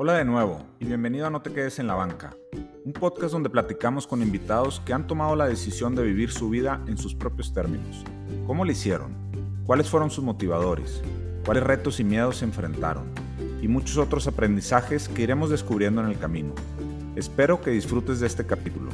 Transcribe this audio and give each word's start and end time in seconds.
Hola 0.00 0.12
de 0.12 0.24
nuevo 0.24 0.64
y 0.78 0.84
bienvenido 0.84 1.26
a 1.26 1.30
No 1.30 1.42
te 1.42 1.52
quedes 1.52 1.80
en 1.80 1.88
la 1.88 1.96
banca, 1.96 2.32
un 2.84 2.92
podcast 2.92 3.32
donde 3.32 3.50
platicamos 3.50 4.06
con 4.06 4.22
invitados 4.22 4.80
que 4.86 4.92
han 4.92 5.08
tomado 5.08 5.34
la 5.34 5.48
decisión 5.48 5.96
de 5.96 6.04
vivir 6.04 6.30
su 6.30 6.50
vida 6.50 6.80
en 6.86 6.96
sus 6.96 7.16
propios 7.16 7.52
términos. 7.52 8.04
¿Cómo 8.46 8.64
lo 8.64 8.70
hicieron? 8.70 9.16
¿Cuáles 9.66 9.88
fueron 9.88 10.12
sus 10.12 10.22
motivadores? 10.22 11.02
¿Cuáles 11.44 11.64
retos 11.64 11.98
y 11.98 12.04
miedos 12.04 12.36
se 12.36 12.44
enfrentaron? 12.44 13.06
Y 13.60 13.66
muchos 13.66 13.96
otros 13.98 14.28
aprendizajes 14.28 15.08
que 15.08 15.22
iremos 15.22 15.50
descubriendo 15.50 16.00
en 16.00 16.06
el 16.06 16.18
camino. 16.20 16.54
Espero 17.16 17.60
que 17.60 17.72
disfrutes 17.72 18.20
de 18.20 18.28
este 18.28 18.46
capítulo. 18.46 18.87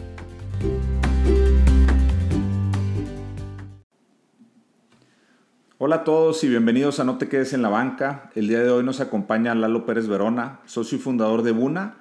Hola 5.94 6.00
a 6.00 6.04
todos 6.06 6.42
y 6.42 6.48
bienvenidos 6.48 6.98
a 6.98 7.04
No 7.04 7.18
te 7.18 7.28
quedes 7.28 7.52
en 7.52 7.62
la 7.62 7.68
banca. 7.68 8.28
El 8.34 8.48
día 8.48 8.58
de 8.58 8.68
hoy 8.68 8.82
nos 8.82 9.00
acompaña 9.00 9.54
Lalo 9.54 9.86
Pérez 9.86 10.08
Verona, 10.08 10.58
socio 10.64 10.98
y 10.98 11.00
fundador 11.00 11.44
de 11.44 11.52
Buna, 11.52 11.98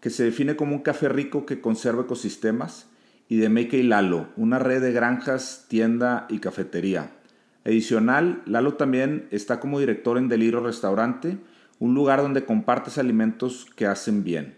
que 0.00 0.08
se 0.08 0.24
define 0.24 0.56
como 0.56 0.74
un 0.74 0.80
café 0.80 1.10
rico 1.10 1.44
que 1.44 1.60
conserva 1.60 2.04
ecosistemas, 2.04 2.88
y 3.28 3.36
de 3.36 3.50
Make 3.50 3.84
Lalo, 3.84 4.28
una 4.38 4.58
red 4.58 4.80
de 4.80 4.92
granjas, 4.92 5.66
tienda 5.68 6.24
y 6.30 6.38
cafetería. 6.38 7.10
Adicional, 7.66 8.40
Lalo 8.46 8.76
también 8.76 9.28
está 9.30 9.60
como 9.60 9.78
director 9.78 10.16
en 10.16 10.30
Deliro 10.30 10.60
Restaurante, 10.60 11.36
un 11.78 11.94
lugar 11.94 12.22
donde 12.22 12.46
compartes 12.46 12.96
alimentos 12.96 13.66
que 13.76 13.84
hacen 13.84 14.24
bien. 14.24 14.56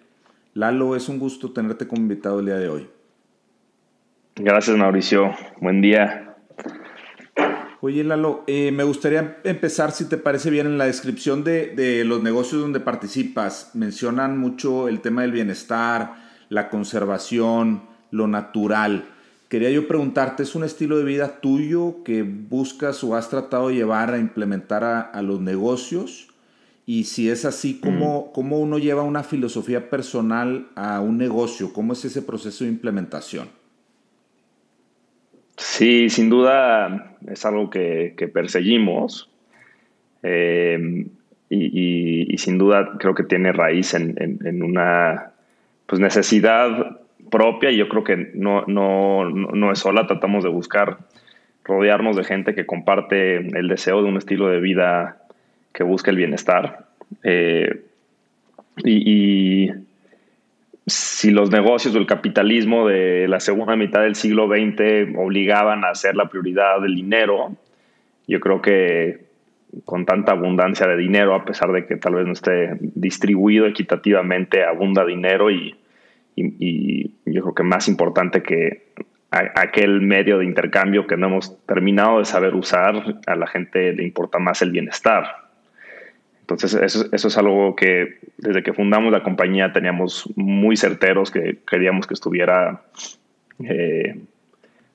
Lalo, 0.55 0.95
es 0.95 1.09
un 1.09 1.19
gusto 1.19 1.51
tenerte 1.51 1.89
como 1.89 2.03
invitado 2.03 2.39
el 2.39 2.47
día 2.47 2.59
de 2.59 2.69
hoy. 2.69 2.89
Gracias, 4.37 4.77
Mauricio. 4.77 5.33
Buen 5.61 5.81
día. 5.81 6.36
Oye, 7.83 8.03
Lalo, 8.05 8.43
eh, 8.47 8.73
me 8.73 8.85
gustaría 8.85 9.39
empezar, 9.45 9.93
si 9.93 10.07
te 10.07 10.17
parece 10.17 10.49
bien, 10.49 10.67
en 10.67 10.79
la 10.79 10.87
descripción 10.87 11.45
de, 11.45 12.05
los 12.07 12.23
negocios 12.23 12.63
donde 12.63 12.81
participas. 12.81 13.73
Mencionan 13.75 14.39
mucho 14.39 14.89
el 14.89 15.01
tema 15.01 15.23
del 15.23 15.33
bienestar, 15.33 16.15
la 16.49 16.71
conservación, 16.71 17.83
lo 18.11 18.29
natural. 18.29 19.05
Quería 19.51 19.71
yo 19.71 19.87
preguntarte, 19.87 20.43
¿es 20.43 20.55
un 20.55 20.65
estilo 20.65 20.97
de 20.97 21.05
vida 21.05 21.41
tuyo 21.41 22.03
que 22.03 22.23
buscas 22.23 23.05
o 23.05 23.15
has 23.15 23.29
tratado 23.29 23.69
de 23.69 23.75
llevar 23.75 24.15
a 24.15 24.19
implementar 24.19 24.83
a, 24.83 25.23
los 25.23 25.41
negocios? 25.41 26.29
Y 26.87 27.05
si 27.05 27.29
es 27.29 27.45
así, 27.45 27.79
¿cómo, 27.79 28.33
¿cómo 28.33 28.59
uno 28.59 28.79
lleva 28.79 29.03
una 29.03 29.23
filosofía 29.23 29.91
personal 29.91 30.69
a 30.77 31.01
un 31.01 31.19
negocio? 31.19 31.75
¿Cómo 31.75 31.93
es 31.93 32.05
ese 32.07 32.23
proceso 32.23 32.65
de 32.65 32.71
implementación? 32.71 33.49
Sí, 35.57 36.11
sin 36.11 36.29
duda 36.29 37.17
es 37.29 37.45
algo 37.47 37.71
que, 37.71 38.15
perseguimos 38.33 39.31
eh, 40.23 41.07
y, 41.49 42.39
sin 42.39 42.59
duda 42.59 42.97
creo 42.99 43.15
que 43.15 43.23
tiene 43.23 43.53
raíz 43.53 43.95
en, 43.95 44.63
una 44.63 45.33
pues, 45.87 46.01
necesidad 46.01 47.01
propia 47.31 47.71
y 47.71 47.79
yo 47.79 47.89
creo 47.89 48.05
que 48.05 48.31
no, 48.35 48.65
no, 48.67 49.73
es 49.73 49.79
sola, 49.79 50.07
tratamos 50.07 50.45
de 50.45 50.51
buscar 50.51 50.99
rodearnos 51.65 52.17
de 52.17 52.25
gente 52.25 52.55
que 52.55 52.67
comparte 52.67 53.37
el 53.37 53.69
deseo 53.69 54.03
de 54.03 54.09
un 54.09 54.17
estilo 54.19 54.49
de 54.49 54.61
vida 54.61 55.19
que 55.73 55.83
busca 55.83 56.11
el 56.11 56.17
bienestar. 56.17 56.87
Eh, 57.23 57.83
y, 58.85 59.71
si 60.87 61.31
los 61.31 61.51
negocios 61.51 61.95
o 61.95 61.99
el 61.99 62.07
capitalismo 62.07 62.87
de 62.87 63.27
la 63.27 63.41
segunda 63.41 63.75
mitad 63.75 64.03
del 64.03 64.15
siglo 64.15 64.47
XX 64.47 65.17
obligaban 65.17 65.85
a 65.85 65.91
hacer 65.91 66.15
la 66.15 66.29
prioridad 66.29 66.81
del 66.81 66.95
dinero, 66.95 67.57
yo 68.29 68.39
creo 68.39 68.63
que 68.63 69.27
con 69.85 70.07
tanta 70.07 70.33
abundancia 70.33 70.87
de 70.87 70.97
dinero, 70.97 71.35
a 71.35 71.45
pesar 71.45 71.73
de 71.73 71.87
que 71.87 71.97
tal 71.97 72.15
vez 72.15 72.27
no 72.27 72.33
esté 72.33 72.77
distribuido 72.81 73.67
equitativamente, 73.67 74.65
abunda 74.65 75.05
dinero 75.05 75.51
y, 75.51 75.77
yo 76.37 77.43
creo 77.43 77.55
que 77.55 77.63
más 77.63 77.89
importante 77.89 78.43
que 78.43 78.93
aquel 79.31 80.03
medio 80.03 80.39
de 80.39 80.45
intercambio 80.45 81.07
que 81.07 81.17
no 81.17 81.29
hemos 81.29 81.65
terminado 81.65 82.19
de 82.19 82.27
saber 82.27 82.55
usar, 82.55 83.21
a 83.27 83.37
la 83.37 83.47
gente 83.47 83.95
le 83.95 84.03
importa 84.03 84.39
más 84.39 84.61
el 84.61 84.71
bienestar. 84.71 85.46
Entonces, 86.49 86.75
eso, 86.75 87.09
es 87.13 87.39
algo 87.39 87.75
que 87.75 88.21
desde 88.39 88.63
que 88.63 88.73
fundamos 88.73 89.11
la 89.11 89.25
compañía 89.25 89.73
teníamos 89.73 90.33
muy 90.37 90.77
certeros 90.77 91.33
que 91.33 91.59
queríamos 91.69 92.07
que 92.07 92.15
estuviera 92.15 92.83
eh, 93.59 94.21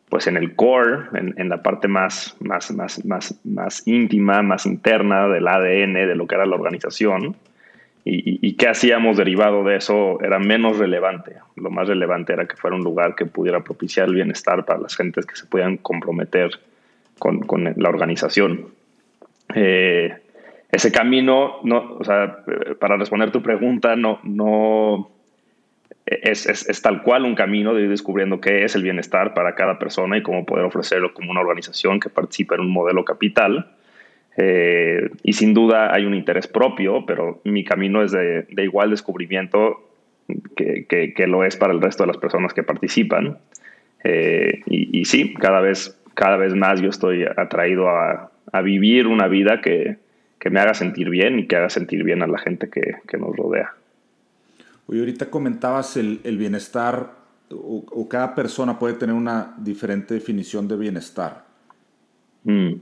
pues 0.07 0.28
en 0.28 0.38
el 0.38 0.56
core, 0.56 1.09
en, 1.13 1.50
la 1.50 1.62
parte 1.62 1.89
más, 1.89 2.38
más, 2.39 2.72
más, 2.72 3.03
más, 3.03 3.38
más 3.44 3.85
íntima, 3.85 4.41
más 4.41 4.66
interna 4.66 5.28
del 5.28 5.45
ADN 5.45 5.94
de 5.94 6.16
lo 6.16 6.25
que 6.25 6.35
era 6.35 6.45
la 6.45 6.56
organización. 6.56 7.35
Y, 8.06 8.39
y, 8.47 8.53
qué 8.53 8.69
hacíamos 8.69 9.18
derivado 9.18 9.66
de 9.66 9.75
eso 9.75 10.22
era 10.22 10.39
menos 10.39 10.78
relevante. 10.78 11.35
Lo 11.57 11.69
más 11.69 11.89
relevante 11.89 12.31
era 12.31 12.45
que 12.45 12.56
fuera 12.56 12.78
un 12.78 12.83
lugar 12.83 13.13
que 13.16 13.25
pudiera 13.25 13.59
propiciar 13.59 14.07
el 14.07 14.16
bienestar 14.16 14.63
para 14.63 14.79
las 14.79 14.95
gentes 14.95 15.25
que 15.25 15.35
se 15.35 15.45
pudieran 15.47 15.75
comprometer 15.78 16.50
con, 17.19 17.41
con 17.41 17.73
la 17.75 17.89
organización. 17.89 18.68
Eh, 19.53 20.16
ese 20.71 20.91
camino, 20.91 21.57
no, 21.63 21.95
o 21.99 22.03
sea, 22.03 22.43
para 22.79 22.97
responder 22.97 23.31
tu 23.31 23.41
pregunta, 23.41 23.95
no, 23.95 24.19
no 24.23 25.11
es, 26.05 26.45
es, 26.47 26.81
tal 26.81 27.03
cual 27.03 27.25
un 27.25 27.35
camino 27.35 27.73
de 27.73 27.83
ir 27.83 27.89
descubriendo 27.89 28.39
qué 28.41 28.63
es 28.63 28.75
el 28.75 28.83
bienestar 28.83 29.33
para 29.33 29.55
cada 29.55 29.79
persona 29.79 30.17
y 30.17 30.23
cómo 30.23 30.45
poder 30.45 30.65
ofrecerlo 30.65 31.13
como 31.13 31.31
una 31.31 31.41
organización 31.41 31.99
que 31.99 32.09
participa 32.09 32.55
en 32.55 32.61
un 32.61 32.71
modelo 32.71 33.05
capital. 33.05 33.71
Eh, 34.37 35.09
y 35.23 35.33
sin 35.33 35.53
duda 35.53 35.93
hay 35.93 36.05
un 36.05 36.15
interés 36.15 36.47
propio, 36.47 37.05
pero 37.05 37.41
mi 37.43 37.63
camino 37.63 38.01
es 38.01 38.11
de, 38.11 38.43
de 38.43 38.63
igual 38.63 38.89
descubrimiento 38.91 39.89
que, 40.55 40.85
que, 40.88 41.27
lo 41.27 41.43
es 41.43 41.57
para 41.57 41.73
el 41.73 41.81
resto 41.81 42.03
de 42.03 42.07
las 42.07 42.17
personas 42.17 42.53
que 42.53 42.63
participan. 42.63 43.38
Eh, 44.03 44.61
y, 44.65 44.99
y, 44.99 45.05
sí, 45.05 45.33
cada 45.33 45.59
vez, 45.59 46.01
cada 46.13 46.38
vez 46.38 46.55
más 46.55 46.81
yo 46.81 46.89
estoy 46.89 47.23
atraído 47.23 47.89
a, 47.89 48.31
a 48.51 48.61
vivir 48.61 49.07
una 49.07 49.27
vida 49.27 49.61
que, 49.61 49.97
que 50.41 50.50
me 50.50 50.59
haga 50.59 50.74
sentir 50.74 51.07
bien 51.12 51.38
y 51.38 51.46
que 51.46 51.56
haga 51.56 51.69
sentir 51.69 52.03
bien 52.03 52.24
a 52.24 52.28
la 52.28 52.40
gente 52.40 52.68
que, 52.68 53.18
nos 53.19 53.35
rodea. 53.35 53.75
Oye, 54.88 55.00
ahorita 55.00 55.29
comentabas 55.29 55.97
el, 55.97 56.19
bienestar, 56.40 57.12
o, 57.52 58.09
cada 58.09 58.34
persona 58.34 58.80
puede 58.80 58.96
tener 58.96 59.13
una 59.13 59.53
diferente 59.59 60.16
definición 60.16 60.68
de 60.68 60.78
bienestar. 60.78 61.46
Mm. 62.44 62.74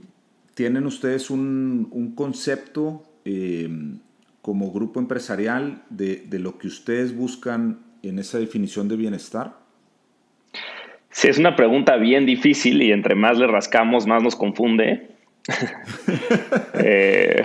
¿Tienen 0.54 0.86
ustedes 0.86 1.28
un, 1.28 2.14
concepto 2.16 3.02
em, 3.26 3.98
como 4.40 4.72
grupo 4.72 4.98
empresarial 4.98 5.82
de, 5.90 6.24
de 6.26 6.38
lo 6.38 6.56
que 6.56 6.66
ustedes 6.66 7.14
buscan 7.14 7.80
en 8.02 8.18
esa 8.18 8.38
definición 8.38 8.88
de 8.88 8.96
bienestar? 8.96 9.58
Sí, 11.10 11.28
es 11.28 11.36
una 11.36 11.56
pregunta 11.56 11.96
bien 11.96 12.24
difícil 12.24 12.80
y 12.80 12.90
entre 12.90 13.14
más 13.14 13.36
le 13.36 13.46
rascamos, 13.46 14.06
más 14.06 14.22
nos 14.22 14.34
confunde. 14.34 15.10
Eh, 16.82 17.44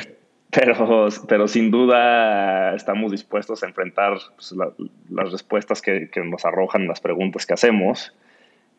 pero, 0.55 1.09
pero 1.27 1.47
sin 1.47 1.69
duda 1.69 2.75
estamos 2.75 3.11
dispuestos 3.11 3.61
a 3.61 3.67
enfrentar 3.67 4.17
pues, 4.35 4.55
las 5.09 5.31
respuestas 5.31 5.81
que, 5.81 6.09
nos 6.23 6.45
arrojan 6.45 6.87
las 6.87 7.01
preguntas 7.01 7.45
que 7.45 7.53
hacemos. 7.53 8.13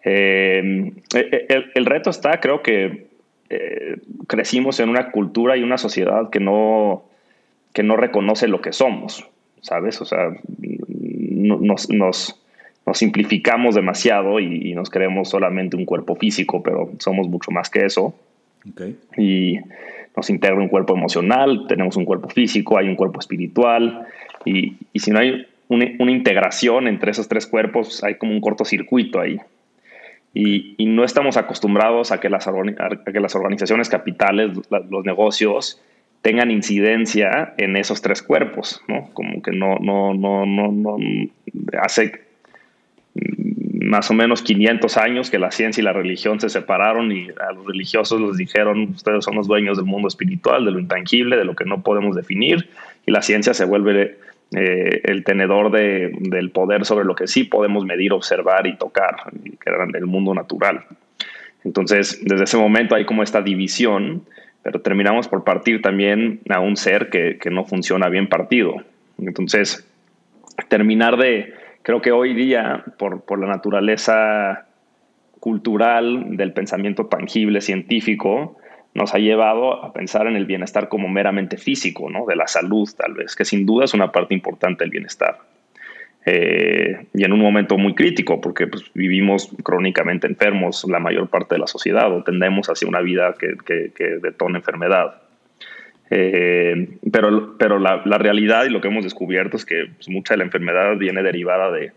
Eh, 0.02 0.92
el, 1.74 1.86
reto 1.86 2.10
está, 2.10 2.40
creo 2.40 2.62
que 2.62 3.08
eh, 3.50 3.96
crecimos 4.26 4.80
en 4.80 4.88
una 4.88 5.10
cultura 5.10 5.56
y 5.56 5.62
una 5.62 5.76
sociedad 5.76 6.30
que 6.30 6.40
no, 6.40 7.04
que 7.74 7.82
no 7.82 7.96
reconoce 7.96 8.48
lo 8.48 8.62
que 8.62 8.72
somos, 8.72 9.28
¿sabes? 9.60 10.00
O 10.00 10.06
sea, 10.06 10.30
nos, 10.58 11.90
nos, 11.90 12.40
nos 12.86 12.98
simplificamos 12.98 13.74
demasiado 13.74 14.40
y, 14.40 14.70
y, 14.70 14.74
nos 14.74 14.88
creemos 14.88 15.28
solamente 15.28 15.76
un 15.76 15.84
cuerpo 15.84 16.16
físico, 16.16 16.62
pero 16.62 16.90
somos 17.00 17.28
mucho 17.28 17.50
más 17.50 17.68
que 17.68 17.84
eso. 17.84 18.14
Y 19.16 19.58
nos 20.16 20.30
integra 20.30 20.56
un 20.56 20.68
cuerpo 20.68 20.94
emocional, 20.94 21.66
tenemos 21.68 21.96
un 21.96 22.04
cuerpo 22.04 22.28
físico, 22.28 22.78
hay 22.78 22.88
un 22.88 22.96
cuerpo 22.96 23.20
espiritual, 23.20 24.06
y, 24.44 24.76
y 24.92 24.98
si 24.98 25.10
no 25.10 25.18
hay 25.18 25.46
una, 25.68 25.86
una, 25.98 26.10
integración 26.10 26.88
entre 26.88 27.10
esos 27.10 27.28
tres 27.28 27.46
cuerpos, 27.46 28.02
hay 28.02 28.14
como 28.16 28.32
un 28.32 28.40
cortocircuito 28.40 29.20
ahí. 29.20 29.38
Y, 30.32 30.74
y 30.78 30.86
no 30.86 31.04
estamos 31.04 31.36
acostumbrados 31.36 32.12
a 32.12 32.20
que 32.20 32.28
las, 32.28 32.46
a 32.46 32.52
que 33.12 33.20
las 33.20 33.34
organizaciones 33.34 33.88
capitales, 33.88 34.50
los 34.90 35.04
negocios, 35.04 35.80
tengan 36.22 36.50
incidencia 36.50 37.54
en 37.56 37.76
esos 37.76 38.02
tres 38.02 38.22
cuerpos, 38.22 38.82
¿no? 38.88 39.10
Como 39.12 39.42
que 39.42 39.52
no, 39.52 39.76
no, 39.78 40.12
no, 40.12 40.44
no, 40.44 40.72
no 40.72 40.96
hace 41.80 42.26
más 43.86 44.10
o 44.10 44.14
menos 44.14 44.42
500 44.42 44.96
años 44.96 45.30
que 45.30 45.38
la 45.38 45.50
ciencia 45.50 45.80
y 45.80 45.84
la 45.84 45.92
religión 45.92 46.40
se 46.40 46.48
separaron 46.48 47.12
y 47.12 47.28
a 47.28 47.52
los 47.52 47.66
religiosos 47.66 48.20
les 48.20 48.36
dijeron, 48.36 48.90
ustedes 48.94 49.24
son 49.24 49.36
los 49.36 49.46
dueños 49.46 49.76
del 49.76 49.86
mundo 49.86 50.08
espiritual, 50.08 50.64
de 50.64 50.72
lo 50.72 50.78
intangible, 50.78 51.36
de 51.36 51.44
lo 51.44 51.54
que 51.54 51.64
no 51.64 51.82
podemos 51.82 52.16
definir, 52.16 52.68
y 53.06 53.12
la 53.12 53.22
ciencia 53.22 53.54
se 53.54 53.64
vuelve 53.64 54.18
eh, 54.56 55.00
el 55.04 55.24
tenedor 55.24 55.70
de, 55.70 56.12
del 56.20 56.50
poder 56.50 56.84
sobre 56.84 57.04
lo 57.04 57.14
que 57.14 57.26
sí 57.26 57.44
podemos 57.44 57.84
medir, 57.84 58.12
observar 58.12 58.66
y 58.66 58.76
tocar, 58.76 59.16
que 59.42 59.70
era 59.70 59.84
el 59.84 60.06
mundo 60.06 60.34
natural. 60.34 60.84
Entonces, 61.64 62.20
desde 62.24 62.44
ese 62.44 62.56
momento 62.56 62.94
hay 62.94 63.04
como 63.04 63.22
esta 63.22 63.40
división, 63.40 64.22
pero 64.62 64.80
terminamos 64.80 65.28
por 65.28 65.44
partir 65.44 65.80
también 65.80 66.40
a 66.48 66.60
un 66.60 66.76
ser 66.76 67.08
que, 67.08 67.38
que 67.38 67.50
no 67.50 67.64
funciona 67.64 68.08
bien 68.08 68.28
partido. 68.28 68.76
Entonces, 69.18 69.88
terminar 70.68 71.16
de, 71.16 71.54
creo 71.86 72.02
que 72.02 72.10
hoy 72.10 72.34
día, 72.34 72.82
por, 72.98 73.20
por 73.20 73.38
la 73.38 73.46
naturaleza 73.46 74.66
cultural 75.38 76.36
del 76.36 76.52
pensamiento 76.52 77.06
tangible 77.06 77.60
científico, 77.60 78.58
nos 78.92 79.14
ha 79.14 79.18
llevado 79.18 79.84
a 79.84 79.92
pensar 79.92 80.26
en 80.26 80.34
el 80.34 80.46
bienestar 80.46 80.88
como 80.88 81.06
meramente 81.06 81.58
físico, 81.58 82.10
¿no? 82.10 82.26
De 82.26 82.34
la 82.34 82.48
salud, 82.48 82.88
tal 82.98 83.14
vez, 83.14 83.36
que 83.36 83.44
sin 83.44 83.64
duda 83.64 83.84
es 83.84 83.94
una 83.94 84.10
parte 84.10 84.34
importante 84.34 84.82
del 84.82 84.90
bienestar. 84.90 85.38
Eh, 86.24 87.06
y 87.14 87.22
en 87.22 87.32
un 87.32 87.38
momento 87.38 87.78
muy 87.78 87.94
crítico, 87.94 88.40
porque 88.40 88.66
pues, 88.66 88.90
vivimos 88.92 89.54
crónicamente 89.62 90.26
enfermos 90.26 90.84
la 90.88 90.98
mayor 90.98 91.28
parte 91.28 91.54
de 91.54 91.60
la 91.60 91.68
sociedad 91.68 92.12
o 92.12 92.24
tendemos 92.24 92.68
hacia 92.68 92.88
una 92.88 93.00
vida 93.00 93.36
que, 93.38 93.54
que, 93.94 94.18
detona 94.20 94.58
enfermedad. 94.58 95.22
Eh, 96.10 96.98
pero 97.10 97.56
pero 97.58 97.78
la, 97.78 97.98
realidad 98.18 98.64
y 98.64 98.70
lo 98.70 98.80
que 98.80 98.88
hemos 98.88 99.04
descubierto 99.04 99.56
es 99.56 99.64
que 99.64 99.86
pues, 99.96 100.08
mucha 100.08 100.34
de 100.34 100.38
la 100.38 100.44
enfermedad 100.44 100.96
viene 100.96 101.22
derivada 101.22 101.70
de 101.72 101.92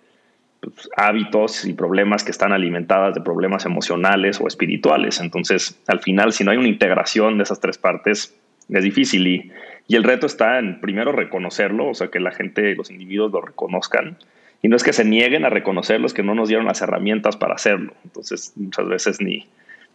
pues, 0.60 0.90
hábitos 0.98 1.66
y 1.66 1.74
problemas 1.74 2.24
que 2.24 2.32
están 2.32 2.52
alimentadas 2.52 3.14
de 3.14 3.22
problemas 3.22 3.66
emocionales 3.66 4.42
o 4.42 4.48
espirituales. 4.48 5.20
Entonces, 5.20 5.80
al 5.88 6.00
final, 6.00 6.34
si 6.34 6.44
no 6.44 6.52
hay 6.52 6.58
una 6.58 6.68
integración 6.68 7.38
de 7.38 7.44
esas 7.44 7.60
tres 7.60 7.78
partes, 7.78 8.36
es 8.70 8.84
difícil. 8.84 9.28
Y, 9.28 9.52
y 9.88 9.96
el 9.96 10.04
reto 10.04 10.26
está 10.26 10.60
en 10.60 10.80
primero 10.82 11.12
reconocerlo, 11.12 11.88
o 11.90 11.94
sea, 11.94 12.10
que 12.10 12.20
la 12.20 12.32
gente, 12.32 12.76
los 12.76 12.92
individuos 12.92 13.32
lo 13.32 13.42
reconozcan. 13.42 14.18
Y 14.62 14.68
no 14.68 14.76
es 14.76 14.84
que 14.84 14.92
se 14.92 15.06
nieguen 15.06 15.46
a 15.46 15.50
reconocerlo, 15.50 16.06
es 16.06 16.14
que 16.14 16.24
no 16.24 16.36
nos 16.36 16.50
dieron 16.50 16.66
las 16.66 16.82
herramientas 16.82 17.38
para 17.38 17.56
hacerlo. 17.56 17.94
Entonces, 18.04 18.54
muchas 18.56 18.88
veces 18.88 19.22
ni, 19.22 19.48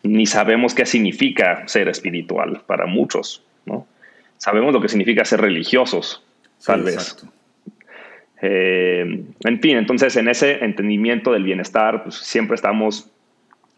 ni 0.03 0.27
sabemos 0.27 0.75
qué 0.75 0.87
significa 0.87 1.67
ser 1.69 1.89
espiritual 1.89 2.63
para 2.67 2.87
muchos, 2.87 3.45
¿no? 3.67 3.87
Sabemos 4.39 4.73
lo 4.73 4.81
que 4.81 4.89
significa 4.89 5.25
ser 5.25 5.41
religiosos, 5.41 6.23
tal 6.65 6.83
vez. 6.83 7.17
Eh, 8.43 9.25
en 9.45 9.61
fin, 9.61 9.77
entonces 9.79 10.17
en 10.17 10.29
ese 10.29 10.65
entendimiento 10.65 11.33
del 11.33 11.45
bienestar, 11.45 12.03
pues 12.03 12.17
siempre 12.17 12.57
estamos 12.57 13.11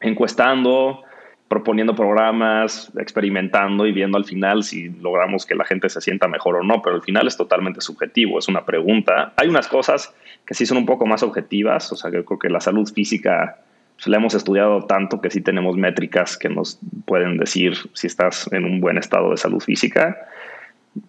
encuestando, 0.01 1.05
proponiendo 1.49 1.95
programas, 1.95 2.91
experimentando 2.99 3.87
y 3.87 3.93
viendo 3.93 4.19
al 4.19 4.25
final 4.25 4.65
si 4.65 4.89
logramos 4.89 5.47
que 5.47 5.55
la 5.55 5.65
gente 5.65 5.89
se 5.89 6.01
sienta 6.01 6.27
mejor 6.27 6.57
o 6.57 6.63
no, 6.65 6.83
pero 6.83 6.97
al 6.97 7.03
final 7.03 7.27
es 7.29 7.37
totalmente 7.37 7.81
subjetivo, 7.81 8.39
es 8.39 8.49
una 8.49 8.65
pregunta. 8.65 9.33
Hay 9.37 9.49
unas 9.49 9.69
cosas 9.69 10.13
que 10.45 10.55
sí 10.55 10.67
son 10.67 10.79
un 10.79 10.87
poco 10.87 11.07
más 11.07 11.23
objetivas, 11.23 11.93
o 11.93 11.97
sea, 11.97 12.11
yo 12.11 12.25
creo 12.25 12.39
que 12.39 12.51
la 12.51 12.61
salud 12.61 12.89
física 12.93 13.59
pues, 13.97 14.09
la 14.09 14.17
hemos 14.17 14.35
estudiado 14.35 14.83
tanto 14.87 15.21
que 15.21 15.31
sí 15.31 15.41
tenemos 15.41 15.77
métricas 15.77 16.37
que 16.37 16.49
nos 16.49 16.79
pueden 17.05 17.39
decir 17.39 17.75
si 17.93 18.09
estás 18.09 18.51
en 18.53 18.65
un 18.65 18.81
buen 18.81 18.99
estado 18.99 19.31
de 19.31 19.37
salud 19.37 19.61
física. 19.61 20.29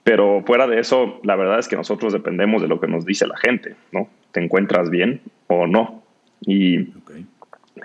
Pero 0.03 0.43
fuera 0.45 0.67
de 0.67 0.79
eso, 0.79 1.19
la 1.23 1.35
verdad 1.35 1.59
es 1.59 1.67
que 1.67 1.75
nosotros 1.75 2.13
dependemos 2.13 2.61
de 2.61 2.67
lo 2.67 2.79
que 2.79 2.87
nos 2.87 3.05
dice 3.05 3.27
la 3.27 3.37
gente, 3.37 3.75
¿no? 3.91 4.09
¿Te 4.31 4.43
encuentras 4.43 4.89
bien 4.89 5.21
o 5.47 5.65
no? 5.67 6.03
Y 6.41 6.89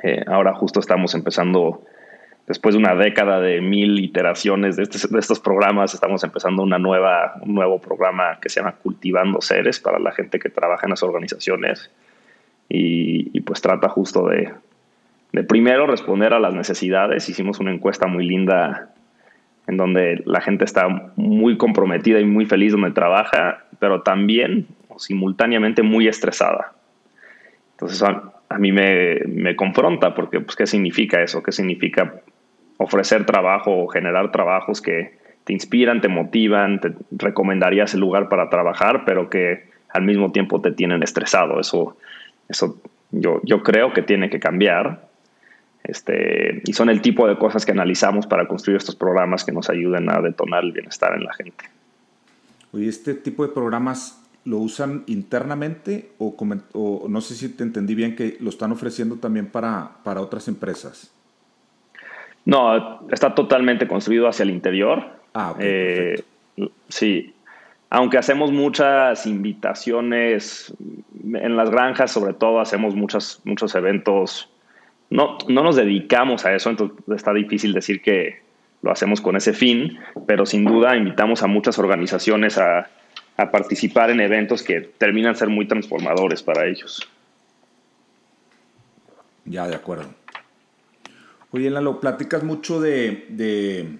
eh, 0.02 0.24
ahora 0.26 0.52
justo 0.54 0.80
estamos 0.80 1.14
empezando, 1.14 1.82
después 2.46 2.74
de 2.74 2.80
una 2.80 2.94
década 2.94 3.40
de 3.40 3.60
mil 3.60 4.00
iteraciones 4.00 4.76
de, 4.76 4.84
de, 4.84 5.18
estos 5.18 5.38
programas, 5.38 5.94
estamos 5.94 6.24
empezando 6.24 6.62
una 6.62 6.78
nueva, 6.78 7.34
un 7.40 7.54
nuevo 7.54 7.80
programa 7.80 8.38
que 8.40 8.48
se 8.48 8.60
llama 8.60 8.76
Cultivando 8.82 9.40
Seres 9.40 9.78
para 9.78 9.98
la 9.98 10.12
gente 10.12 10.38
que 10.38 10.48
trabaja 10.48 10.86
en 10.86 10.90
las 10.90 11.02
organizaciones. 11.02 11.90
Y, 12.68 13.36
y 13.36 13.40
pues 13.42 13.60
trata 13.60 13.88
justo 13.88 14.26
de, 14.28 14.50
de 15.32 15.44
primero 15.44 15.86
responder 15.86 16.34
a 16.34 16.40
las 16.40 16.54
necesidades. 16.54 17.28
Hicimos 17.28 17.60
una 17.60 17.72
encuesta 17.72 18.06
muy 18.06 18.26
linda 18.26 18.92
en 19.66 19.76
donde 19.76 20.22
la 20.26 20.40
gente 20.40 20.64
está 20.64 21.12
muy 21.16 21.56
comprometida 21.56 22.20
y 22.20 22.24
muy 22.24 22.46
feliz 22.46 22.72
donde 22.72 22.90
trabaja, 22.90 23.64
pero 23.78 24.02
también 24.02 24.66
simultáneamente 24.98 25.82
muy 25.82 26.08
estresada. 26.08 26.72
Entonces 27.72 28.02
a, 28.02 28.58
mí 28.58 28.72
me, 28.72 29.20
me, 29.26 29.56
confronta 29.56 30.14
porque 30.14 30.40
pues, 30.40 30.56
¿qué 30.56 30.66
significa 30.66 31.22
eso? 31.22 31.42
¿Qué 31.42 31.52
significa 31.52 32.14
ofrecer 32.76 33.24
trabajo 33.24 33.84
o 33.84 33.88
generar 33.88 34.30
trabajos 34.30 34.80
que 34.80 35.18
te 35.44 35.52
inspiran, 35.52 36.00
te 36.00 36.08
motivan, 36.08 36.80
te 36.80 36.92
recomendarías 37.10 37.94
el 37.94 38.00
lugar 38.00 38.28
para 38.28 38.50
trabajar, 38.50 39.04
pero 39.04 39.30
que 39.30 39.64
al 39.88 40.02
mismo 40.02 40.32
tiempo 40.32 40.60
te 40.60 40.72
tienen 40.72 41.02
estresado? 41.02 41.58
Eso, 41.58 41.96
eso 42.48 42.80
yo, 43.10 43.40
yo 43.44 43.62
creo 43.62 43.92
que 43.92 44.02
tiene 44.02 44.30
que 44.30 44.40
cambiar 44.40 45.11
este, 45.84 46.62
y 46.64 46.72
son 46.72 46.88
el 46.90 47.00
tipo 47.00 47.26
de 47.26 47.36
cosas 47.36 47.66
que 47.66 47.72
analizamos 47.72 48.26
para 48.26 48.46
construir 48.46 48.76
estos 48.76 48.94
programas 48.94 49.44
que 49.44 49.52
nos 49.52 49.68
ayuden 49.68 50.08
a 50.10 50.20
detonar 50.20 50.64
el 50.64 50.72
bienestar 50.72 51.14
en 51.14 51.24
la 51.24 51.34
gente. 51.34 51.64
Oye, 52.72 52.88
¿este 52.88 53.14
tipo 53.14 53.46
de 53.46 53.52
programas 53.52 54.22
lo 54.44 54.58
usan 54.58 55.04
internamente 55.06 56.10
o, 56.18 57.06
no 57.08 57.20
sé 57.20 57.34
si 57.34 57.48
te 57.50 57.62
entendí 57.62 57.94
bien 57.94 58.16
que 58.16 58.36
lo 58.40 58.50
están 58.50 58.72
ofreciendo 58.72 59.16
también 59.16 59.46
para, 59.46 59.90
para 60.04 60.20
otras 60.20 60.48
empresas? 60.48 61.12
No, 62.44 63.08
está 63.10 63.34
totalmente 63.34 63.86
construido 63.86 64.28
hacia 64.28 64.42
el 64.42 64.50
interior. 64.50 65.04
Ah, 65.34 65.52
ok. 65.52 65.58
Eh, 65.60 66.24
sí, 66.88 67.34
aunque 67.90 68.18
hacemos 68.18 68.50
muchas 68.50 69.26
invitaciones 69.26 70.74
en 71.22 71.56
las 71.56 71.70
granjas, 71.70 72.10
sobre 72.10 72.32
todo 72.32 72.58
hacemos 72.60 72.94
muchos, 72.94 73.40
muchos 73.44 73.74
eventos 73.74 74.48
no, 75.12 75.36
no 75.46 75.62
nos 75.62 75.76
dedicamos 75.76 76.46
a 76.46 76.54
eso, 76.54 76.70
entonces 76.70 76.96
está 77.14 77.34
difícil 77.34 77.74
decir 77.74 78.00
que 78.00 78.40
lo 78.80 78.90
hacemos 78.90 79.20
con 79.20 79.36
ese 79.36 79.52
fin, 79.52 79.98
pero 80.26 80.46
sin 80.46 80.64
duda 80.64 80.96
invitamos 80.96 81.42
a 81.42 81.46
muchas 81.46 81.78
organizaciones 81.78 82.58
a, 82.58 82.88
participar 83.50 84.08
en 84.10 84.20
eventos 84.20 84.62
que 84.62 84.80
terminan 84.82 85.34
ser 85.34 85.48
muy 85.48 85.66
transformadores 85.66 86.44
para 86.44 86.64
ellos. 86.64 87.08
Ya, 89.44 89.66
de 89.66 89.74
acuerdo. 89.74 90.14
Oye, 91.50 91.68
Lalo, 91.68 91.98
platicas 91.98 92.44
mucho 92.44 92.80
de, 92.80 93.26
de, 93.30 93.98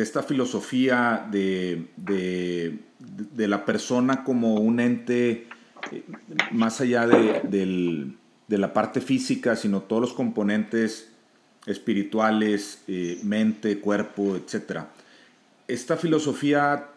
esta 0.00 0.22
filosofía 0.22 1.26
de, 1.28 1.88
de, 1.96 3.48
la 3.48 3.64
persona 3.64 4.22
como 4.22 4.54
un 4.54 4.78
ente 4.78 5.48
eh, 5.90 6.04
más 6.52 6.80
allá 6.80 7.08
del, 7.08 8.16
de 8.48 8.58
la 8.58 8.72
parte 8.72 9.00
física, 9.00 9.56
sino 9.56 9.82
todos 9.82 10.02
los 10.02 10.12
componentes 10.12 11.12
espirituales, 11.66 12.84
eh, 12.86 13.18
mente, 13.24 13.80
cuerpo, 13.80 14.36
etc. 14.36 14.84
¿Esta 15.66 15.96
filosofía 15.96 16.88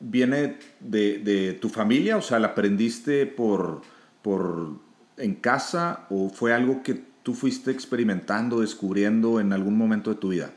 viene 0.00 0.56
de, 0.80 1.58
tu 1.60 1.68
familia? 1.68 2.16
O 2.16 2.22
sea, 2.22 2.38
¿la 2.38 2.48
aprendiste 2.48 3.26
por, 3.26 3.82
por 4.22 4.78
en 5.16 5.34
casa 5.34 6.06
o 6.10 6.28
fue 6.28 6.52
algo 6.52 6.82
que 6.82 7.00
tú 7.24 7.34
fuiste 7.34 7.72
experimentando, 7.72 8.60
descubriendo 8.60 9.40
en 9.40 9.52
algún 9.52 9.76
momento 9.76 10.10
de 10.10 10.16
tu 10.16 10.28
vida? 10.28 10.52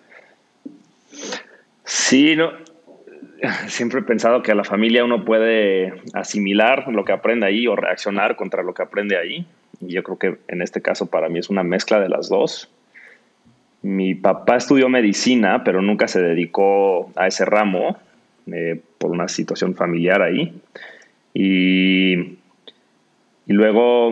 Sí, 1.84 2.36
no, 2.36 2.52
siempre 3.68 4.00
he 4.00 4.04
pensado 4.04 4.44
que 4.44 4.52
a 4.52 4.56
la 4.56 4.64
familia 4.64 5.04
uno 5.04 5.26
puede 5.26 6.02
asimilar 6.14 6.88
lo 6.90 7.04
que 7.04 7.12
aprende 7.12 7.48
ahí 7.48 7.68
o 7.68 7.76
reaccionar 7.76 8.36
contra 8.36 8.64
lo 8.64 8.74
que 8.74 8.84
aprende 8.84 9.18
ahí. 9.18 9.48
Yo 9.82 10.04
creo 10.04 10.18
que 10.18 10.38
en 10.48 10.62
este 10.62 10.82
caso 10.82 11.08
para 11.08 11.30
mí 11.30 11.40
es 11.40 11.50
una 11.50 11.64
mezcla 11.64 12.00
de 12.00 12.10
las 12.10 12.30
dos. 12.30 12.70
Mi 13.82 14.16
papá 14.16 14.58
estudió 14.58 14.90
medicina, 14.90 15.64
pero 15.64 15.82
nunca 15.82 16.08
se 16.08 16.22
dedicó 16.22 17.12
a 17.16 17.28
ese 17.28 17.46
ramo 17.46 17.98
eh, 18.52 18.80
por 18.98 19.12
una 19.12 19.28
situación 19.28 19.76
familiar 19.76 20.22
ahí. 20.22 20.54
Y, 21.34 22.14
y 22.14 23.54
luego 23.54 24.12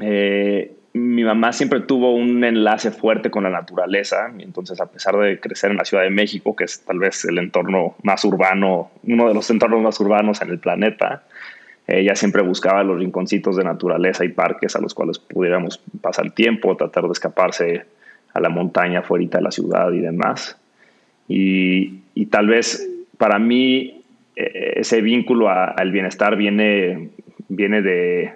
eh, 0.00 0.72
mi 0.92 1.22
mamá 1.22 1.52
siempre 1.52 1.80
tuvo 1.80 2.14
un 2.14 2.42
enlace 2.42 2.90
fuerte 2.90 3.30
con 3.30 3.44
la 3.44 3.50
naturaleza, 3.50 4.32
entonces 4.38 4.80
a 4.80 4.90
pesar 4.90 5.16
de 5.16 5.38
crecer 5.38 5.70
en 5.70 5.76
la 5.76 5.84
Ciudad 5.84 6.02
de 6.02 6.10
México, 6.10 6.56
que 6.56 6.64
es 6.64 6.84
tal 6.84 6.98
vez 6.98 7.24
el 7.24 7.38
entorno 7.38 7.94
más 8.02 8.24
urbano, 8.24 8.90
uno 9.04 9.28
de 9.28 9.34
los 9.34 9.48
entornos 9.50 9.82
más 9.82 10.00
urbanos 10.00 10.42
en 10.42 10.50
el 10.50 10.58
planeta, 10.58 11.22
ella 11.90 12.14
siempre 12.14 12.42
buscaba 12.42 12.84
los 12.84 12.98
rinconcitos 12.98 13.56
de 13.56 13.64
naturaleza 13.64 14.24
y 14.24 14.28
parques 14.28 14.76
a 14.76 14.80
los 14.80 14.94
cuales 14.94 15.18
pudiéramos 15.18 15.78
pasar 16.00 16.30
tiempo, 16.30 16.76
tratar 16.76 17.04
de 17.04 17.12
escaparse 17.12 17.84
a 18.32 18.40
la 18.40 18.48
montaña 18.48 19.02
fuera 19.02 19.26
de 19.26 19.42
la 19.42 19.50
ciudad 19.50 19.90
y 19.92 20.00
demás. 20.00 20.56
Y, 21.28 22.00
y 22.14 22.26
tal 22.26 22.46
vez 22.46 22.88
para 23.18 23.38
mí 23.38 24.02
eh, 24.36 24.74
ese 24.76 25.00
vínculo 25.00 25.48
al 25.48 25.90
bienestar 25.90 26.36
viene, 26.36 27.10
viene 27.48 27.82
de, 27.82 28.32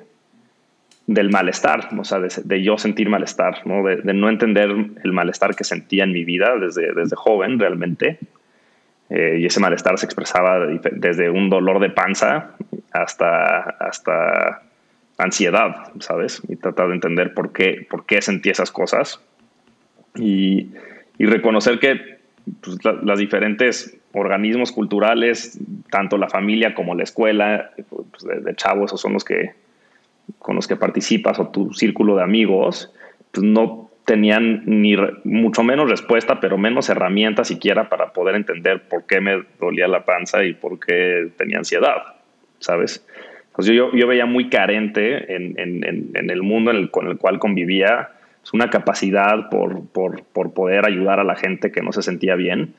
del 1.07 1.31
malestar, 1.31 1.89
o 1.99 2.05
sea, 2.05 2.21
de, 2.21 2.63
yo 2.63 2.79
sentir 2.79 3.09
malestar, 3.09 3.67
¿no? 3.67 3.85
De, 3.85 3.97
de, 3.97 4.15
no 4.15 4.29
entender 4.29 4.71
el 5.03 5.13
malestar 5.13 5.55
que 5.55 5.65
sentía 5.65 6.05
en 6.05 6.13
mi 6.13 6.25
vida 6.25 6.57
desde, 6.59 6.93
desde 6.93 7.17
joven 7.17 7.59
realmente. 7.59 8.19
Eh, 9.15 9.39
y 9.39 9.47
ese 9.47 9.61
malestar 9.61 9.97
se 9.97 10.07
expresaba 10.07 10.67
desde 10.91 11.31
un 11.31 11.49
dolor 11.49 11.79
de 11.79 11.89
panza 11.89 12.51
hasta, 12.91 13.61
hasta 13.61 14.63
ansiedad, 15.19 15.93
¿sabes? 16.01 16.43
Y 16.49 16.57
tratar 16.57 16.89
de 16.89 16.95
entender 16.95 17.33
por 17.33 17.53
qué, 17.53 17.87
por 17.89 18.07
qué 18.07 18.21
sentí 18.21 18.51
esas 18.51 18.73
cosas. 18.73 19.21
Y, 20.17 20.73
reconocer 21.17 21.79
que 21.79 22.19
pues, 22.61 22.79
los 22.83 23.19
diferentes 23.21 23.97
organismos 24.15 24.73
culturales, 24.73 25.61
tanto 25.91 26.19
la 26.19 26.29
familia 26.29 26.75
como 26.75 26.97
la 26.97 27.05
escuela, 27.05 27.71
pues, 27.89 28.45
de, 28.45 28.55
chavos 28.57 28.93
o 28.95 28.97
son 28.97 29.13
los 29.13 29.23
que 29.23 29.53
con 30.41 30.57
los 30.57 30.67
que 30.67 30.75
participas 30.75 31.39
o 31.39 31.51
tu 31.51 31.73
círculo 31.73 32.17
de 32.17 32.25
amigos, 32.25 32.93
pues 33.31 33.47
no 33.47 33.84
tenían 34.05 34.63
ni 34.67 34.97
mucho 35.25 35.63
menos 35.63 35.89
respuesta, 35.89 36.41
pero 36.41 36.59
menos 36.59 36.89
herramientas 36.89 37.49
siquiera 37.49 37.89
para 37.89 38.13
poder 38.13 38.35
entender 38.35 38.83
por 38.83 39.07
qué 39.07 39.21
me 39.21 39.45
dolía 39.59 39.89
la 39.89 40.05
panza 40.05 40.45
y 40.45 40.53
por 40.53 40.79
qué 40.79 41.29
tenía 41.37 41.59
ansiedad, 41.59 42.03
¿sabes? 42.59 43.07
Pues 43.55 43.69
yo, 43.69 43.93
yo 43.95 44.07
veía 44.07 44.27
muy 44.27 44.51
carente 44.51 45.35
en, 45.35 45.59
en, 45.59 45.85
en, 46.15 46.31
el 46.31 46.43
mundo 46.43 46.71
en 46.71 46.77
el, 46.77 46.91
con 46.91 47.07
el 47.07 47.17
cual 47.19 47.39
convivía 47.39 48.11
una 48.53 48.69
capacidad 48.69 49.49
por, 49.49 49.89
por, 49.89 50.23
por, 50.25 50.53
poder 50.53 50.85
ayudar 50.85 51.19
a 51.19 51.25
la 51.25 51.35
gente 51.35 51.73
que 51.73 51.81
no 51.81 51.93
se 51.93 52.03
sentía 52.03 52.35
bien. 52.35 52.75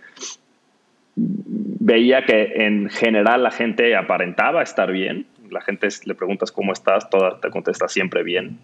Veía 1.16 2.26
que 2.26 2.66
en 2.66 2.90
general 2.90 3.42
la 3.42 3.52
gente 3.52 3.96
aparentaba 3.96 4.62
estar 4.62 4.92
bien. 4.92 5.26
La 5.50 5.62
gente 5.62 5.88
le 6.06 6.14
preguntas 6.14 6.52
cómo 6.52 6.72
estás, 6.72 7.10
toda 7.10 7.40
te 7.40 7.50
contesta 7.50 7.88
siempre 7.88 8.22
bien 8.22 8.60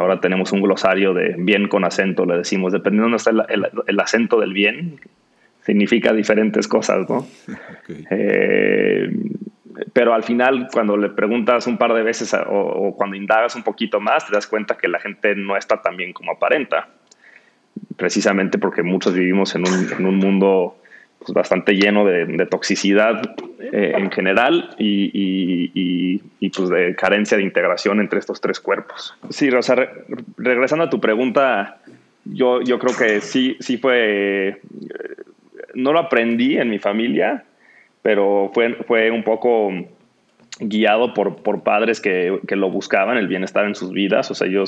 Ahora 0.00 0.18
tenemos 0.18 0.50
un 0.52 0.62
glosario 0.62 1.12
de 1.12 1.34
bien 1.36 1.68
con 1.68 1.84
acento, 1.84 2.24
le 2.24 2.38
decimos, 2.38 2.72
dependiendo 2.72 3.18
de 3.18 3.22
dónde 3.22 3.44
está 3.44 3.84
el, 3.86 4.00
acento 4.00 4.40
del 4.40 4.54
bien, 4.54 4.98
significa 5.60 6.14
diferentes 6.14 6.66
cosas, 6.66 7.06
¿no? 7.08 7.26
Eh, 8.10 9.10
pero 9.92 10.14
al 10.14 10.22
final, 10.22 10.68
cuando 10.72 10.96
le 10.96 11.10
preguntas 11.10 11.66
un 11.66 11.76
par 11.76 11.92
de 11.92 12.02
veces 12.02 12.34
o, 12.46 12.94
cuando 12.96 13.14
indagas 13.14 13.54
un 13.56 13.62
poquito 13.62 14.00
más, 14.00 14.26
te 14.26 14.32
das 14.32 14.46
cuenta 14.46 14.78
que 14.78 14.88
la 14.88 15.00
gente 15.00 15.34
no 15.34 15.54
está 15.56 15.82
tan 15.82 15.98
bien 15.98 16.14
como 16.14 16.32
aparenta. 16.32 16.88
Precisamente 17.96 18.56
porque 18.58 18.82
muchos 18.82 19.12
vivimos 19.12 19.54
en 19.54 19.68
un, 19.68 19.92
en 19.98 20.06
un 20.06 20.16
mundo 20.16 20.76
pues, 21.20 21.34
bastante 21.34 21.74
lleno 21.74 22.06
de, 22.06 22.46
toxicidad 22.46 23.36
eh, 23.60 23.92
en 23.94 24.10
general 24.10 24.74
y, 24.78 26.18
pues 26.48 26.68
de 26.70 26.96
carencia 26.96 27.36
de 27.36 27.42
integración 27.42 28.00
entre 28.00 28.18
estos 28.18 28.40
tres 28.40 28.58
cuerpos. 28.58 29.14
Sí, 29.28 29.50
Rosa, 29.50 29.76
regresando 30.38 30.84
a 30.86 30.90
tu 30.90 30.98
pregunta, 30.98 31.78
yo, 32.24 32.62
yo 32.62 32.78
creo 32.78 32.96
que 32.96 33.20
sí, 33.20 33.56
sí 33.60 33.76
fue, 33.76 34.48
eh, 34.48 34.56
no 35.74 35.92
lo 35.92 35.98
aprendí 35.98 36.56
en 36.56 36.70
mi 36.70 36.78
familia, 36.78 37.44
pero 38.02 38.50
fue, 38.54 38.74
fue 38.86 39.10
un 39.10 39.22
poco 39.22 39.70
guiado 40.58 41.12
por, 41.12 41.42
por 41.42 41.62
padres 41.62 42.00
que, 42.00 42.40
que, 42.48 42.56
lo 42.56 42.70
buscaban, 42.70 43.18
el 43.18 43.28
bienestar 43.28 43.66
en 43.66 43.74
sus 43.74 43.92
vidas. 43.92 44.30
O 44.30 44.34
sea, 44.34 44.48
yo 44.48 44.64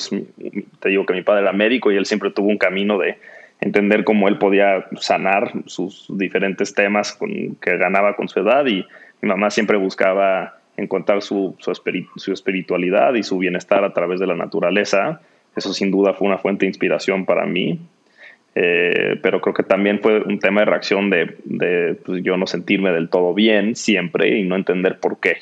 te 0.81 0.89
digo 0.91 1.07
que 1.07 1.15
mi 1.15 1.23
padre 1.23 1.43
era 1.43 1.53
médico 1.53 1.91
y 1.91 1.97
él 1.97 2.05
siempre 2.05 2.31
tuvo 2.31 2.49
un 2.49 2.59
camino 2.59 2.99
de 2.99 3.17
entender 3.63 4.03
cómo 4.03 4.29
él 4.29 4.39
podía 4.39 4.87
sanar 4.97 5.53
sus 5.67 6.07
diferentes 6.11 6.75
temas 6.75 7.13
con, 7.13 7.55
que 7.61 7.77
ganaba 7.77 8.17
con 8.17 8.29
su 8.29 8.41
edad 8.41 8.67
y 8.67 8.85
mi 9.21 9.29
mamá 9.29 9.51
siempre 9.51 9.77
buscaba 9.77 10.59
encontrar 10.77 11.23
su, 11.23 11.55
su, 11.59 12.33
espiritualidad 12.33 13.15
y 13.15 13.23
su 13.23 13.39
bienestar 13.39 13.85
a 13.85 13.93
través 13.95 14.19
de 14.19 14.27
la 14.27 14.35
naturaleza. 14.35 15.21
Eso 15.55 15.73
sin 15.73 15.93
duda 15.93 16.13
fue 16.13 16.27
una 16.27 16.39
fuente 16.39 16.65
de 16.65 16.71
inspiración 16.71 17.25
para 17.25 17.47
mí. 17.47 17.79
Eh, 18.55 19.19
pero 19.23 19.41
creo 19.41 19.55
que 19.55 19.63
también 19.63 20.01
fue 20.01 20.21
un 20.21 20.41
tema 20.41 20.61
de 20.61 20.67
reacción 20.67 21.09
de, 21.09 21.37
de 21.45 21.95
pues, 22.05 22.23
yo 22.25 22.37
no 22.37 22.47
sentirme 22.49 22.91
del 22.91 23.09
todo 23.09 23.33
bien 23.33 23.77
siempre 23.77 24.39
y 24.39 24.43
no 24.43 24.57
entender 24.57 24.99
por 24.99 25.21
qué. 25.21 25.37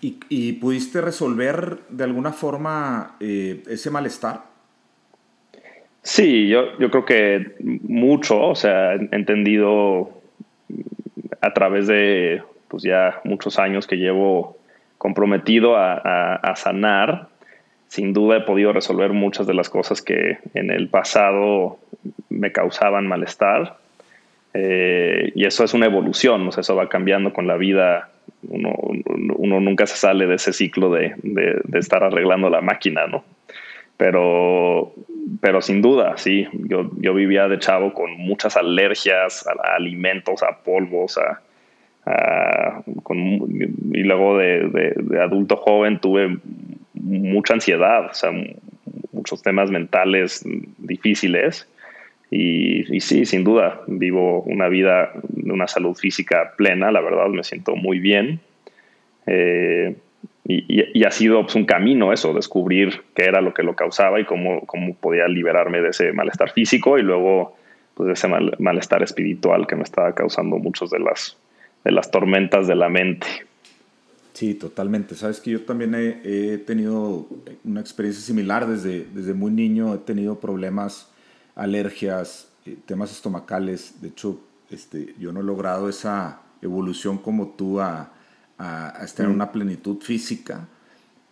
¿Y, 0.00 0.20
y 0.28 0.52
pudiste 0.52 1.00
resolver 1.00 1.80
de 1.88 2.04
alguna 2.04 2.32
forma 2.32 3.16
eh, 3.18 3.62
ese 3.68 3.90
malestar? 3.90 4.51
Sí, 6.02 6.48
yo, 6.48 6.76
yo 6.78 6.90
creo 6.90 7.04
que 7.04 7.54
mucho, 7.60 8.40
o 8.40 8.54
sea, 8.56 8.94
he 8.94 9.08
entendido 9.12 10.10
a 11.40 11.52
través 11.52 11.86
de 11.86 12.42
pues 12.66 12.82
ya 12.82 13.20
muchos 13.24 13.58
años 13.58 13.86
que 13.86 13.96
llevo 13.96 14.56
comprometido 14.98 15.76
a, 15.76 16.54
sanar, 16.56 17.28
sin 17.88 18.12
duda 18.12 18.38
he 18.38 18.40
podido 18.40 18.72
resolver 18.72 19.12
muchas 19.12 19.46
de 19.46 19.54
las 19.54 19.68
cosas 19.68 20.00
que 20.00 20.38
en 20.54 20.70
el 20.70 20.88
pasado 20.88 21.78
me 22.30 22.50
causaban 22.50 23.06
malestar. 23.06 23.76
Eh, 24.54 25.32
y 25.34 25.44
eso 25.44 25.64
es 25.64 25.74
una 25.74 25.86
evolución, 25.86 26.46
o 26.48 26.52
sea, 26.52 26.62
eso 26.62 26.76
va 26.76 26.88
cambiando 26.88 27.32
con 27.32 27.46
la 27.46 27.56
vida. 27.56 28.10
Uno, 28.48 28.72
uno 29.36 29.60
nunca 29.60 29.86
se 29.86 29.96
sale 29.96 30.26
de 30.26 30.36
ese 30.36 30.52
ciclo 30.52 30.90
de, 30.92 31.14
de, 31.22 31.60
de 31.64 31.78
estar 31.78 32.02
arreglando 32.02 32.48
la 32.48 32.60
máquina, 32.60 33.06
¿no? 33.06 33.24
Pero, 34.02 34.92
pero 35.40 35.62
sin 35.62 35.80
duda, 35.80 36.16
sí, 36.16 36.48
yo, 36.52 36.90
yo 36.98 37.14
vivía 37.14 37.46
de 37.46 37.60
chavo 37.60 37.94
con 37.94 38.10
muchas 38.18 38.56
alergias 38.56 39.46
a, 39.46 39.76
alimentos, 39.76 40.42
a 40.42 40.58
polvos, 40.64 41.18
a, 41.18 42.82
y 43.92 44.02
luego 44.02 44.38
de, 44.38 44.92
adulto 45.22 45.56
joven 45.56 46.00
tuve 46.00 46.36
mucha 46.94 47.54
ansiedad, 47.54 48.06
o 48.06 48.14
sea, 48.14 48.32
muchos 49.12 49.40
temas 49.40 49.70
mentales 49.70 50.44
difíciles. 50.78 51.68
Y, 52.28 52.98
sí, 52.98 53.24
sin 53.24 53.44
duda, 53.44 53.82
vivo 53.86 54.42
una 54.42 54.66
vida 54.66 55.12
una 55.44 55.68
salud 55.68 55.94
física 55.94 56.54
plena, 56.56 56.90
la 56.90 57.02
verdad, 57.02 57.28
me 57.28 57.44
siento 57.44 57.76
muy 57.76 58.00
bien. 58.00 58.40
Eh, 59.28 59.94
y, 60.44 61.04
ha 61.04 61.10
sido 61.10 61.42
pues, 61.42 61.54
un 61.54 61.64
camino 61.64 62.12
eso, 62.12 62.34
descubrir 62.34 63.02
qué 63.14 63.24
era 63.24 63.40
lo 63.40 63.54
que 63.54 63.62
lo 63.62 63.76
causaba 63.76 64.20
y 64.20 64.24
cómo, 64.24 64.62
cómo 64.66 64.94
podía 64.94 65.28
liberarme 65.28 65.80
de 65.80 65.90
ese 65.90 66.12
malestar 66.12 66.50
físico 66.50 66.98
y 66.98 67.02
luego 67.02 67.56
pues, 67.94 68.08
de 68.08 68.12
ese 68.14 68.28
malestar 68.58 69.02
espiritual 69.02 69.66
que 69.66 69.76
me 69.76 69.84
estaba 69.84 70.14
causando 70.14 70.56
muchas 70.58 70.90
de 70.90 70.98
las, 70.98 71.36
de 71.84 71.92
las 71.92 72.10
tormentas 72.10 72.66
de 72.66 72.74
la 72.74 72.88
mente. 72.88 73.26
Sí, 74.32 74.54
totalmente. 74.54 75.14
Sabes 75.14 75.40
que 75.40 75.50
yo 75.50 75.62
también 75.62 75.94
he, 75.94 76.58
tenido 76.58 77.28
una 77.64 77.80
experiencia 77.80 78.24
similar 78.24 78.66
desde, 78.66 79.04
desde 79.04 79.34
muy 79.34 79.52
niño. 79.52 79.94
He 79.94 79.98
tenido 79.98 80.40
problemas, 80.40 81.12
alergias, 81.54 82.50
eh, 82.64 82.76
temas 82.86 83.12
estomacales. 83.12 84.00
De 84.00 84.08
hecho, 84.08 84.40
este, 84.70 85.14
yo 85.20 85.32
no 85.32 85.40
he 85.40 85.44
logrado 85.44 85.88
esa 85.88 86.40
evolución 86.62 87.18
como 87.18 87.48
tú 87.48 87.80
a, 87.80 88.12
a, 88.58 89.00
estar 89.04 89.26
en 89.26 89.32
mm. 89.32 89.34
una 89.34 89.52
plenitud 89.52 90.00
física, 90.00 90.68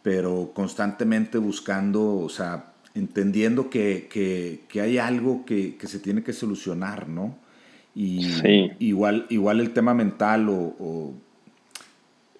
pero 0.02 0.52
constantemente 0.54 1.38
buscando, 1.38 2.18
o 2.18 2.28
sea, 2.28 2.72
entendiendo 2.94 3.70
que, 3.70 4.08
que, 4.10 4.80
hay 4.80 4.98
algo 4.98 5.44
que, 5.44 5.76
que, 5.76 5.86
se 5.86 5.98
tiene 5.98 6.22
que 6.22 6.32
solucionar, 6.32 7.08
¿no? 7.08 7.36
Y 7.94 8.26
igual, 8.78 9.26
igual 9.30 9.60
el 9.60 9.72
tema 9.72 9.94
mental 9.94 10.48
o, 10.48 11.14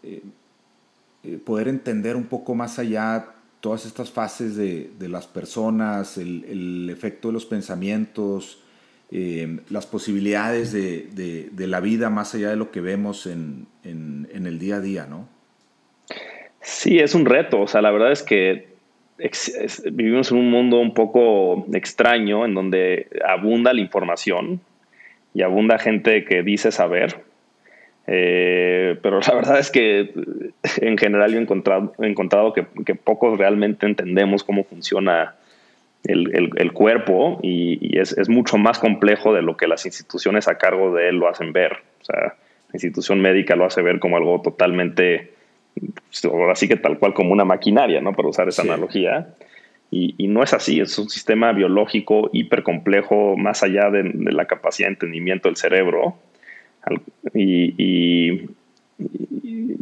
eh, 0.02 0.22
eh, 1.22 1.38
poder 1.44 1.68
entender 1.68 2.16
un 2.16 2.24
poco 2.24 2.54
más 2.54 2.78
allá 2.78 3.34
todas 3.60 3.84
estas 3.84 4.10
fases 4.10 4.56
de, 4.56 4.90
de 4.98 5.08
las 5.08 5.26
personas, 5.26 6.16
el, 6.16 6.44
el, 6.44 6.90
efecto 6.90 7.28
de 7.28 7.34
los 7.34 7.44
pensamientos, 7.44 8.60
eh, 9.12 9.58
las 9.70 9.86
posibilidades 9.86 10.72
de, 10.72 11.08
de, 11.50 11.66
la 11.66 11.80
vida 11.80 12.10
más 12.10 12.32
allá 12.36 12.50
de 12.50 12.56
lo 12.56 12.70
que 12.70 12.80
vemos 12.80 13.26
en, 13.26 13.66
en, 13.82 14.46
el 14.46 14.60
día 14.60 14.76
a 14.76 14.80
día, 14.80 15.06
¿no? 15.06 15.28
Sí, 16.60 17.00
es 17.00 17.16
un 17.16 17.26
reto. 17.26 17.60
O 17.60 17.66
sea, 17.66 17.82
la 17.82 17.90
verdad 17.90 18.12
es 18.12 18.22
que 18.22 18.68
vivimos 19.90 20.30
en 20.30 20.38
un 20.38 20.50
mundo 20.50 20.78
un 20.78 20.94
poco 20.94 21.66
extraño 21.72 22.44
en 22.44 22.54
donde 22.54 23.08
abunda 23.26 23.72
la 23.72 23.80
información 23.80 24.60
y 25.34 25.42
abunda 25.42 25.80
gente 25.80 26.24
que 26.24 26.44
dice 26.44 26.70
saber. 26.70 27.16
Eh, 28.06 28.96
pero 29.02 29.18
la 29.20 29.34
verdad 29.34 29.58
es 29.58 29.72
que 29.72 30.12
en 30.80 30.96
general 30.96 31.32
yo 31.32 31.38
he 31.38 31.42
encontrado, 31.42 31.92
encontrado 31.98 32.52
que, 32.52 32.64
que 32.86 32.94
pocos 32.94 33.36
realmente 33.38 33.86
entendemos 33.86 34.44
cómo 34.44 34.62
funciona 34.62 35.34
el, 36.04 36.72
cuerpo 36.72 37.38
y, 37.42 37.98
es, 37.98 38.28
mucho 38.28 38.58
más 38.58 38.78
complejo 38.78 39.34
de 39.34 39.42
lo 39.42 39.56
que 39.56 39.66
las 39.66 39.86
instituciones 39.86 40.48
a 40.48 40.58
cargo 40.58 40.94
de 40.94 41.08
él 41.08 41.16
lo 41.16 41.28
hacen 41.28 41.52
ver. 41.52 41.72
O 42.00 42.04
sea, 42.04 42.20
la 42.20 42.74
institución 42.74 43.20
médica 43.20 43.56
lo 43.56 43.66
hace 43.66 43.82
ver 43.82 43.98
como 43.98 44.16
algo 44.16 44.40
totalmente, 44.40 45.32
ahora 46.24 46.54
sí 46.54 46.68
que 46.68 46.76
tal 46.76 46.98
cual 46.98 47.14
como 47.14 47.32
una 47.32 47.44
maquinaria, 47.44 48.00
¿no? 48.00 48.14
Para 48.14 48.28
usar 48.28 48.48
esa 48.48 48.62
analogía. 48.62 49.34
Y, 49.92 50.28
no 50.28 50.44
es 50.44 50.54
así, 50.54 50.78
es 50.78 50.96
un 51.00 51.08
sistema 51.08 51.52
biológico 51.52 52.30
hiper 52.32 52.62
complejo, 52.62 53.36
más 53.36 53.64
allá 53.64 53.90
de, 53.90 54.04
la 54.32 54.44
capacidad 54.44 54.86
de 54.86 54.92
entendimiento 54.92 55.48
del 55.48 55.56
cerebro. 55.56 56.16
Y, 57.34 57.74
y, 57.76 58.50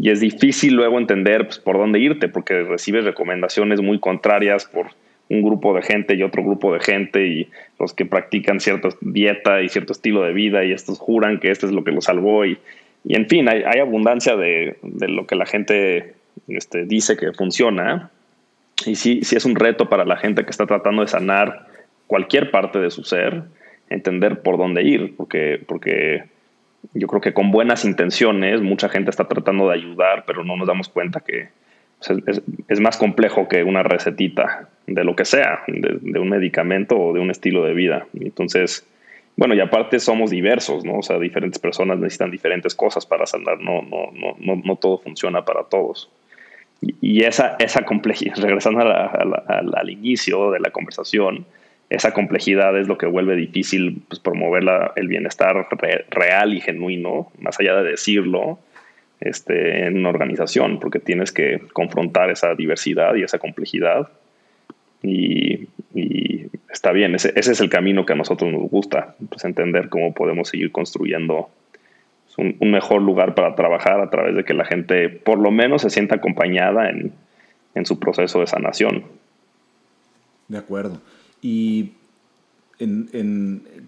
es 0.03 0.21
difícil 0.21 0.75
luego 0.75 0.99
entender 0.99 1.45
pues, 1.45 1.59
por 1.59 1.77
dónde 1.77 1.99
irte, 1.99 2.29
porque 2.29 2.63
recibes 2.63 3.05
recomendaciones 3.05 3.83
muy 3.83 4.01
contrarias 4.01 4.65
por 4.65 4.87
un 5.31 5.43
grupo 5.43 5.75
de 5.75 5.83
gente 5.83 6.15
y 6.15 6.23
otro 6.23 6.43
grupo 6.43 6.73
de 6.73 6.81
gente 6.81 7.27
y 7.27 7.49
los 7.79 7.93
que 7.93 8.07
practican 8.07 8.61
cierta 8.61 8.89
dieta 9.01 9.63
y 9.63 9.69
cierto 9.69 9.93
estilo 9.93 10.23
de 10.23 10.33
vida 10.33 10.65
y 10.65 10.73
estos 10.73 10.99
juran 10.99 11.39
que 11.39 11.51
esto 11.51 11.67
es 11.67 11.73
lo 11.73 11.85
que 11.85 11.93
los 11.93 12.05
salvó 12.05 12.47
y, 12.47 12.59
y 13.05 13.17
en 13.17 13.29
fin, 13.29 13.49
hay, 13.49 13.79
abundancia 13.79 14.37
de, 14.37 14.77
lo 14.83 15.27
que 15.27 15.37
la 15.37 15.47
gente 15.47 16.15
este, 16.49 16.85
dice 16.85 17.17
que 17.17 17.33
funciona. 17.33 18.11
Y 18.87 18.97
sí, 18.97 19.21
sí 19.23 19.37
es 19.37 19.45
un 19.45 19.57
reto 19.57 19.89
para 19.89 20.05
la 20.05 20.17
gente 20.17 20.45
que 20.45 20.51
está 20.51 20.67
tratando 20.67 21.03
de 21.03 21.09
sanar 21.09 21.67
cualquier 22.07 22.51
parte 22.51 22.79
de 22.79 22.91
su 22.91 23.05
ser, 23.05 23.43
entender 23.91 24.43
por 24.43 24.59
dónde 24.59 24.83
ir, 24.83 25.15
porque, 25.17 25.61
porque 25.67 26.25
yo 26.95 27.07
creo 27.07 27.21
que 27.21 27.33
con 27.33 27.51
buenas 27.51 27.85
intenciones 27.85 28.61
mucha 28.61 28.89
gente 28.89 29.11
está 29.11 29.27
tratando 29.27 29.69
de 29.69 29.75
ayudar, 29.75 30.25
pero 30.27 30.45
no 30.45 30.57
nos 30.57 30.67
damos 30.67 30.89
cuenta 30.89 31.21
que 31.21 31.49
es, 32.69 32.81
más 32.81 32.97
complejo 32.97 33.49
que 33.49 33.65
una 33.65 33.83
recetita 33.83 34.69
de 34.89 35.05
lo 35.05 35.15
que 35.15 35.25
sea, 35.25 35.63
de, 35.67 36.19
un 36.19 36.29
medicamento 36.29 36.99
o 36.99 37.13
de 37.13 37.21
un 37.21 37.31
estilo 37.31 37.65
de 37.65 37.75
vida. 37.75 38.07
Entonces, 38.19 38.87
bueno, 39.37 39.55
y 39.55 39.61
aparte 39.61 40.01
somos 40.01 40.31
diversos, 40.31 40.85
¿no? 40.85 40.99
O 40.99 41.03
sea, 41.03 41.19
diferentes 41.19 41.59
personas 41.59 41.99
necesitan 41.99 42.31
diferentes 42.31 42.75
cosas 42.75 43.07
para 43.07 43.27
sanar, 43.27 43.61
no, 43.61 43.83
no, 43.83 44.11
no, 44.13 44.63
no, 44.65 44.77
todo 44.77 44.99
funciona 44.99 45.45
para 45.45 45.65
todos. 45.65 46.11
Y, 46.81 47.25
esa, 47.25 47.57
esa 47.59 47.85
complejidad, 47.85 48.37
regresando 48.41 48.81
al 48.81 49.91
inicio 49.91 50.51
de 50.51 50.61
la 50.61 50.71
conversación, 50.71 51.47
esa 51.91 52.13
complejidad 52.13 52.79
es 52.79 52.87
lo 52.87 52.99
que 52.99 53.07
vuelve 53.07 53.35
difícil 53.37 54.03
pues, 54.09 54.21
promover 54.21 54.65
el 54.97 55.09
bienestar 55.09 55.67
real 56.11 56.55
y 56.55 56.61
genuino, 56.61 57.33
más 57.39 57.59
allá 57.61 57.77
de 57.77 57.91
decirlo, 57.91 58.59
este, 59.21 59.87
en 59.87 59.99
una 59.99 60.11
organización, 60.11 60.79
porque 60.79 61.01
tienes 61.01 61.33
que 61.33 61.61
confrontar 61.73 62.31
esa 62.31 62.55
diversidad 62.55 63.15
y 63.15 63.23
esa 63.23 63.39
complejidad. 63.39 64.09
Y, 65.03 65.69
está 66.71 66.93
bien, 66.93 67.15
ese, 67.15 67.33
es 67.35 67.61
el 67.61 67.71
camino 67.71 68.05
que 68.05 68.13
a 68.13 68.17
nosotros 68.17 68.53
nos 68.53 68.71
gusta, 68.71 69.17
pues 69.29 69.45
entender 69.45 69.89
cómo 69.89 70.13
podemos 70.13 70.49
seguir 70.49 70.71
construyendo 70.71 71.51
un, 72.37 72.57
mejor 72.71 73.03
lugar 73.03 73.35
para 73.35 73.55
trabajar 73.55 74.01
a 74.01 74.11
través 74.11 74.37
de 74.37 74.45
que 74.45 74.55
la 74.55 74.65
gente 74.65 75.09
por 75.09 75.39
lo 75.39 75.51
menos 75.51 75.83
se 75.83 75.91
sienta 75.91 76.17
acompañada 76.17 76.91
en, 76.91 77.13
su 77.85 78.01
proceso 78.01 78.41
de 78.41 78.49
sanación. 78.49 79.05
De 80.49 80.59
acuerdo. 80.59 81.01
Y 81.41 81.93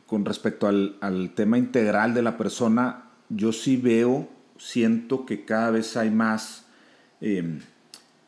con 0.07 0.25
respecto 0.25 0.69
al, 0.69 0.95
al 1.01 1.31
tema 1.35 1.59
integral 1.59 2.15
de 2.15 2.23
la 2.23 2.37
persona, 2.37 3.07
yo 3.29 3.53
sí 3.53 3.77
veo 3.77 4.29
siento 4.61 5.25
que 5.25 5.45
cada 5.45 5.71
vez 5.71 5.97
hay 5.97 6.11
más 6.11 6.67
em, 7.21 7.61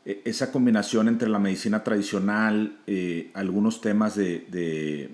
esa 0.04 0.50
combinación 0.50 1.08
entre 1.08 1.28
la 1.28 1.38
medicina 1.38 1.84
tradicional, 1.84 2.78
eh, 2.86 3.30
algunos 3.34 3.80
temas 3.80 4.16
de, 4.16 5.10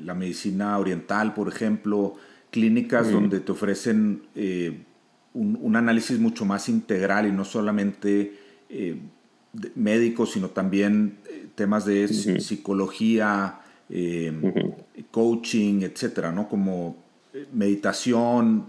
la 0.00 0.14
medicina 0.14 0.78
oriental, 0.78 1.34
por 1.34 1.48
ejemplo, 1.48 2.14
clínicas 2.50 3.10
donde 3.10 3.40
te 3.40 3.52
ofrecen 3.52 4.22
eh, 4.34 4.84
un, 5.34 5.76
análisis 5.76 6.18
mucho 6.18 6.46
más 6.46 6.68
integral 6.68 7.26
y 7.26 7.32
no 7.32 7.44
solamente 7.44 8.38
eh, 8.70 8.96
médico, 9.74 10.24
sino 10.24 10.48
también 10.48 11.18
temas 11.54 11.84
de 11.84 12.08
psicología, 12.08 13.60
coaching, 15.10 15.82
etcétera, 15.82 16.32
¿no? 16.32 16.48
Como 16.48 16.96
meditación, 17.52 18.66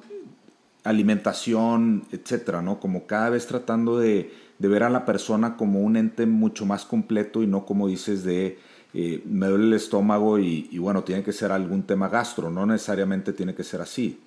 alimentación, 0.84 2.04
etcétera, 2.12 2.62
¿no? 2.62 2.80
Como 2.80 3.06
cada 3.06 3.30
vez 3.30 3.46
tratando 3.48 4.00
de, 4.00 4.32
ver 4.68 4.84
a 4.84 4.90
la 4.90 5.06
persona 5.06 5.56
como 5.56 5.80
un 5.80 5.96
ente 5.96 6.26
mucho 6.26 6.66
más 6.66 6.86
completo 6.86 7.42
y 7.44 7.48
no 7.48 7.66
como 7.66 7.88
dices 7.88 8.24
de 8.24 8.58
eh, 8.94 9.22
me 9.26 9.48
duele 9.48 9.66
el 9.66 9.74
estómago 9.74 10.40
y, 10.40 10.78
bueno, 10.80 11.04
tiene 11.04 11.24
que 11.24 11.32
ser 11.32 11.52
algún 11.52 11.84
tema 11.84 12.10
gastro, 12.10 12.50
no 12.50 12.66
necesariamente 12.66 13.34
tiene 13.34 13.54
que 13.54 13.64
ser 13.64 13.82
así. 13.82 14.20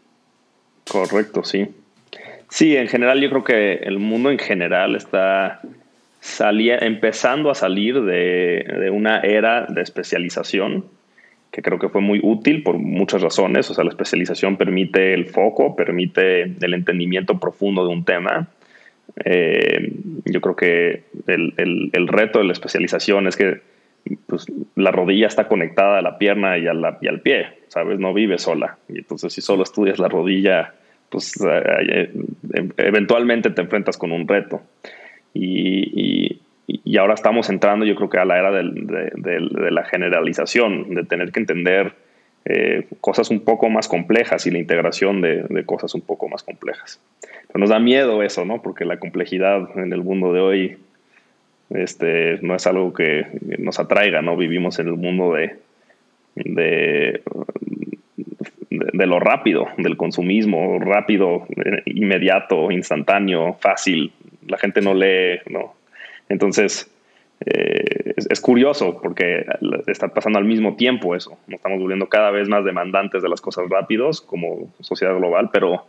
Correcto, 0.91 1.43
sí. 1.43 1.69
Sí, 2.49 2.77
en 2.77 2.87
general 2.87 3.21
yo 3.21 3.29
creo 3.31 3.45
que 3.45 3.75
el 3.75 3.99
mundo 3.99 4.31
en 4.31 4.39
general 4.39 4.95
está 4.95 5.61
salía, 6.21 6.79
empezando 6.79 7.51
a 7.51 7.55
salir 7.55 8.01
de, 8.03 8.65
de 8.81 8.91
una 8.91 9.21
era 9.21 9.67
de 9.67 9.83
especialización 9.83 10.85
que 11.51 11.61
creo 11.61 11.79
que 11.79 11.89
fue 11.89 12.01
muy 12.01 12.19
útil 12.23 12.63
por 12.63 12.79
muchas 12.79 13.21
razones. 13.21 13.71
O 13.71 13.75
sea, 13.75 13.85
la 13.85 13.91
especialización 13.91 14.57
permite 14.57 15.13
el 15.13 15.27
foco, 15.27 15.77
permite 15.77 16.43
el 16.43 16.75
entendimiento 16.75 17.39
profundo 17.39 17.87
de 17.87 17.93
un 17.93 18.05
tema. 18.05 18.49
Eh, 19.25 19.93
yo 20.25 20.41
creo 20.41 20.57
que 20.57 21.05
el, 21.27 22.09
reto 22.09 22.39
de 22.39 22.47
la 22.47 22.53
especialización 22.53 23.27
es 23.27 23.37
que 23.37 23.61
pues, 24.27 24.47
la 24.75 24.91
rodilla 24.91 25.27
está 25.27 25.49
conectada 25.49 25.99
a 25.99 26.03
la 26.03 26.19
pierna 26.19 26.59
y, 26.59 26.65
y 26.65 27.09
al 27.09 27.21
pie, 27.21 27.47
¿sabes? 27.69 27.99
No 27.99 28.15
vive 28.15 28.39
sola. 28.39 28.79
Y 28.89 28.99
entonces 28.99 29.33
si 29.33 29.41
solo 29.41 29.63
estudias 29.63 29.99
la 29.99 30.09
rodilla, 30.09 30.75
pues 31.09 31.41
eh, 31.41 32.11
eh, 32.55 32.69
eventualmente 32.79 33.51
te 33.51 33.63
enfrentas 33.63 33.97
con 33.97 34.13
un 34.13 34.27
reto. 34.27 34.63
y, 35.35 36.41
y 36.67 36.97
ahora 36.97 37.15
estamos 37.15 37.49
entrando, 37.51 37.85
yo 37.85 37.95
creo 37.95 38.09
que 38.09 38.19
a 38.19 38.25
la 38.25 38.39
era 38.39 38.51
de, 38.51 39.71
la 39.71 39.85
generalización, 39.85 40.95
de 40.95 41.05
tener 41.05 41.33
que 41.33 41.41
entender 41.41 41.95
eh, 42.45 42.87
cosas 43.01 43.31
un 43.31 43.41
poco 43.41 43.71
más 43.71 43.87
complejas 43.89 44.47
y 44.47 44.51
la 44.51 44.59
integración 44.59 45.21
de, 45.21 45.65
cosas 45.65 45.95
un 45.95 46.01
poco 46.01 46.29
más 46.29 46.43
complejas. 46.43 47.01
Pero 47.47 47.61
nos 47.61 47.71
da 47.71 47.79
miedo 47.79 48.23
eso, 48.23 48.45
¿no? 48.45 48.63
Porque 48.63 48.85
la 48.85 48.99
complejidad 48.99 49.69
en 49.77 49.93
el 49.93 50.03
mundo 50.03 50.33
de 50.33 50.41
hoy 50.41 50.77
este, 51.71 52.39
no 52.43 52.55
es 52.57 52.67
algo 52.67 52.93
que 52.93 53.27
nos 53.59 53.79
atraiga, 53.79 54.23
¿no? 54.23 54.37
Vivimos 54.37 54.79
en 54.81 54.89
el 54.89 54.95
mundo 54.95 55.35
de, 55.35 55.57
de, 56.35 57.23
de 58.71 59.07
lo 59.07 59.21
rápido, 59.21 59.69
del 59.79 59.97
consumismo, 59.97 60.79
rápido, 60.81 61.47
inmediato, 61.87 62.71
instantáneo, 62.73 63.57
fácil. 63.61 64.13
La 64.49 64.59
gente 64.59 64.81
no 64.81 64.95
lee, 64.95 65.41
¿no? 65.49 65.75
Entonces, 66.29 66.92
eh, 67.47 68.15
es, 68.17 68.41
curioso 68.41 69.01
porque 69.03 69.45
está 69.87 70.09
pasando 70.09 70.39
al 70.39 70.45
mismo 70.45 70.77
tiempo 70.77 71.15
eso. 71.15 71.39
Nos 71.47 71.59
estamos 71.59 71.81
volviendo 71.81 72.09
cada 72.09 72.31
vez 72.31 72.49
más 72.49 72.65
demandantes 72.65 73.23
de 73.23 73.29
las 73.29 73.41
cosas 73.41 73.69
rápidos 73.69 74.21
como 74.21 74.73
sociedad 74.81 75.17
global, 75.17 75.51
pero 75.53 75.87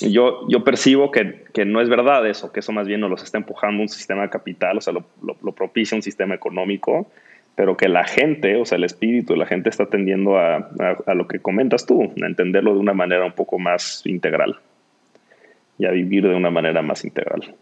yo, 0.00 0.46
yo 0.48 0.64
percibo 0.64 1.10
que, 1.10 1.44
que 1.52 1.64
no 1.64 1.80
es 1.80 1.88
verdad 1.88 2.26
eso, 2.26 2.52
que 2.52 2.60
eso 2.60 2.72
más 2.72 2.86
bien 2.86 3.00
nos 3.00 3.10
los 3.10 3.22
está 3.22 3.38
empujando 3.38 3.82
un 3.82 3.88
sistema 3.88 4.22
de 4.22 4.30
capital, 4.30 4.78
o 4.78 4.80
sea, 4.80 4.92
lo, 4.92 5.04
lo, 5.22 5.52
propicia 5.52 5.96
un 5.96 6.02
sistema 6.02 6.34
económico, 6.34 7.06
pero 7.54 7.76
que 7.76 7.88
la 7.88 8.04
gente, 8.04 8.56
o 8.56 8.64
sea, 8.64 8.76
el 8.76 8.84
espíritu 8.84 9.34
de 9.34 9.38
la 9.38 9.46
gente 9.46 9.68
está 9.68 9.86
tendiendo 9.86 10.36
a, 10.36 10.56
a, 10.56 10.96
a 11.06 11.14
lo 11.14 11.28
que 11.28 11.38
comentas 11.38 11.86
tú, 11.86 12.02
a 12.02 12.26
entenderlo 12.26 12.74
de 12.74 12.80
una 12.80 12.92
manera 12.92 13.24
un 13.24 13.32
poco 13.32 13.58
más 13.58 14.02
integral 14.04 14.58
y 15.78 15.86
a 15.86 15.90
vivir 15.90 16.26
de 16.28 16.34
una 16.34 16.50
manera 16.50 16.82
más 16.82 17.04
integral. 17.04 17.54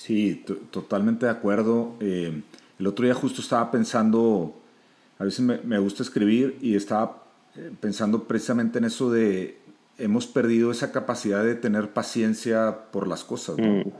Sí, 0.00 0.42
totalmente 0.70 1.26
de 1.26 1.32
acuerdo. 1.32 1.94
Eh, 2.00 2.40
el 2.78 2.86
otro 2.86 3.04
día 3.04 3.12
justo 3.12 3.42
estaba 3.42 3.70
pensando, 3.70 4.58
a 5.18 5.24
veces 5.24 5.40
me, 5.40 5.78
gusta 5.78 6.02
escribir 6.02 6.56
y 6.62 6.74
estaba 6.74 7.22
eh, 7.54 7.70
pensando 7.78 8.24
precisamente 8.24 8.78
en 8.78 8.86
eso 8.86 9.10
de 9.10 9.58
hemos 9.98 10.26
perdido 10.26 10.70
esa 10.70 10.90
capacidad 10.90 11.44
de 11.44 11.54
tener 11.54 11.90
paciencia 11.90 12.90
por 12.90 13.06
las 13.06 13.24
cosas. 13.24 13.58
Mm. 13.58 13.90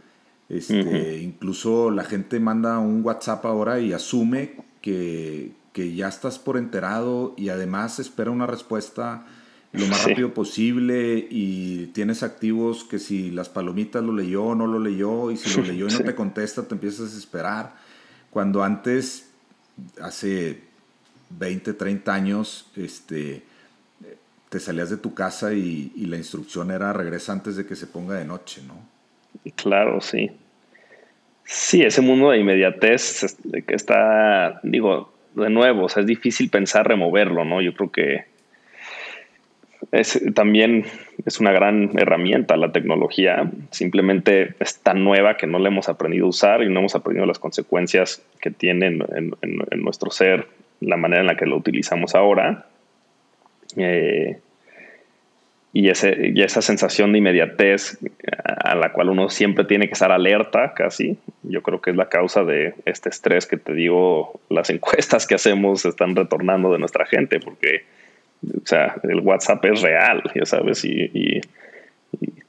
Este, 0.49 1.21
Incluso 1.21 1.91
la 1.91 2.05
gente 2.05 2.41
manda 2.41 2.79
un 2.79 3.05
WhatsApp 3.05 3.45
ahora 3.45 3.79
y 3.79 3.93
asume 3.93 4.55
que, 4.81 5.53
que 5.75 5.95
ya 5.95 6.09
estás 6.09 6.39
por 6.39 6.57
enterado 6.57 7.35
y 7.37 7.51
además 7.51 7.99
espera 7.99 8.31
una 8.31 8.47
respuesta 8.47 9.27
lo 9.73 9.87
más 9.87 10.05
rápido 10.05 10.35
posible 10.35 11.27
y 11.31 11.87
tienes 11.89 12.23
activos 12.23 12.83
que 12.83 12.99
si 12.99 13.31
las 13.31 13.49
palomitas 13.49 14.03
lo 14.03 14.13
leyó 14.13 14.45
o 14.45 14.55
no 14.55 14.67
lo 14.67 14.81
leyó 14.81 15.31
y 15.31 15.37
si 15.37 15.57
lo 15.57 15.63
leyó 15.67 15.89
y 15.89 15.93
no 15.93 16.01
te 16.01 16.15
contesta 16.15 16.67
te 16.67 16.75
empiezas 16.75 17.01
a 17.01 17.05
desesperar. 17.05 17.75
Cuando 18.31 18.65
antes, 18.65 19.31
hace 20.01 20.61
20, 21.31 21.75
30 21.75 22.13
años, 22.13 22.71
este, 22.77 23.43
te 24.49 24.59
salías 24.59 24.91
de 24.91 24.97
tu 24.97 25.15
casa 25.15 25.53
y, 25.53 25.93
la 25.97 26.17
instrucción 26.17 26.71
era 26.71 26.93
regresa 26.93 27.33
antes 27.33 27.57
de 27.57 27.67
que 27.67 27.77
se 27.77 27.87
ponga 27.87 28.17
de 28.17 28.25
noche, 28.25 28.63
¿no? 28.67 28.75
Claro, 29.55 30.01
sí. 30.01 30.31
Sí, 31.45 31.83
ese 31.83 32.01
mundo 32.01 32.31
de 32.31 32.39
inmediatez 32.39 33.37
que 33.67 33.75
está, 33.75 34.61
digo, 34.63 35.13
de 35.35 35.51
nuevo, 35.51 35.85
o 35.85 35.89
sea, 35.89 36.01
es 36.01 36.07
difícil 36.07 36.51
pensar 36.51 36.87
removerlo, 36.87 37.45
¿no? 37.45 37.61
Yo 37.61 37.75
creo 37.75 37.91
que 37.91 38.30
es, 39.93 40.21
también 40.35 40.85
es 41.25 41.41
una 41.41 41.53
gran 41.53 41.99
herramienta 41.99 42.57
la 42.57 42.73
tecnología. 42.73 43.51
Simplemente 43.71 44.55
es 44.61 44.81
tan 44.81 45.05
nueva 45.05 45.37
que 45.37 45.47
no 45.47 45.59
la 45.59 45.69
hemos 45.69 45.89
aprendido 45.89 46.27
a 46.27 46.31
usar 46.31 46.63
y 46.63 46.69
no 46.69 46.81
hemos 46.81 46.95
aprendido 46.95 47.27
las 47.27 47.39
consecuencias 47.39 48.23
que 48.41 48.51
tiene 48.51 48.87
en, 48.87 49.83
nuestro 49.83 50.11
ser, 50.11 50.47
la 50.81 50.97
manera 50.97 51.23
en 51.23 51.27
la 51.27 51.37
que 51.37 51.47
lo 51.47 51.57
utilizamos 51.57 52.15
ahora. 52.15 52.67
Eh, 53.77 54.39
y, 55.73 55.87
y 55.87 56.43
esa 56.43 56.63
sensación 56.63 57.13
de 57.13 57.19
inmediatez 57.19 57.99
a 58.65 58.75
la 58.75 58.93
cual 58.93 59.11
uno 59.11 59.29
siempre 59.29 59.65
tiene 59.65 59.87
que 59.87 59.93
estar 59.93 60.11
alerta 60.11 60.75
casi, 60.75 61.17
yo 61.43 61.63
creo 61.63 61.81
que 61.81 61.91
es 61.91 61.97
la 61.97 62.09
causa 62.09 62.45
de 62.45 62.75
este 62.85 63.09
estrés 63.09 63.47
que 63.47 63.57
te 63.57 63.73
digo, 63.73 64.41
las 64.49 64.71
encuestas 64.71 65.27
que 65.27 65.37
hacemos 65.37 65.85
están 65.85 66.17
retornando 66.17 66.73
de 66.73 66.79
nuestra 66.79 67.07
gente, 67.07 67.41
porque 67.41 67.85
o 68.43 68.67
sea, 68.67 68.97
el 69.03 69.21
WhatsApp 69.21 69.65
es 69.67 69.83
real, 69.83 70.23
ya 70.35 70.47
sabes, 70.47 70.85
y, 70.85 71.41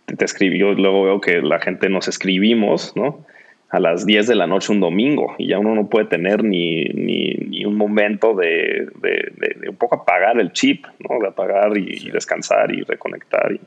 te 0.06 0.26
escribió, 0.26 0.74
luego 0.74 1.04
veo 1.04 1.22
que 1.22 1.42
la 1.42 1.60
gente 1.60 1.90
nos 1.90 2.08
escribimos, 2.08 2.96
¿no? 2.96 3.26
A 3.70 3.80
las 3.80 4.06
10 4.06 4.28
de 4.28 4.36
la 4.36 4.46
noche 4.46 4.74
un 4.74 4.82
domingo 4.82 5.36
y 5.38 5.48
ya 5.48 5.58
uno 5.58 5.74
no 5.74 5.88
puede 5.88 6.06
tener 6.06 6.44
ni, 6.44 6.84
ni, 6.84 7.64
un 7.64 7.78
momento 7.78 8.34
de, 8.34 8.90
de, 9.02 9.70
un 9.70 9.78
poco 9.78 9.96
apagar 9.96 10.38
el 10.42 10.52
chip, 10.52 10.86
¿no? 11.00 11.20
De 11.20 11.28
apagar 11.28 11.78
y, 11.78 12.10
descansar 12.12 12.74
y 12.74 12.82
reconectar. 12.82 13.54
Y 13.54 13.62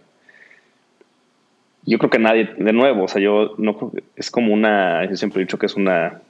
yo 1.91 1.99
creo 1.99 2.11
que 2.11 2.19
nadie, 2.19 2.51
de 2.59 2.73
nuevo, 2.75 3.05
o 3.05 3.09
sea, 3.09 3.23
yo 3.23 3.55
no 3.57 3.79
creo 3.79 3.93
es 4.17 4.31
como 4.31 4.53
una, 4.53 5.09
yo 5.09 5.17
siempre 5.17 5.41
he 5.41 5.45
dicho 5.47 5.59
que 5.59 5.67
es 5.67 5.77
una, 5.77 6.21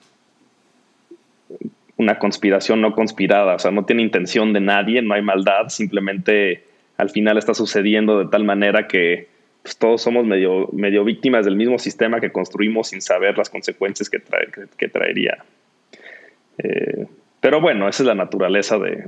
una 1.97 2.19
conspiración 2.19 2.81
no 2.81 2.93
conspirada, 2.93 3.55
o 3.55 3.59
sea, 3.59 3.71
no 3.71 3.85
tiene 3.85 4.03
intención 4.03 4.53
de 4.53 4.61
nadie, 4.61 5.01
no 5.03 5.15
hay 5.15 5.23
maldad, 5.23 5.69
simplemente 5.69 6.65
al 6.97 7.11
final 7.11 7.39
está 7.39 7.55
sucediendo 7.55 8.19
de 8.19 8.27
tal 8.27 8.45
manera 8.45 8.87
que 8.89 9.29
pues, 9.63 9.79
todos 9.79 10.03
somos 10.03 10.27
medio, 10.27 11.05
víctimas 11.05 11.45
del 11.45 11.57
mismo 11.57 11.79
sistema 11.79 12.21
que 12.21 12.31
construimos 12.31 12.89
sin 12.89 13.01
saber 13.01 13.39
las 13.39 13.49
consecuencias 13.49 14.11
que, 14.11 14.23
que, 14.77 14.89
traería. 14.89 15.45
Eh, 16.59 17.07
pero 17.41 17.61
bueno, 17.61 17.89
esa 17.89 18.03
es 18.03 18.07
la 18.07 18.15
naturaleza 18.15 18.79
de, 18.79 19.05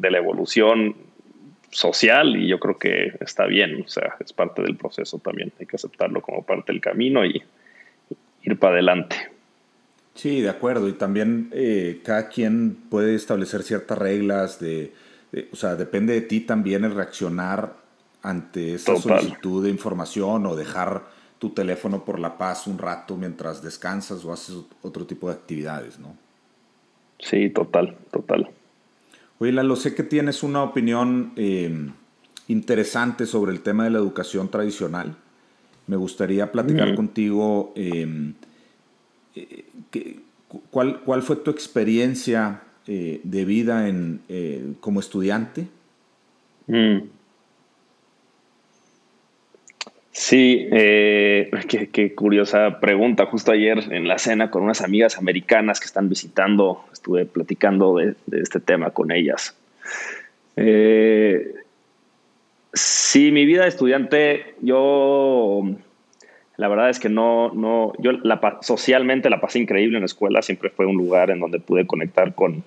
la 0.00 0.18
evolución 0.18 0.96
social 1.70 2.36
y 2.36 2.48
yo 2.48 2.58
creo 2.60 2.78
que 2.78 3.12
está 3.20 3.46
bien, 3.46 3.82
o 3.84 3.88
sea, 3.88 4.16
es 4.20 4.32
parte 4.32 4.62
del 4.62 4.76
proceso 4.76 5.18
también, 5.18 5.52
hay 5.58 5.66
que 5.66 5.76
aceptarlo 5.76 6.20
como 6.20 6.44
parte 6.44 6.72
del 6.72 6.80
camino 6.80 7.24
y 7.24 7.42
ir 8.42 8.58
para 8.58 8.74
adelante. 8.74 9.31
Sí, 10.14 10.40
de 10.40 10.50
acuerdo, 10.50 10.88
y 10.88 10.92
también 10.92 11.48
eh, 11.52 12.00
cada 12.04 12.28
quien 12.28 12.76
puede 12.90 13.14
establecer 13.14 13.62
ciertas 13.62 13.96
reglas 13.96 14.60
de, 14.60 14.92
o 15.50 15.56
sea, 15.56 15.74
depende 15.74 16.12
de 16.12 16.20
ti 16.20 16.40
también 16.40 16.84
el 16.84 16.94
reaccionar 16.94 17.76
ante 18.22 18.74
esa 18.74 18.96
solicitud 18.96 19.64
de 19.64 19.70
información 19.70 20.46
o 20.46 20.54
dejar 20.54 21.02
tu 21.38 21.50
teléfono 21.50 22.04
por 22.04 22.20
la 22.20 22.38
paz 22.38 22.66
un 22.66 22.78
rato 22.78 23.16
mientras 23.16 23.62
descansas 23.62 24.24
o 24.24 24.32
haces 24.32 24.56
otro 24.82 25.06
tipo 25.06 25.28
de 25.28 25.34
actividades, 25.34 25.98
¿no? 25.98 26.16
Sí, 27.18 27.50
total, 27.50 27.96
total. 28.10 28.50
Oye, 29.38 29.52
Lalo, 29.52 29.74
sé 29.76 29.94
que 29.94 30.02
tienes 30.02 30.42
una 30.42 30.62
opinión 30.62 31.32
em, 31.36 31.92
interesante 32.46 33.26
sobre 33.26 33.52
el 33.52 33.60
tema 33.60 33.84
de 33.84 33.90
la 33.90 33.98
educación 33.98 34.50
tradicional. 34.50 35.16
Me 35.88 35.96
gustaría 35.96 36.52
platicar 36.52 36.94
contigo 36.94 37.72
em, 37.74 38.34
eh, 39.34 39.64
cuál, 40.70 41.00
cuál, 41.00 41.22
fue 41.22 41.36
tu 41.36 41.50
experiencia 41.50 42.62
eh, 42.86 43.20
de 43.22 43.44
vida 43.44 43.88
en, 43.88 44.20
eh, 44.28 44.72
como 44.80 45.00
estudiante. 45.00 45.66
Mm. 46.66 46.98
Sí, 50.10 50.68
qué, 50.70 52.12
curiosa 52.14 52.80
pregunta. 52.80 53.26
Justo 53.26 53.52
ayer 53.52 53.78
en 53.92 54.06
la 54.06 54.18
cena 54.18 54.50
con 54.50 54.62
unas 54.62 54.82
amigas 54.82 55.16
americanas 55.16 55.80
que 55.80 55.86
están 55.86 56.10
visitando, 56.10 56.84
estuve 56.92 57.24
platicando 57.24 57.96
de, 57.96 58.14
este 58.32 58.60
tema 58.60 58.90
con 58.90 59.10
ellas. 59.10 59.56
sí, 62.74 63.30
mi 63.32 63.46
vida 63.46 63.62
de 63.62 63.68
estudiante, 63.68 64.54
yo 64.60 65.62
la 66.62 66.68
verdad 66.68 66.90
es 66.90 67.00
que 67.00 67.08
no, 67.08 67.52
no, 67.52 67.92
yo 67.98 68.12
socialmente 68.60 69.28
la 69.28 69.40
pasé 69.40 69.58
increíble 69.58 69.96
en 69.96 70.02
la 70.02 70.06
escuela, 70.06 70.42
siempre 70.42 70.70
fue 70.70 70.86
un 70.86 70.96
lugar 70.96 71.32
en 71.32 71.40
donde 71.40 71.58
pude 71.58 71.88
conectar 71.88 72.36
con 72.36 72.62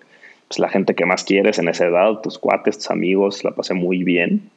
pues, 0.49 0.60
la 0.60 0.67
gente 0.67 0.95
que 0.95 1.05
más 1.05 1.23
quieres 1.23 1.60
en 1.60 1.69
esa 1.69 1.86
edad, 1.86 2.19
tus 2.21 2.38
cuates, 2.38 2.77
tus 2.77 2.91
amigos, 2.91 3.45
la 3.45 3.51
pasé 3.51 3.73
muy 3.73 4.03
bien. 4.03 4.49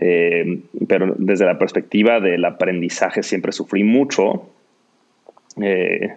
Eh, 0.00 0.62
pero 0.88 1.14
desde 1.16 1.46
la 1.46 1.58
perspectiva 1.58 2.18
del 2.18 2.44
aprendizaje 2.44 3.22
siempre 3.22 3.52
sufrí 3.52 3.84
mucho. 3.84 4.50
Eh, 5.62 6.16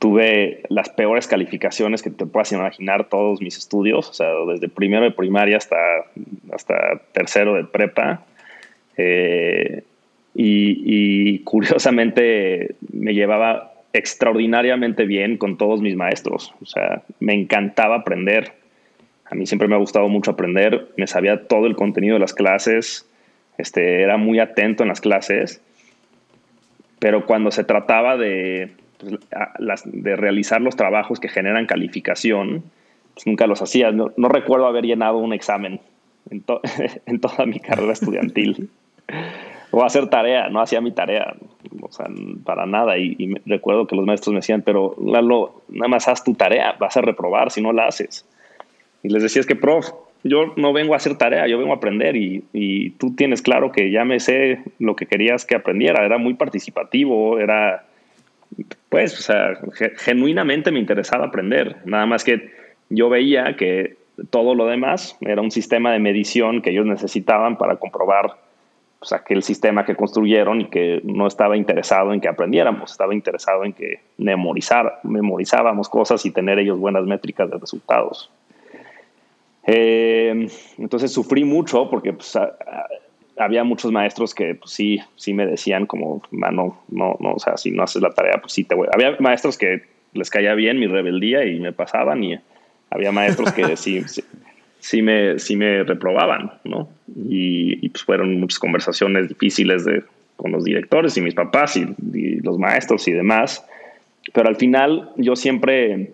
tuve 0.00 0.62
las 0.68 0.88
peores 0.88 1.28
calificaciones 1.28 2.02
que 2.02 2.10
te 2.10 2.26
puedas 2.26 2.50
imaginar 2.50 3.08
todos 3.08 3.40
mis 3.40 3.56
estudios, 3.58 4.10
o 4.10 4.12
sea, 4.12 4.32
desde 4.48 4.68
primero 4.68 5.04
de 5.04 5.12
primaria 5.12 5.56
hasta, 5.56 5.76
hasta 6.50 7.00
tercero 7.12 7.54
de 7.54 7.62
prepa. 7.62 8.26
Eh, 8.96 9.84
y, 10.38 11.38
curiosamente 11.40 12.76
me 12.92 13.14
llevaba 13.14 13.72
extraordinariamente 13.92 15.06
bien 15.06 15.38
con 15.38 15.56
todos 15.56 15.80
mis 15.80 15.96
maestros. 15.96 16.54
O 16.60 16.66
sea, 16.66 17.02
me 17.20 17.34
encantaba 17.34 17.96
aprender. 17.96 18.52
A 19.30 19.34
mí 19.34 19.46
siempre 19.46 19.66
me 19.66 19.74
ha 19.74 19.78
gustado 19.78 20.08
mucho 20.08 20.32
aprender. 20.32 20.88
Me 20.96 21.06
sabía 21.06 21.46
todo 21.46 21.66
el 21.66 21.74
contenido 21.74 22.14
de 22.14 22.20
las 22.20 22.34
clases. 22.34 23.08
Este, 23.56 24.02
era 24.02 24.18
muy 24.18 24.38
atento 24.38 24.82
en 24.82 24.90
las 24.90 25.00
clases. 25.00 25.62
Pero 26.98 27.24
cuando 27.24 27.50
se 27.50 27.64
trataba 27.64 28.18
de, 28.18 28.72
pues, 28.98 29.14
de 29.84 30.16
realizar 30.16 30.60
los 30.60 30.76
trabajos 30.76 31.18
que 31.18 31.28
generan 31.28 31.66
calificación, 31.66 32.62
pues 33.14 33.26
nunca 33.26 33.46
los 33.46 33.62
hacía. 33.62 33.90
No, 33.90 34.12
recuerdo 34.28 34.66
haber 34.66 34.84
llenado 34.84 35.16
un 35.16 35.32
examen 35.32 35.80
en, 36.30 36.44
en 37.06 37.20
toda 37.20 37.46
mi 37.46 37.58
carrera 37.58 37.92
estudiantil 37.94 38.68
o 39.70 39.84
hacer 39.84 40.08
tarea, 40.08 40.48
no 40.48 40.60
hacía 40.60 40.80
mi 40.80 40.92
tarea, 40.92 41.34
o 41.80 41.90
sea, 41.90 42.06
para 42.44 42.66
nada. 42.66 42.98
Y, 42.98 43.34
recuerdo 43.46 43.86
que 43.86 43.96
los 43.96 44.06
maestros 44.06 44.32
me 44.32 44.38
decían, 44.38 44.62
pero 44.62 44.94
Lalo, 45.04 45.62
nada 45.68 45.88
más 45.88 46.08
haz 46.08 46.24
tu 46.24 46.34
tarea, 46.34 46.76
vas 46.78 46.96
a 46.96 47.02
reprobar 47.02 47.50
si 47.50 47.60
no 47.60 47.72
la 47.72 47.86
haces. 47.86 48.26
Y 49.02 49.08
les 49.08 49.22
decía, 49.22 49.40
es 49.40 49.46
que, 49.46 49.56
prof, 49.56 49.90
yo 50.24 50.54
no 50.56 50.72
vengo 50.72 50.94
a 50.94 50.96
hacer 50.96 51.16
tarea, 51.16 51.46
yo 51.46 51.58
vengo 51.58 51.72
a 51.72 51.76
aprender 51.76 52.16
y, 52.16 52.44
y 52.52 52.90
tú 52.90 53.14
tienes 53.14 53.42
claro 53.42 53.70
que 53.72 53.90
ya 53.90 54.04
me 54.04 54.20
sé 54.20 54.60
lo 54.78 54.96
que 54.96 55.06
querías 55.06 55.44
que 55.44 55.54
aprendiera, 55.54 56.04
era 56.04 56.18
muy 56.18 56.34
participativo, 56.34 57.38
era, 57.38 57.84
pues, 58.88 59.18
o 59.18 59.22
sea, 59.22 59.58
genuinamente 59.98 60.72
me 60.72 60.80
interesaba 60.80 61.26
aprender, 61.26 61.76
nada 61.84 62.06
más 62.06 62.24
que 62.24 62.50
yo 62.88 63.08
veía 63.08 63.56
que 63.56 63.96
todo 64.30 64.54
lo 64.54 64.66
demás 64.66 65.16
era 65.20 65.42
un 65.42 65.50
sistema 65.50 65.92
de 65.92 65.98
medición 65.98 66.62
que 66.62 66.70
ellos 66.70 66.86
necesitaban 66.86 67.58
para 67.58 67.76
comprobar 67.76 68.36
pues, 69.08 69.20
aquel 69.20 69.42
sistema 69.44 69.84
que 69.84 69.94
construyeron 69.94 70.62
y 70.62 70.64
que 70.64 71.00
no 71.04 71.28
estaba 71.28 71.56
interesado 71.56 72.12
en 72.12 72.20
que 72.20 72.26
aprendiéramos, 72.26 72.90
estaba 72.90 73.14
interesado 73.14 73.64
en 73.64 73.72
que 73.72 74.00
memorizar, 74.18 74.98
memorizábamos 75.04 75.88
cosas 75.88 76.26
y 76.26 76.32
tener 76.32 76.58
ellos 76.58 76.76
buenas 76.76 77.04
métricas 77.04 77.48
de 77.48 77.56
resultados. 77.56 78.32
Eh, 79.64 80.48
entonces 80.78 81.12
sufrí 81.12 81.44
mucho 81.44 81.88
porque 81.88 82.14
pues, 82.14 82.36
había 83.38 83.62
muchos 83.62 83.92
maestros 83.92 84.34
que 84.34 84.56
pues, 84.56 84.72
sí, 84.72 84.98
sí 85.14 85.32
me 85.32 85.46
decían 85.46 85.86
como, 85.86 86.20
no, 86.32 86.50
no, 86.88 87.16
no, 87.20 87.32
o 87.32 87.38
sea, 87.38 87.56
si 87.56 87.70
no 87.70 87.84
haces 87.84 88.02
la 88.02 88.10
tarea, 88.10 88.40
pues 88.40 88.54
sí 88.54 88.64
te 88.64 88.74
voy. 88.74 88.88
Había 88.92 89.16
maestros 89.20 89.56
que 89.56 89.82
les 90.14 90.30
caía 90.30 90.54
bien 90.54 90.80
mi 90.80 90.88
rebeldía 90.88 91.44
y 91.44 91.60
me 91.60 91.72
pasaban 91.72 92.24
y 92.24 92.40
había 92.90 93.12
maestros 93.12 93.52
que 93.52 93.76
sí, 93.76 94.02
sí 94.08 94.24
me, 95.02 95.38
sí 95.38 95.56
me 95.56 95.82
reprobaban, 95.84 96.52
¿no? 96.64 96.88
Y, 97.28 97.88
pues 97.88 98.04
fueron 98.04 98.38
muchas 98.40 98.58
conversaciones 98.58 99.28
difíciles 99.28 99.84
de, 99.84 100.02
con 100.36 100.52
los 100.52 100.64
directores 100.64 101.16
y 101.16 101.20
mis 101.20 101.34
papás 101.34 101.76
y, 101.76 101.86
los 102.42 102.58
maestros 102.58 103.06
y 103.08 103.12
demás. 103.12 103.64
Pero 104.32 104.48
al 104.48 104.56
final 104.56 105.10
yo 105.16 105.36
siempre, 105.36 106.12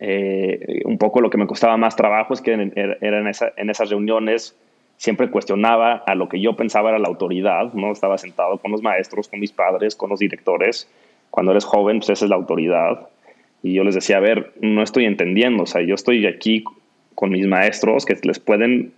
eh, 0.00 0.82
un 0.84 0.98
poco 0.98 1.20
lo 1.20 1.30
que 1.30 1.38
me 1.38 1.46
costaba 1.46 1.76
más 1.76 1.96
trabajo 1.96 2.34
es 2.34 2.40
que 2.40 2.52
era 2.52 2.62
en, 2.62 3.30
en 3.56 3.70
esas 3.70 3.90
reuniones 3.90 4.56
siempre 5.02 5.30
cuestionaba 5.30 6.04
a 6.06 6.14
lo 6.14 6.28
que 6.28 6.40
yo 6.40 6.54
pensaba 6.54 6.90
era 6.90 6.98
la 7.00 7.08
autoridad, 7.08 7.72
¿no? 7.72 7.90
Estaba 7.90 8.18
sentado 8.18 8.58
con 8.58 8.70
los 8.70 8.82
maestros, 8.82 9.26
con 9.26 9.40
mis 9.40 9.50
padres, 9.50 9.96
con 9.96 10.10
los 10.10 10.20
directores. 10.20 10.88
Cuando 11.30 11.50
eres 11.50 11.64
joven, 11.64 11.98
pues 11.98 12.10
esa 12.10 12.26
es 12.26 12.30
la 12.30 12.36
autoridad. 12.36 13.08
Y 13.64 13.74
yo 13.74 13.82
les 13.82 13.96
decía, 13.96 14.18
a 14.18 14.20
ver, 14.20 14.52
no 14.60 14.80
estoy 14.80 15.06
entendiendo, 15.06 15.64
o 15.64 15.66
sea, 15.66 15.82
yo 15.82 15.96
estoy 15.96 16.24
aquí 16.26 16.62
con 17.14 17.30
mis 17.30 17.46
maestros 17.46 18.04
que 18.04 18.16
les 18.22 18.38
pueden 18.38 18.92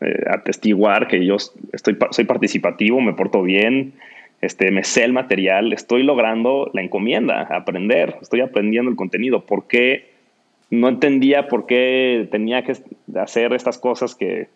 eh, 0.00 0.24
atestiguar 0.28 1.08
que 1.08 1.24
yo 1.24 1.36
estoy, 1.72 1.96
soy 2.10 2.24
participativo, 2.24 3.00
me 3.00 3.14
porto 3.14 3.42
bien, 3.42 3.94
este, 4.40 4.70
me 4.70 4.84
sé 4.84 5.04
el 5.04 5.12
material, 5.12 5.72
estoy 5.72 6.02
logrando 6.02 6.70
la 6.72 6.82
encomienda, 6.82 7.42
aprender, 7.50 8.16
estoy 8.20 8.40
aprendiendo 8.40 8.90
el 8.90 8.96
contenido. 8.96 9.44
¿Por 9.44 9.66
qué 9.66 10.10
no 10.70 10.88
entendía 10.88 11.48
por 11.48 11.66
qué 11.66 12.28
tenía 12.30 12.62
que 12.62 12.76
hacer 13.16 13.52
estas 13.52 13.78
cosas 13.78 14.14
que 14.14 14.48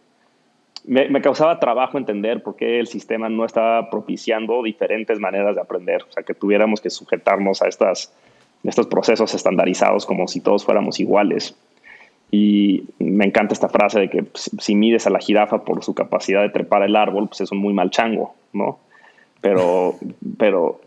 me, 0.84 1.08
me, 1.08 1.22
causaba 1.22 1.58
trabajo 1.58 1.98
entender 1.98 2.42
por 2.42 2.56
qué 2.56 2.80
el 2.80 2.86
sistema 2.86 3.28
no 3.28 3.44
estaba 3.44 3.88
propiciando 3.90 4.62
diferentes 4.62 5.18
maneras 5.18 5.54
de 5.54 5.60
aprender? 5.60 6.02
O 6.08 6.12
sea, 6.12 6.22
que 6.22 6.34
tuviéramos 6.34 6.80
que 6.80 6.90
sujetarnos 6.90 7.62
a 7.62 7.68
estas, 7.68 8.12
estos 8.62 8.86
procesos 8.86 9.34
estandarizados 9.34 10.06
como 10.06 10.28
si 10.28 10.40
todos 10.40 10.64
fuéramos 10.64 11.00
iguales. 11.00 11.56
Y 12.34 12.84
me 12.98 13.26
encanta 13.26 13.52
esta 13.52 13.68
frase 13.68 14.00
de 14.00 14.08
que 14.08 14.22
pues, 14.22 14.50
si 14.58 14.74
mides 14.74 15.06
a 15.06 15.10
la 15.10 15.18
jirafa 15.18 15.64
por 15.64 15.84
su 15.84 15.94
capacidad 15.94 16.40
de 16.40 16.48
trepar 16.48 16.82
el 16.82 16.96
árbol, 16.96 17.28
pues 17.28 17.42
es 17.42 17.52
un 17.52 17.58
muy 17.58 17.74
mal 17.74 17.90
chango, 17.90 18.34
¿no? 18.54 18.78
Pero, 19.42 19.96
pero, 20.38 20.80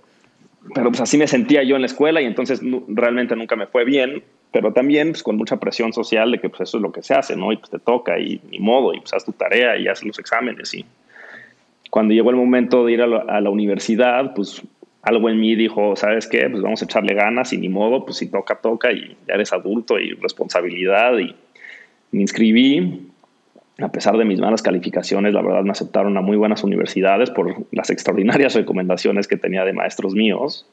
pero 0.74 0.90
pues 0.90 1.02
así 1.02 1.20
me 1.20 1.28
sentía 1.28 1.62
yo 1.62 1.76
en 1.76 1.84
la 1.84 1.86
escuela 1.86 2.20
y 2.20 2.26
entonces 2.26 2.62
realmente 2.88 3.36
nunca 3.36 3.56
me 3.56 3.68
fue 3.68 3.86
bien, 3.86 4.24
pero 4.52 4.74
también 4.74 5.12
pues, 5.12 5.22
con 5.22 5.38
mucha 5.38 5.58
presión 5.58 5.94
social 5.94 6.32
de 6.32 6.40
que 6.40 6.50
pues 6.50 6.62
eso 6.62 6.78
es 6.78 6.82
lo 6.82 6.92
que 6.92 7.04
se 7.04 7.14
hace, 7.14 7.36
¿no? 7.36 7.52
Y 7.52 7.58
pues 7.58 7.70
te 7.70 7.78
toca 7.78 8.18
y 8.18 8.42
ni 8.50 8.58
modo, 8.58 8.96
y 8.96 9.00
pues 9.00 9.14
haz 9.14 9.24
tu 9.24 9.32
tarea 9.32 9.78
y 9.78 9.88
haz 9.88 10.04
los 10.04 10.18
exámenes. 10.18 10.74
Y 10.74 10.84
cuando 11.92 12.16
llegó 12.16 12.32
el 12.32 12.38
momento 12.38 12.84
de 12.88 12.94
ir 12.94 13.04
a 13.04 13.08
la, 13.08 13.18
a 13.20 13.40
la 13.40 13.52
universidad, 13.52 14.34
pues 14.34 14.64
algo 15.06 15.30
en 15.30 15.39
mí 15.39 15.56
dijo, 15.56 15.96
¿sabes 15.96 16.28
qué? 16.28 16.50
Pues 16.50 16.62
vamos 16.62 16.82
a 16.82 16.86
echarle 16.86 17.13
ganas 17.13 17.54
y 17.54 17.58
ni 17.58 17.70
modo, 17.70 18.04
pues 18.04 18.18
si 18.18 18.30
toca, 18.30 18.56
toca 18.56 18.91
y 18.91 19.15
ya 19.28 19.36
eres 19.36 19.54
adulto 19.54 20.00
y 20.00 20.12
responsabilidad 20.13 21.18
y 21.20 21.36
me 22.12 22.22
inscribí 22.22 23.12
a 23.80 23.91
pesar 23.91 24.18
de 24.18 24.26
mis 24.26 24.39
malas 24.39 24.62
calificaciones, 24.62 25.34
la 25.34 25.41
verdad 25.41 25.63
me 25.63 25.72
aceptaron 25.72 26.18
a 26.18 26.22
muy 26.22 26.38
buenas 26.38 26.63
universidades 26.63 27.30
por 27.30 27.65
las 27.72 27.89
extraordinarias 27.89 28.56
recomendaciones 28.56 29.28
que 29.28 29.38
tenía 29.38 29.65
de 29.65 29.74
maestros 29.74 30.13
míos. 30.13 30.68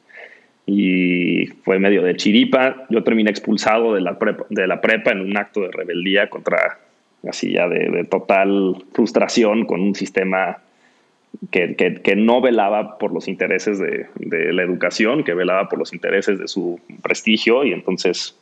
Y 0.65 1.47
fue 1.65 1.81
medio 1.81 2.05
de 2.05 2.15
chiripa. 2.15 2.87
Yo 2.89 3.03
terminé 3.03 3.31
expulsado 3.31 3.95
de 3.95 4.01
la 4.01 4.19
prepa, 4.19 5.11
en 5.11 5.21
un 5.21 5.37
acto 5.37 5.63
de 5.63 5.73
rebeldía 5.73 6.31
contra, 6.31 6.79
así 7.29 7.53
ya 7.53 7.69
de, 7.69 8.05
total 8.05 8.77
frustración 8.93 9.67
con 9.67 9.81
un 9.81 9.97
sistema 9.97 10.59
que, 11.51 12.15
no 12.17 12.41
velaba 12.41 12.99
por 12.99 13.13
los 13.13 13.29
intereses 13.29 13.79
de, 13.79 14.07
la 14.53 14.63
educación, 14.63 15.25
que 15.25 15.35
velaba 15.35 15.69
por 15.69 15.79
los 15.79 15.93
intereses 15.93 16.39
de 16.39 16.49
su 16.49 16.81
prestigio. 17.03 17.65
Y 17.65 17.73
entonces 17.73 18.39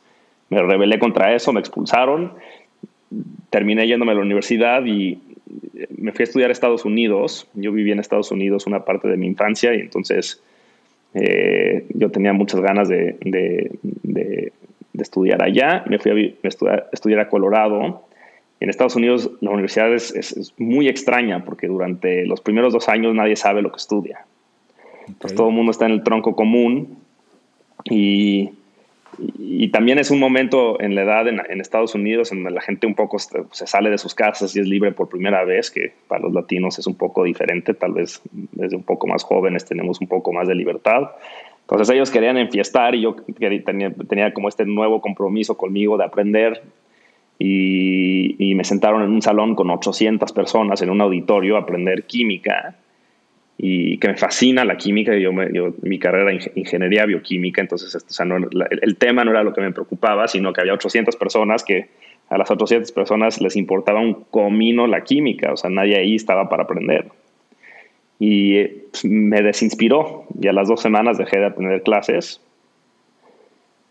me 0.49 0.61
rebelé 0.61 0.99
contra 0.99 1.33
eso, 1.33 1.51
me 1.53 1.59
expulsaron 1.59 2.33
terminé 3.49 3.85
yéndome 3.87 4.13
a 4.13 4.15
la 4.15 4.21
universidad 4.21 4.83
y 4.85 5.19
me 5.97 6.11
fui 6.11 6.23
a 6.23 6.25
estudiar 6.25 6.49
a 6.49 6.53
Estados 6.53 6.85
Unidos. 6.85 7.47
Yo 7.53 7.71
viví 7.71 7.91
en 7.91 7.99
Estados 7.99 8.31
Unidos 8.31 8.65
una 8.65 8.85
parte 8.85 9.07
de 9.07 9.17
mi 9.17 9.27
infancia 9.27 9.75
y 9.75 9.81
entonces 9.81 10.41
eh, 11.13 11.85
yo 11.93 12.09
tenía 12.09 12.33
muchas 12.33 12.61
ganas 12.61 12.87
de, 12.87 13.71
estudiar 14.97 15.43
allá. 15.43 15.83
Me 15.87 15.99
fui 15.99 16.37
a, 16.43 16.87
estudiar, 16.93 17.19
a 17.19 17.27
Colorado. 17.27 18.03
En 18.61 18.69
Estados 18.69 18.95
Unidos 18.95 19.29
la 19.41 19.49
universidad 19.49 19.93
es, 19.93 20.15
es, 20.15 20.53
muy 20.57 20.87
extraña 20.87 21.43
porque 21.43 21.67
durante 21.67 22.25
los 22.25 22.39
primeros 22.39 22.71
dos 22.71 22.87
años 22.87 23.13
nadie 23.13 23.35
sabe 23.35 23.61
lo 23.61 23.71
que 23.71 23.77
estudia. 23.77 24.25
Entonces 25.07 25.35
todo 25.35 25.49
el 25.49 25.55
mundo 25.55 25.71
está 25.71 25.85
en 25.85 25.91
el 25.91 26.03
tronco 26.03 26.35
común 26.35 26.97
y 27.83 28.51
y, 29.17 29.67
también 29.69 29.99
es 29.99 30.09
un 30.09 30.19
momento 30.19 30.79
en 30.81 30.95
la 30.95 31.03
edad 31.03 31.27
en, 31.27 31.61
Estados 31.61 31.95
Unidos 31.95 32.31
en 32.31 32.39
donde 32.39 32.55
la 32.55 32.61
gente 32.61 32.87
un 32.87 32.95
poco 32.95 33.19
se, 33.19 33.45
sale 33.51 33.89
de 33.89 33.97
sus 33.97 34.15
casas 34.15 34.55
y 34.55 34.59
es 34.59 34.67
libre 34.67 34.91
por 34.91 35.09
primera 35.09 35.43
vez, 35.43 35.69
que 35.69 35.93
para 36.07 36.21
los 36.21 36.33
latinos 36.33 36.79
es 36.79 36.87
un 36.87 36.95
poco 36.95 37.23
diferente, 37.23 37.73
tal 37.73 37.93
vez 37.93 38.21
desde 38.31 38.75
un 38.75 38.83
poco 38.83 39.07
más 39.07 39.23
jóvenes 39.23 39.65
tenemos 39.65 39.99
un 40.01 40.07
poco 40.07 40.31
más 40.31 40.47
de 40.47 40.55
libertad. 40.55 41.11
Entonces 41.61 41.89
ellos 41.93 42.09
querían 42.09 42.37
enfiestar 42.37 42.95
y 42.95 43.01
yo 43.01 43.15
tenía, 43.65 43.93
tenía 43.93 44.33
como 44.33 44.49
este 44.49 44.65
nuevo 44.65 45.01
compromiso 45.01 45.55
conmigo 45.55 45.97
de 45.97 46.05
aprender 46.05 46.63
y, 47.43 48.35
y, 48.37 48.53
me 48.53 48.63
sentaron 48.63 49.01
en 49.01 49.09
un 49.09 49.21
salón 49.23 49.55
con 49.55 49.71
800 49.71 50.31
personas 50.31 50.79
en 50.83 50.91
un 50.91 51.01
auditorio 51.01 51.55
a 51.55 51.61
aprender 51.61 52.03
química 52.03 52.75
y 53.57 53.97
que 53.97 54.09
me 54.09 54.15
fascina 54.15 54.63
la 54.63 54.77
química. 54.77 55.17
Yo, 55.17 55.31
yo 55.51 55.73
mi 55.81 55.97
carrera 55.97 56.31
es 56.33 56.51
ingeniería 56.53 57.07
bioquímica, 57.07 57.61
entonces 57.61 58.05
el, 58.69 58.97
tema 58.97 59.23
no 59.23 59.31
era 59.31 59.43
lo 59.43 59.53
que 59.53 59.61
me 59.61 59.71
preocupaba, 59.71 60.27
sino 60.27 60.53
que 60.53 60.61
había 60.61 60.73
800 60.75 61.15
personas 61.15 61.63
que 61.63 61.87
a 62.29 62.37
las 62.37 62.51
800 62.51 62.91
personas 62.91 63.41
les 63.41 63.55
importaba 63.55 63.99
un 63.99 64.23
comino 64.29 64.85
la 64.85 65.03
química, 65.03 65.51
o 65.51 65.57
sea, 65.57 65.71
nadie 65.71 65.97
ahí 65.97 66.15
estaba 66.15 66.47
para 66.47 66.63
aprender. 66.63 67.05
Y 68.19 68.63
pues, 68.91 69.03
me 69.03 69.41
desinspiró 69.41 70.25
y 70.39 70.47
a 70.47 70.53
las 70.53 70.67
dos 70.67 70.79
semanas 70.79 71.17
dejé 71.17 71.39
de 71.39 71.47
aprender 71.47 71.81
clases 71.81 72.39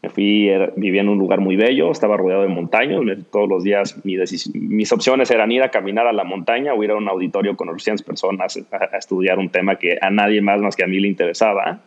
me 0.02 0.08
fui, 0.08 0.50
vivía 0.76 1.02
en 1.02 1.10
un 1.10 1.18
lugar 1.18 1.40
muy 1.40 1.56
bello, 1.56 1.90
estaba 1.90 2.16
rodeado 2.16 2.42
de 2.42 2.48
montañas. 2.48 3.00
Todos 3.30 3.48
los 3.48 3.64
días 3.64 4.00
mis 4.04 4.92
opciones 4.92 5.30
eran 5.30 5.52
ir 5.52 5.62
a 5.62 5.70
caminar 5.70 6.06
a 6.06 6.12
la 6.12 6.24
montaña 6.24 6.72
o 6.72 6.82
ir 6.82 6.90
a 6.90 6.96
un 6.96 7.06
auditorio 7.06 7.54
con 7.54 7.68
800 7.68 8.04
personas 8.04 8.58
a, 8.72 8.96
estudiar 8.96 9.38
un 9.38 9.50
tema 9.50 9.76
que 9.76 9.98
a 10.00 10.10
nadie 10.10 10.40
más 10.40 10.60
más 10.60 10.74
que 10.74 10.84
a 10.84 10.86
mí 10.86 10.98
le 11.00 11.08
interesaba. 11.08 11.80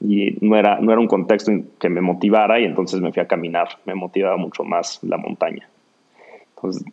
Y 0.00 0.36
no 0.40 0.56
era, 0.56 0.80
no 0.80 0.92
era 0.92 1.00
un 1.00 1.06
contexto 1.08 1.52
que 1.80 1.88
me 1.88 2.00
motivara 2.00 2.60
y 2.60 2.64
entonces 2.64 3.00
me 3.00 3.12
fui 3.12 3.22
a 3.22 3.26
caminar. 3.26 3.68
Me 3.86 3.94
motivaba 3.94 4.36
mucho 4.36 4.62
más 4.62 5.00
la 5.02 5.16
montaña. 5.16 5.68
Entonces, 6.56 6.84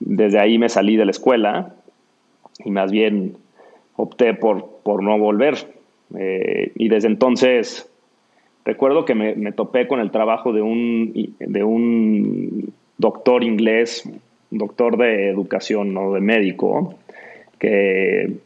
desde 0.00 0.38
ahí 0.38 0.58
me 0.58 0.70
salí 0.70 0.96
de 0.96 1.04
la 1.04 1.10
escuela 1.10 1.74
y 2.64 2.70
más 2.70 2.90
bien 2.90 3.36
opté 3.96 4.32
por, 4.32 4.80
por 4.82 5.02
no 5.02 5.18
volver. 5.18 5.56
Eh, 6.18 6.72
y 6.74 6.88
desde 6.88 7.08
entonces 7.08 7.90
Recuerdo 8.64 9.04
que 9.04 9.14
me, 9.14 9.52
topé 9.52 9.86
con 9.86 10.00
el 10.00 10.10
trabajo 10.10 10.52
de 10.52 10.62
un, 10.62 11.12
de 11.38 11.64
un 11.64 12.72
doctor 12.96 13.44
inglés, 13.44 14.08
doctor 14.50 14.96
de 14.96 15.28
educación, 15.28 15.92
no 15.92 16.12
de 16.12 16.20
médico, 16.20 16.94
que 17.58 18.38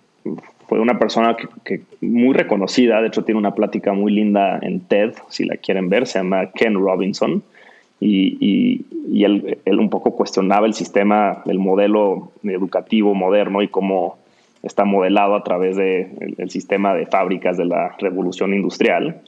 fue 0.66 0.80
una 0.80 0.98
persona 0.98 1.36
que, 1.64 1.82
muy 2.00 2.34
reconocida, 2.34 3.00
de 3.00 3.08
hecho 3.08 3.24
tiene 3.24 3.38
una 3.38 3.54
plática 3.54 3.92
muy 3.92 4.12
linda 4.12 4.58
en 4.60 4.80
TED, 4.80 5.14
si 5.28 5.44
la 5.44 5.56
quieren 5.56 5.88
ver, 5.88 6.06
se 6.06 6.18
llama 6.18 6.50
Ken 6.50 6.74
Robinson, 6.74 7.42
y, 8.00 8.84
y, 9.10 9.24
él, 9.24 9.58
él, 9.64 9.78
un 9.78 9.90
poco 9.90 10.14
cuestionaba 10.14 10.66
el 10.66 10.74
sistema, 10.74 11.42
el 11.46 11.58
modelo 11.58 12.32
educativo 12.44 13.14
moderno 13.14 13.62
y 13.62 13.68
cómo 13.68 14.18
está 14.62 14.84
modelado 14.84 15.34
a 15.34 15.42
través 15.42 15.76
del 15.76 16.16
de 16.18 16.34
el 16.38 16.50
sistema 16.50 16.94
de 16.94 17.06
fábricas 17.06 17.56
de 17.56 17.64
la 17.64 17.96
revolución 17.98 18.54
industrial. 18.54 19.22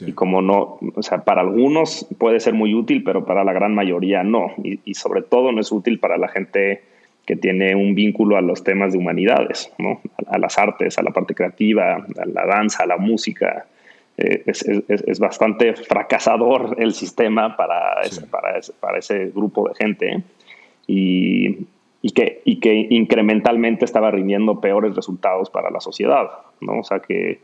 Y 0.00 0.12
como 0.12 0.42
no, 0.42 0.78
o 0.94 1.02
sea, 1.02 1.24
para 1.24 1.42
algunos 1.42 2.06
puede 2.18 2.40
ser 2.40 2.54
muy 2.54 2.74
útil, 2.74 3.04
pero 3.04 3.24
para 3.24 3.44
la 3.44 3.52
gran 3.52 3.74
mayoría 3.74 4.24
no. 4.24 4.52
Y, 4.62 4.94
sobre 4.94 5.22
todo 5.22 5.52
no 5.52 5.60
es 5.60 5.70
útil 5.70 6.00
para 6.00 6.18
la 6.18 6.28
gente 6.28 6.82
que 7.24 7.36
tiene 7.36 7.74
un 7.74 7.94
vínculo 7.94 8.36
a 8.36 8.40
los 8.40 8.64
temas 8.64 8.92
de 8.92 8.98
humanidades, 8.98 9.72
¿no? 9.78 10.00
a, 10.26 10.38
las 10.38 10.58
artes, 10.58 10.98
a 10.98 11.02
la 11.02 11.10
parte 11.10 11.34
creativa, 11.34 11.94
a 11.94 12.26
la 12.26 12.44
danza, 12.44 12.82
a 12.82 12.86
la 12.86 12.96
música. 12.96 13.66
Eh, 14.16 14.42
es, 14.46 14.62
es, 14.62 15.18
bastante 15.18 15.74
fracasador 15.74 16.76
el 16.78 16.92
sistema 16.92 17.56
para, 17.56 18.02
ese, 18.02 18.26
para, 18.26 18.58
ese, 18.58 18.72
para 18.74 18.98
ese 18.98 19.26
grupo 19.34 19.68
de 19.68 19.74
gente 19.74 20.22
y, 20.86 21.66
y, 22.00 22.10
que, 22.10 22.40
y 22.44 22.60
que 22.60 22.86
incrementalmente 22.90 23.84
estaba 23.84 24.12
rindiendo 24.12 24.60
peores 24.60 24.94
resultados 24.94 25.50
para 25.50 25.70
la 25.70 25.80
sociedad. 25.80 26.30
¿no? 26.60 26.80
O 26.80 26.84
sea 26.84 27.00
que 27.00 27.40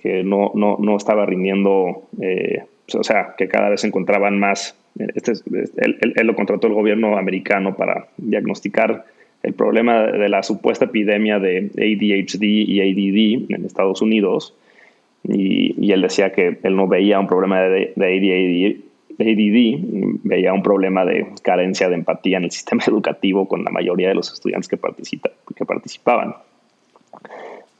que 0.00 0.24
no, 0.24 0.52
no, 0.54 0.78
no 0.80 0.96
estaba 0.96 1.26
rindiendo, 1.26 2.08
eh, 2.20 2.64
o 2.94 3.04
sea, 3.04 3.34
que 3.36 3.48
cada 3.48 3.68
vez 3.68 3.84
encontraban 3.84 4.38
más. 4.38 4.76
Este, 5.14 5.32
él, 5.76 5.98
él, 6.00 6.26
lo 6.26 6.34
contrató 6.34 6.66
el 6.66 6.74
gobierno 6.74 7.16
americano 7.18 7.76
para 7.76 8.08
diagnosticar 8.16 9.04
el 9.42 9.54
problema 9.54 10.06
de 10.06 10.28
la 10.28 10.42
supuesta 10.42 10.86
epidemia 10.86 11.38
de 11.38 11.70
ADHD 11.76 12.42
y 12.42 12.80
ADD 12.80 13.54
en 13.54 13.64
Estados 13.64 14.02
Unidos. 14.02 14.54
Y, 15.24 15.92
él 15.92 16.02
decía 16.02 16.32
que 16.32 16.58
él 16.62 16.76
no 16.76 16.88
veía 16.88 17.20
un 17.20 17.26
problema 17.26 17.60
de, 17.60 17.92
de 17.94 18.06
ADD, 18.06 18.90
ADD, 19.20 20.20
veía 20.22 20.52
un 20.52 20.62
problema 20.62 21.04
de 21.04 21.26
carencia 21.42 21.88
de 21.88 21.94
empatía 21.94 22.38
en 22.38 22.44
el 22.44 22.50
sistema 22.50 22.82
educativo 22.86 23.46
con 23.46 23.64
la 23.64 23.70
mayoría 23.70 24.08
de 24.08 24.14
los 24.14 24.32
estudiantes 24.32 24.68
que, 24.68 24.76
participa, 24.76 25.30
que 25.54 25.64
participaban. 25.64 26.34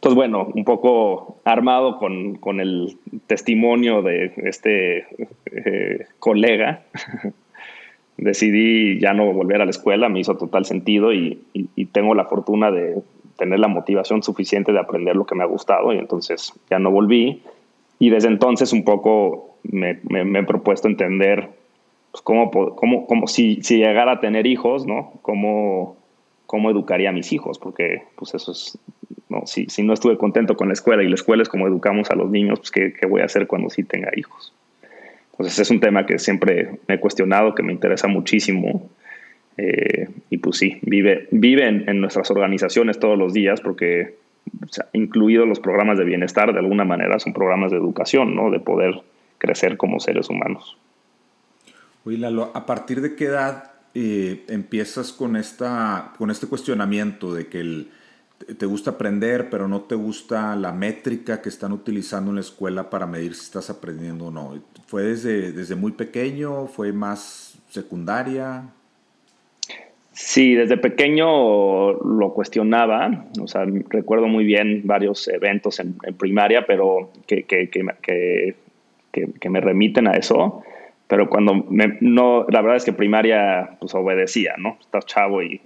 Entonces, 0.01 0.17
bueno, 0.17 0.49
un 0.55 0.65
poco 0.65 1.37
armado 1.45 1.99
con, 1.99 2.37
con 2.37 2.59
el 2.59 2.97
testimonio 3.27 4.01
de 4.01 4.33
este 4.39 5.01
eh, 5.53 6.07
colega, 6.19 6.85
decidí 8.17 8.99
ya 8.99 9.13
no 9.13 9.31
volver 9.31 9.61
a 9.61 9.67
la 9.67 9.71
escuela, 9.71 10.09
me 10.09 10.21
hizo 10.21 10.39
total 10.39 10.65
sentido 10.65 11.13
y, 11.13 11.43
y, 11.53 11.85
tengo 11.85 12.15
la 12.15 12.25
fortuna 12.25 12.71
de 12.71 13.03
tener 13.37 13.61
la 13.61 13.69
motivación 13.69 14.23
suficiente 14.23 14.73
de 14.73 14.79
aprender 14.79 15.17
lo 15.17 15.27
que 15.27 15.35
me 15.35 15.43
ha 15.43 15.47
gustado 15.47 15.93
y 15.93 15.99
entonces 15.99 16.55
ya 16.71 16.79
no 16.79 16.91
volví. 16.91 17.43
Y 17.99 18.09
desde 18.09 18.29
entonces 18.29 18.73
un 18.73 18.85
poco 18.85 19.59
me, 19.65 20.01
me, 20.09 20.39
he 20.39 20.45
propuesto 20.45 20.89
entender 20.89 21.51
pues, 22.11 22.23
cómo, 22.23 22.51
cómo, 22.51 23.07
cómo 23.07 23.27
si, 23.27 23.61
si, 23.61 23.77
llegara 23.77 24.13
a 24.13 24.21
tener 24.21 24.47
hijos, 24.47 24.87
¿no? 24.87 25.13
Cómo, 25.21 25.99
cómo 26.47 26.71
educaría 26.71 27.11
a 27.11 27.13
mis 27.13 27.35
hijos, 27.35 27.59
porque 27.59 28.05
pues 28.17 28.33
eso 28.33 28.53
es 28.53 28.79
¿no? 29.31 29.47
Si, 29.47 29.66
si, 29.66 29.83
no 29.83 29.95
estuve 29.95 30.19
contento 30.19 30.57
con 30.57 30.69
la 30.69 30.75
escuela 30.75 31.03
y 31.03 31.09
la 31.09 31.14
escuela 31.14 31.43
es 31.43 31.49
como 31.49 31.66
educamos 31.66 32.11
a 32.11 32.14
los 32.14 32.31
niños, 32.31 32.59
pues 32.59 32.71
¿qué, 32.71 32.93
qué 32.93 33.07
voy 33.07 33.23
a 33.23 33.25
hacer 33.25 33.47
cuando 33.47 33.71
sí 33.71 33.85
tenga 33.85 34.11
hijos? 34.16 34.53
Entonces 35.40 35.59
es 35.59 35.71
un 35.71 35.81
tema 35.81 36.05
que 36.05 36.19
siempre 36.19 36.81
me 36.87 36.97
he 36.97 37.01
cuestionado, 37.01 37.55
que 37.55 37.62
me 37.62 37.73
interesa 37.73 38.09
muchísimo. 38.09 38.90
Eh, 39.57 40.09
y 40.29 40.37
pues 40.37 40.59
sí, 40.59 40.79
vive, 40.83 41.29
vive 41.31 41.66
en, 41.66 42.01
nuestras 42.01 42.31
organizaciones 42.31 42.99
todos 42.99 43.19
los 43.19 43.33
días 43.33 43.62
porque, 43.62 44.16
incluidos 44.93 45.49
los 45.49 45.59
programas 45.59 45.97
de 45.97 46.05
bienestar, 46.05 46.53
de 46.53 46.59
alguna 46.59 46.85
manera 46.85 47.19
son 47.19 47.33
programas 47.33 47.71
de 47.71 47.79
educación, 47.79 48.35
¿no? 48.35 48.51
De 48.51 48.61
poder 48.61 49.01
crecer 49.38 49.79
como 49.79 49.99
seres 49.99 50.29
humanos. 50.29 50.77
Oye, 52.05 52.19
Lalo, 52.19 52.51
¿a 52.55 52.66
partir 52.66 53.01
de 53.01 53.16
qué 53.16 53.25
edad 53.25 53.73
eh, 53.95 54.45
empiezas 54.49 55.11
con, 55.11 55.37
esta, 55.37 56.12
con 56.19 56.31
este 56.31 56.49
cuestionamiento 56.49 57.33
de 57.33 57.47
que 57.47 57.61
el, 57.61 57.90
te 58.59 58.66
gusta 58.66 58.92
aprender, 58.92 59.48
pero 59.50 59.68
no 59.68 59.83
te 59.83 59.94
gusta 59.94 60.57
la 60.57 60.72
métrica 60.72 61.42
que 61.42 61.48
están 61.48 61.72
utilizando 61.72 62.31
en 62.31 62.37
la 62.37 62.40
escuela 62.40 62.88
para 62.88 63.07
medir 63.07 63.35
si 63.35 63.42
estás 63.42 63.70
aprendiendo 63.70 64.26
o 64.26 64.31
no. 64.31 64.55
¿Fue 64.87 65.03
desde, 65.03 65.53
desde 65.53 65.76
muy 65.76 65.92
pequeño? 65.92 66.66
¿Fue 66.66 66.92
más 66.92 67.59
secundaria? 67.68 68.64
Sí, 70.12 70.55
desde 70.55 70.76
pequeño 70.76 71.92
lo 71.92 72.35
cuestionaba. 72.35 73.26
O 73.40 73.46
sea, 73.46 73.64
recuerdo 73.88 74.26
muy 74.26 74.44
bien 74.44 74.83
varios 74.85 75.29
eventos 75.29 75.79
en, 75.81 75.94
primaria, 76.18 76.66
pero 76.66 77.11
que, 77.26 77.44
que, 77.44 77.70
que, 77.70 78.55
que, 79.12 79.50
me 79.50 79.61
remiten 79.61 80.09
a 80.09 80.12
eso. 80.12 80.62
Pero 81.07 81.29
cuando 81.29 81.66
no, 82.00 82.46
la 82.48 82.61
verdad 82.61 82.76
es 82.76 82.85
que 82.85 82.92
primaria 82.92 83.76
pues 83.81 83.94
obedecía, 83.94 84.55
¿no? 84.59 84.76
Estás 84.81 85.07
chavo 85.07 85.42
y 85.42 85.61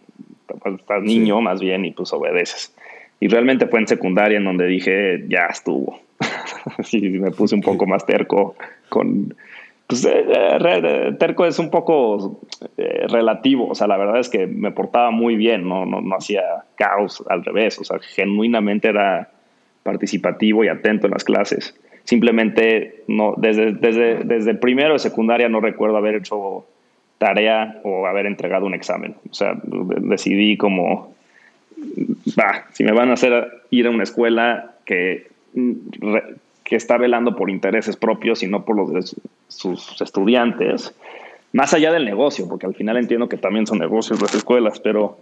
estás 0.49 1.03
niño 1.03 1.41
más 1.41 1.61
bien 1.61 1.85
y 1.85 1.93
pues 1.93 2.13
obedeces. 2.13 2.75
Y 3.21 3.29
realmente 3.29 3.67
fue 3.67 3.81
en 3.81 3.89
secundaria 3.89 4.39
en 4.39 4.45
donde 4.45 4.67
dije, 4.67 5.25
ya 5.29 5.47
estuvo. 5.51 6.01
y 6.93 7.09
me 7.11 7.31
puse 7.31 7.55
un 7.55 7.63
poco 7.63 7.87
más 7.87 8.05
terco 8.07 8.57
con... 8.89 9.35
Pues 9.87 10.05
eh, 10.07 10.25
eh, 10.27 11.13
terco 11.19 11.45
es 11.45 11.59
un 11.59 11.71
poco 11.71 12.41
eh, 12.79 13.07
relativo, 13.07 13.69
o 13.69 13.75
sea, 13.75 13.87
la 13.87 13.99
verdad 13.99 14.19
es 14.19 14.31
que 14.31 14.47
me 14.47 14.73
portaba 14.73 15.11
muy 15.11 15.37
bien, 15.37 15.69
no, 15.69 15.85
no, 15.85 16.01
no 16.01 16.17
hacía 16.17 16.43
caos 16.75 17.23
al 17.29 17.45
revés, 17.45 17.79
o 17.79 17.85
sea, 17.85 17.99
genuinamente 17.99 18.89
era 18.89 19.31
participativo 19.83 20.65
y 20.65 20.69
atento 20.69 21.07
en 21.07 21.13
las 21.13 21.23
clases. 21.23 21.79
Simplemente 22.05 23.05
no, 23.09 23.35
desde, 23.37 23.73
desde, 23.73 24.25
desde 24.25 24.55
primero 24.55 24.95
de 24.95 24.99
secundaria 24.99 25.49
no 25.49 25.61
recuerdo 25.61 25.97
haber 25.97 26.17
hecho 26.17 26.67
tarea 27.25 27.81
o 27.85 28.07
haber 28.07 28.27
entregado 28.27 28.67
un 28.67 28.75
examen. 28.75 29.17
O 29.31 29.33
sea, 29.33 29.59
decidí 29.63 30.59
como, 30.59 31.15
va, 32.39 32.67
si 32.75 32.85
me 32.85 32.93
van 32.93 33.09
a 33.09 33.15
hacer 33.15 33.63
ir 33.71 33.87
a 33.87 33.91
una 33.91 34.03
escuela 34.03 34.75
que, 34.85 35.29
que 36.65 36.77
está 36.77 36.99
velando 36.99 37.35
por 37.35 37.49
intereses 37.49 37.97
propios 37.97 38.43
y 38.43 38.47
no 38.47 38.67
por 38.67 38.77
los 38.77 38.93
de 38.93 39.23
sus 39.49 40.03
estudiantes, 40.03 40.95
más 41.55 41.73
allá 41.73 41.93
del 41.93 42.05
negocio, 42.05 42.47
porque 42.47 42.67
al 42.67 42.75
final 42.75 42.99
entiendo 42.99 43.27
que 43.27 43.39
también 43.39 43.67
son 43.67 43.79
negocios 43.79 44.21
las 44.21 44.35
escuelas, 44.35 44.79
pero 44.81 45.17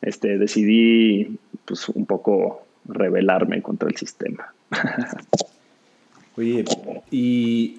este, 0.00 0.38
decidí 0.38 1.38
pues, 1.64 1.88
un 1.88 2.06
poco 2.06 2.62
rebelarme 2.84 3.62
contra 3.62 3.88
el 3.88 3.96
sistema. 3.96 4.52
Oye, 6.36 6.64
y 7.10 7.78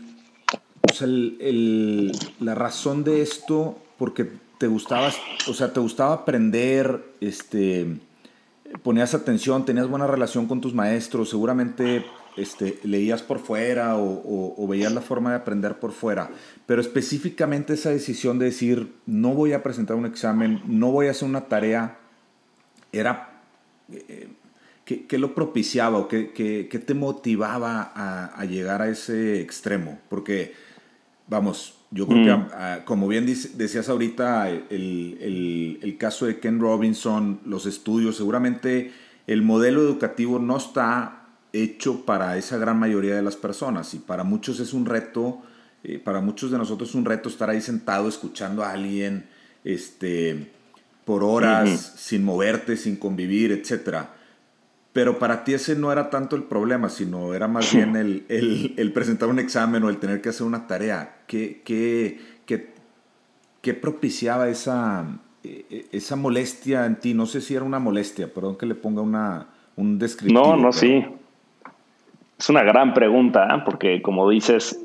la 2.39 2.55
razón 2.55 3.03
de 3.03 3.21
esto, 3.21 3.77
porque 3.97 4.29
te 4.57 4.67
gustaba, 4.67 5.11
o 5.47 5.53
sea, 5.53 5.71
te 5.73 5.79
gustaba 5.79 6.13
aprender, 6.13 7.13
este, 7.21 7.99
ponías 8.83 9.13
atención, 9.13 9.65
tenías 9.65 9.87
buena 9.87 10.07
relación 10.07 10.47
con 10.47 10.61
tus 10.61 10.73
maestros, 10.73 11.29
seguramente 11.29 12.05
este, 12.37 12.79
leías 12.83 13.21
por 13.21 13.39
fuera 13.39 13.95
o, 13.97 14.67
veías 14.67 14.93
la 14.93 15.01
forma 15.01 15.31
de 15.31 15.37
aprender 15.37 15.79
por 15.79 15.91
fuera, 15.91 16.29
pero 16.65 16.81
específicamente 16.81 17.73
esa 17.73 17.89
decisión 17.89 18.39
de 18.39 18.45
decir, 18.45 18.93
no 19.05 19.33
voy 19.33 19.53
a 19.53 19.63
presentar 19.63 19.95
un 19.95 20.05
examen, 20.05 20.61
no 20.65 20.91
voy 20.91 21.07
a 21.07 21.11
hacer 21.11 21.27
una 21.27 21.45
tarea, 21.45 21.97
era, 22.91 23.41
eh, 23.91 24.29
¿qué, 24.85 25.17
lo 25.17 25.35
propiciaba 25.35 25.97
o 25.97 26.07
qué, 26.07 26.83
te 26.85 26.93
motivaba 26.93 27.91
a, 27.95 28.45
llegar 28.45 28.81
a 28.81 28.89
ese 28.89 29.41
extremo? 29.41 29.99
Porque, 30.09 30.53
vamos, 31.29 31.75
yo 31.91 32.07
creo 32.07 32.23
que, 32.23 32.33
mm. 32.33 32.85
como 32.85 33.07
bien 33.07 33.25
decías 33.25 33.89
ahorita, 33.89 34.49
el, 34.49 35.79
el 35.81 35.97
caso 35.97 36.25
de 36.25 36.39
Ken 36.39 36.59
Robinson, 36.59 37.39
los 37.45 37.65
estudios, 37.65 38.17
seguramente 38.17 38.91
el 39.27 39.43
modelo 39.43 39.81
educativo 39.81 40.39
no 40.39 40.57
está 40.57 41.19
hecho 41.53 42.05
para 42.05 42.37
esa 42.37 42.57
gran 42.57 42.79
mayoría 42.79 43.15
de 43.15 43.21
las 43.21 43.35
personas 43.35 43.93
y 43.93 43.99
para 43.99 44.23
muchos 44.23 44.59
es 44.59 44.73
un 44.73 44.85
reto, 44.85 45.41
eh, 45.83 45.99
para 45.99 46.21
muchos 46.21 46.51
de 46.51 46.57
nosotros 46.57 46.89
es 46.89 46.95
un 46.95 47.05
reto 47.05 47.29
estar 47.29 47.49
ahí 47.49 47.61
sentado 47.61 48.07
escuchando 48.09 48.63
a 48.63 48.71
alguien 48.71 49.27
este, 49.63 50.51
por 51.05 51.23
horas, 51.23 51.93
sin 51.97 52.23
moverte, 52.23 52.77
sin 52.77 52.95
convivir, 52.95 53.51
etc. 53.51 54.05
Pero 54.91 55.19
para 55.19 55.43
ti 55.43 55.54
ese 55.54 55.75
no 55.75 55.91
era 55.91 56.10
tanto 56.10 56.36
el 56.36 56.43
problema, 56.43 56.89
sino 56.89 57.34
era 57.34 57.47
más 57.47 57.73
bien 57.75 57.95
el, 57.95 58.25
el, 58.28 58.91
presentar 58.93 59.30
un 59.30 59.39
examen 59.39 59.84
o 59.84 59.89
el 59.89 59.97
tener 59.97 60.21
que 60.21 60.30
hacer 60.30 60.45
una 60.45 60.67
tarea. 60.67 61.21
¿Qué, 61.28 61.62
qué, 61.63 62.19
qué, 62.45 62.73
qué 63.62 63.73
propiciaba 63.73 64.49
esa, 64.49 65.19
eh, 65.43 65.88
esa 65.91 66.15
molestia 66.15 66.86
en 66.86 66.99
ti? 66.99 67.13
No 67.13 67.25
sé 67.25 67.41
si 67.41 67.56
era 67.56 67.63
una 67.63 67.80
molestia, 67.80 68.34
perdón 68.34 68.58
que 68.58 68.65
le 68.65 68.75
ponga 68.75 69.02
una, 69.02 69.47
un 69.75 69.99
descriptivo. 69.99 70.56
No, 70.56 70.58
no, 70.58 70.73
sí. 70.73 71.06
Es 72.39 72.49
una 72.49 72.63
gran 72.63 72.93
pregunta, 72.93 73.49
¿eh? 73.54 73.62
porque 73.65 74.02
como 74.02 74.30
dices, 74.30 74.80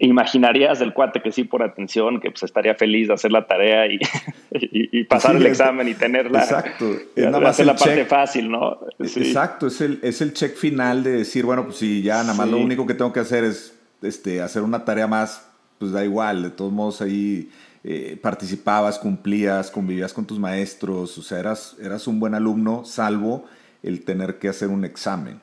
imaginarías 0.00 0.78
del 0.78 0.94
cuate 0.94 1.20
que 1.20 1.32
sí 1.32 1.44
por 1.44 1.62
atención, 1.62 2.18
que 2.18 2.30
pues 2.30 2.44
estaría 2.44 2.74
feliz 2.76 3.08
de 3.08 3.14
hacer 3.14 3.30
la 3.30 3.46
tarea 3.46 3.86
y, 3.86 3.98
y, 4.50 5.04
pasar 5.04 5.36
el 5.36 5.44
examen 5.44 5.86
y 5.86 5.94
tenerla. 5.94 6.40
Exacto. 6.40 6.86
Es 7.14 7.26
nada 7.26 7.40
más 7.40 7.58
la 7.58 7.76
parte 7.76 8.06
fácil, 8.06 8.50
¿no? 8.50 8.78
Exacto, 8.98 9.66
es 9.66 9.82
el, 9.82 10.00
es 10.02 10.22
el 10.22 10.32
check 10.32 10.56
final 10.56 11.04
de 11.04 11.10
decir, 11.10 11.44
bueno, 11.44 11.64
pues 11.64 11.76
si 11.76 12.02
ya 12.02 12.22
nada 12.22 12.32
más 12.32 12.48
lo 12.48 12.56
único 12.56 12.86
que 12.86 12.94
tengo 12.94 13.12
que 13.12 13.20
hacer 13.20 13.44
es 13.44 13.78
este, 14.00 14.40
hacer 14.40 14.62
una 14.62 14.86
tarea 14.86 15.06
más, 15.06 15.46
pues 15.78 15.92
da 15.92 16.02
igual, 16.02 16.42
de 16.42 16.50
todos 16.50 16.72
modos 16.72 17.02
ahí 17.02 17.50
eh, 17.82 18.18
participabas, 18.22 18.98
cumplías, 18.98 19.70
convivías 19.70 20.14
con 20.14 20.24
tus 20.24 20.38
maestros, 20.38 21.18
o 21.18 21.22
sea, 21.22 21.38
eras, 21.38 21.76
eras 21.82 22.06
un 22.06 22.18
buen 22.18 22.34
alumno, 22.34 22.86
salvo 22.86 23.44
el 23.82 24.06
tener 24.06 24.38
que 24.38 24.48
hacer 24.48 24.70
un 24.70 24.86
examen. 24.86 25.38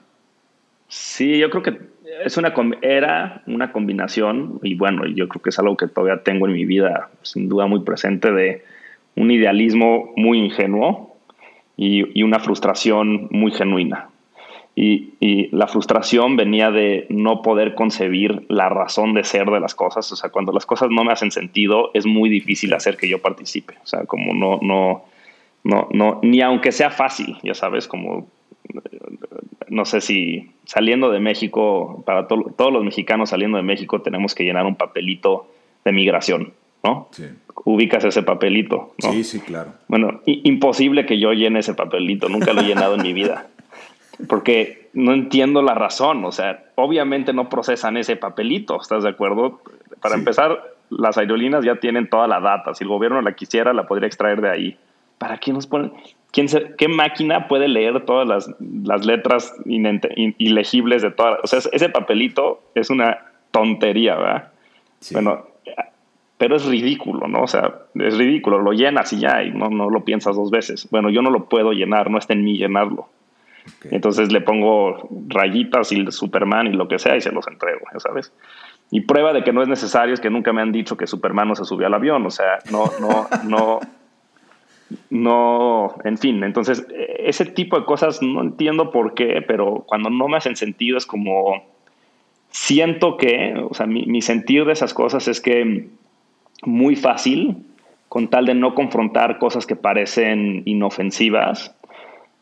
Sí, 0.91 1.38
yo 1.38 1.49
creo 1.49 1.63
que 1.63 1.77
es 2.25 2.36
una, 2.36 2.54
era 2.82 3.43
una 3.47 3.71
combinación, 3.71 4.60
y 4.62 4.75
bueno, 4.75 5.06
yo 5.06 5.30
creo 5.30 5.41
que 5.41 5.49
es 5.49 5.58
algo 5.58 5.77
que 5.77 5.88
todavía 5.88 6.21
tengo 6.21 6.47
en 6.47 6.51
mi 6.51 6.65
vida, 6.65 7.10
sin 7.21 7.47
duda 7.47 7.65
muy 7.65 7.80
presente, 7.80 8.30
de 8.34 8.65
un 9.15 9.32
idealismo 9.32 10.12
muy 10.17 10.39
ingenuo 10.39 11.15
y, 11.77 12.21
una 12.23 12.39
frustración 12.39 13.30
muy 13.32 13.54
genuina. 13.54 14.10
Y, 14.75 15.13
y, 15.21 15.47
la 15.56 15.67
frustración 15.67 16.36
venía 16.36 16.71
de 16.71 17.06
no 17.08 17.41
poder 17.41 17.73
concebir 17.73 18.45
la 18.49 18.67
razón 18.67 19.13
de 19.13 19.23
ser 19.23 19.49
de 19.49 19.62
las 19.62 19.75
cosas. 19.75 20.12
O 20.12 20.17
sea, 20.17 20.30
cuando 20.30 20.51
las 20.51 20.65
cosas 20.65 20.89
no 20.91 21.06
me 21.06 21.13
hacen 21.13 21.32
sentido, 21.32 21.91
es 21.93 22.06
muy 22.06 22.30
difícil 22.30 22.73
hacer 22.73 22.97
que 22.97 23.08
yo 23.08 23.21
participe. 23.21 23.75
O 23.82 23.88
sea, 23.88 24.04
como 24.04 24.34
no, 24.34 24.60
no, 24.62 25.06
no, 25.63 25.88
no, 25.93 26.19
ni 26.21 26.41
aunque 26.41 26.73
sea 26.73 26.89
fácil, 26.89 27.38
ya 27.43 27.54
sabes, 27.54 27.88
como 27.88 28.27
no 29.71 29.86
sé 29.86 30.01
si 30.01 30.51
saliendo 30.65 31.10
de 31.12 31.19
México, 31.19 32.03
para 32.05 32.27
todos 32.27 32.73
los 32.73 32.84
mexicanos 32.84 33.29
saliendo 33.29 33.57
de 33.57 33.63
México 33.63 34.01
tenemos 34.01 34.36
que 34.36 34.43
llenar 34.43 34.65
un 34.65 34.75
papelito 34.75 35.47
de 35.86 35.93
migración, 35.93 36.53
¿no? 36.84 37.07
Sí. 37.12 37.23
Ubicas 37.63 38.03
ese 38.03 38.21
papelito, 38.21 38.93
¿no? 39.01 39.12
Sí, 39.13 39.23
sí, 39.23 39.39
claro. 39.39 39.73
Bueno, 39.88 40.21
imposible 40.25 41.05
que 41.05 41.19
yo 41.19 41.31
llene 41.31 41.60
ese 41.60 41.73
papelito, 41.73 42.27
nunca 42.27 42.51
lo 42.51 42.62
he 42.62 42.65
llenado 42.65 42.95
en 42.95 43.01
mi 43.01 43.13
vida, 43.13 43.47
porque 44.27 44.89
no 44.93 45.13
entiendo 45.13 45.62
la 45.62 45.73
razón, 45.73 46.25
o 46.25 46.34
sea, 46.34 46.65
obviamente 46.75 47.31
no 47.31 47.47
procesan 47.47 47.95
ese 47.95 48.17
papelito, 48.17 48.79
¿estás 48.79 49.03
de 49.03 49.10
acuerdo? 49.10 49.62
Para 50.01 50.15
empezar, 50.15 50.62
las 50.89 51.17
aerolíneas 51.17 51.63
ya 51.63 51.77
tienen 51.77 52.10
toda 52.10 52.27
la 52.27 52.41
data, 52.41 52.75
si 52.75 52.84
el 52.84 52.89
gobierno 52.89 53.21
la 53.21 53.36
quisiera, 53.36 53.71
la 53.71 53.88
podría 53.88 54.07
extraer 54.07 54.41
de 54.41 54.49
ahí. 54.49 54.77
¿Para 55.17 55.38
qué 55.38 55.53
nos 55.53 55.65
ponen? 55.65 55.93
¿Qué 56.32 56.88
máquina 56.88 57.48
puede 57.48 57.67
leer 57.67 58.06
todas 58.06 58.28
las, 58.60 59.06
letras 59.06 59.54
ilegibles 59.65 61.02
de 61.02 61.12
todas? 61.12 61.39
O 61.44 61.48
sea, 61.48 61.60
ese 61.72 61.89
papelito 61.89 62.62
es 62.74 62.89
una 62.89 63.20
tontería, 63.52 64.15
¿verdad? 64.15 64.52
Bueno, 65.12 65.46
pero 66.38 66.56
es 66.56 66.65
ridículo, 66.65 67.28
¿no? 67.28 67.44
O 67.44 67.48
sea, 67.48 67.82
es 67.96 68.17
ridículo, 68.17 68.60
lo 68.60 68.72
llenas 68.72 69.12
y 69.13 69.20
ya, 69.20 69.44
y 69.44 69.52
no, 69.52 69.70
no 69.70 69.89
lo 69.89 70.06
piensas 70.06 70.36
dos 70.36 70.52
veces. 70.52 70.88
Bueno, 70.89 71.10
yo 71.10 71.22
no 71.22 71.30
lo 71.32 71.50
puedo 71.50 71.74
llenar, 71.74 72.10
no 72.10 72.17
está 72.17 72.34
en 72.34 72.46
mí 72.46 72.58
llenarlo. 72.58 73.10
Entonces 73.91 74.32
le 74.32 74.41
pongo 74.41 75.08
rayitas 75.28 75.91
y 75.91 76.12
Superman 76.12 76.67
y 76.67 76.74
lo 76.74 76.88
que 76.88 76.98
sea 76.98 77.15
y 77.15 77.22
se 77.22 77.32
los 77.32 77.48
entrego, 77.48 77.82
sabes. 77.98 78.34
Y 78.89 79.02
prueba 79.02 79.34
de 79.34 79.44
que 79.44 79.54
no 79.54 79.62
es 79.62 79.67
necesario 79.67 80.13
es 80.13 80.20
que 80.20 80.30
nunca 80.30 80.52
me 80.54 80.62
han 80.62 80.72
dicho 80.72 80.98
que 80.98 81.08
Superman 81.08 81.50
no 81.50 81.56
se 81.56 81.65
subió 81.65 81.88
al 81.88 81.94
avión, 81.94 82.26
o 82.26 82.32
sea, 82.32 82.60
no, 82.72 82.86
no, 83.00 83.28
no 83.44 83.80
no, 85.10 85.95
en 86.04 86.17
fin, 86.17 86.43
entonces 86.43 86.86
ese 87.19 87.45
tipo 87.45 87.80
de 87.80 87.86
cosas 87.86 88.21
no 88.21 88.41
entiendo 88.41 88.91
por 88.91 89.13
qué, 89.13 89.43
pero 89.47 89.84
cuando 89.88 90.10
no 90.10 90.27
me 90.27 90.38
hacen 90.38 90.56
sentido 90.56 90.97
es 90.97 91.06
como, 91.06 91.63
siento 92.49 93.17
que, 93.17 93.54
o 93.69 93.73
sea, 93.73 93.86
mi, 93.86 94.06
mi 94.06 94.21
de 94.21 94.71
esas 94.71 94.94
cosas 94.94 95.27
es 95.27 95.42
que 95.42 95.87
muy 96.63 96.96
fácil, 96.96 97.58
con 98.10 98.27
tal 98.27 98.46
de 98.46 98.56
no 98.56 98.75
confrontar 98.75 99.37
cosas 99.37 99.65
que 99.65 99.75
parecen 99.75 100.63
inofensivas, 100.65 101.75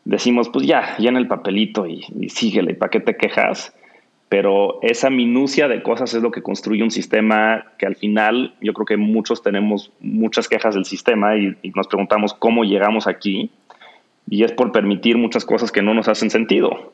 decimos, 0.04 0.48
pues 0.48 0.66
ya, 0.66 0.96
ya 0.98 1.10
en 1.10 1.16
el 1.16 1.28
papelito 1.28 1.86
y, 1.86 2.04
y 2.18 2.28
síguele, 2.28 2.74
¿para 2.74 2.90
qué 2.90 3.00
te 3.00 3.16
quejas? 3.16 3.72
Pero 4.30 4.78
esa 4.82 5.10
minucia 5.10 5.66
de 5.66 5.82
cosas 5.82 6.14
es 6.14 6.22
lo 6.22 6.30
que 6.30 6.40
construye 6.40 6.84
un 6.84 6.92
sistema 6.92 7.64
que 7.78 7.86
al 7.86 7.96
final 7.96 8.54
yo 8.60 8.72
creo 8.72 8.86
que 8.86 8.96
muchos 8.96 9.42
tenemos 9.42 9.90
muchas 9.98 10.46
quejas 10.46 10.76
del 10.76 10.84
sistema 10.84 11.36
y, 11.36 11.56
nos 11.74 11.88
preguntamos 11.88 12.32
cómo 12.32 12.62
llegamos 12.62 13.08
aquí 13.08 13.50
y 14.28 14.44
es 14.44 14.52
por 14.52 14.70
permitir 14.70 15.18
muchas 15.18 15.44
cosas 15.44 15.72
que 15.72 15.82
no 15.82 15.94
nos 15.94 16.06
hacen 16.06 16.30
sentido. 16.30 16.92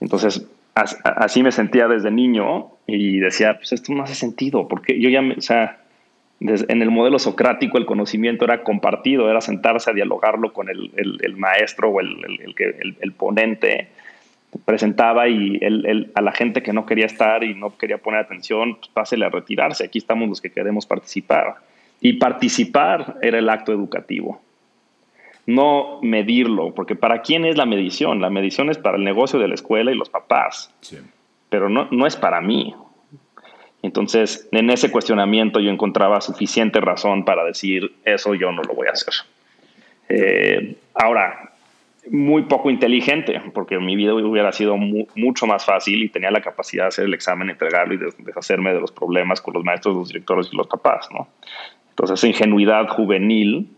Entonces, 0.00 0.48
así 0.74 1.44
me 1.44 1.52
sentía 1.52 1.86
desde 1.86 2.10
niño 2.10 2.72
y 2.88 3.20
decía, 3.20 3.56
pues 3.58 3.70
esto 3.72 3.92
no 3.92 4.02
hace 4.02 4.16
sentido, 4.16 4.66
porque 4.66 5.00
yo 5.00 5.10
ya, 5.10 5.20
o 5.20 5.40
sea, 5.40 5.78
en 6.40 6.82
el 6.82 6.90
modelo 6.90 7.20
socrático 7.20 7.78
el 7.78 7.86
conocimiento 7.86 8.44
era 8.44 8.64
compartido, 8.64 9.30
era 9.30 9.40
sentarse 9.40 9.92
a 9.92 9.94
dialogarlo 9.94 10.52
con 10.52 10.68
el, 10.68 11.36
maestro 11.36 11.90
o 11.90 12.00
el, 12.00 12.16
el, 12.26 12.96
el 13.00 13.12
ponente 13.12 13.90
presentaba 14.64 15.28
y 15.28 15.60
a 16.14 16.20
la 16.22 16.32
gente 16.32 16.62
que 16.62 16.72
no 16.72 16.86
quería 16.86 17.06
estar 17.06 17.44
y 17.44 17.54
no 17.54 17.76
quería 17.76 17.98
poner 17.98 18.20
atención, 18.20 18.76
pues 18.76 18.88
pásele 18.88 19.26
a 19.26 19.30
retirarse. 19.30 19.84
Aquí 19.84 19.98
estamos 19.98 20.28
los 20.28 20.40
que 20.40 20.50
queremos 20.50 20.86
participar. 20.86 21.56
Y 22.00 22.14
participar 22.14 23.16
era 23.22 23.38
el 23.38 23.48
acto 23.48 23.72
educativo. 23.72 24.40
no 25.46 25.98
medirlo, 26.02 26.74
porque 26.74 26.94
¿para 26.94 27.22
quién 27.22 27.46
es 27.46 27.56
la 27.56 27.64
medición? 27.64 28.20
La 28.20 28.28
medición 28.28 28.68
es 28.68 28.76
para 28.76 28.98
el 28.98 29.04
negocio 29.04 29.38
de 29.38 29.48
la 29.48 29.54
escuela 29.54 29.90
y 29.90 29.94
los 29.94 30.10
papás, 30.10 30.70
pero 31.48 31.70
no, 31.70 31.88
no 31.90 32.06
es 32.06 32.16
para 32.16 32.42
mí. 32.42 32.74
Entonces, 33.82 34.46
en 34.52 34.68
ese 34.68 34.90
cuestionamiento 34.90 35.58
yo 35.60 35.70
encontraba 35.70 36.20
suficiente 36.20 36.82
razón 36.82 37.24
para 37.24 37.44
decir, 37.44 37.94
eso 38.04 38.34
yo 38.34 38.52
no 38.52 38.62
lo 38.62 38.74
voy 38.74 38.88
a 38.88 38.90
hacer. 38.90 39.14
Eh, 40.10 40.76
ahora, 40.92 41.47
muy 42.10 42.42
poco 42.42 42.70
inteligente, 42.70 43.40
porque 43.52 43.78
mi 43.78 43.96
vida 43.96 44.14
hubiera 44.14 44.52
sido 44.52 44.76
mucho 44.76 45.46
más 45.46 45.64
fácil 45.64 46.02
y 46.02 46.08
tenía 46.08 46.30
la 46.30 46.40
capacidad 46.40 46.84
de 46.84 46.88
hacer 46.88 47.04
el 47.04 47.14
examen, 47.14 47.50
entregarlo 47.50 47.94
y 47.94 47.98
deshacerme 48.24 48.72
de 48.72 48.80
los 48.80 48.92
problemas 48.92 49.40
con 49.40 49.54
los 49.54 49.64
maestros, 49.64 49.94
los 49.94 50.08
directores 50.08 50.48
y 50.52 50.56
los 50.56 50.66
papás, 50.66 51.08
¿no? 51.12 51.28
Entonces, 51.90 52.18
esa 52.18 52.28
ingenuidad 52.28 52.88
juvenil, 52.88 53.68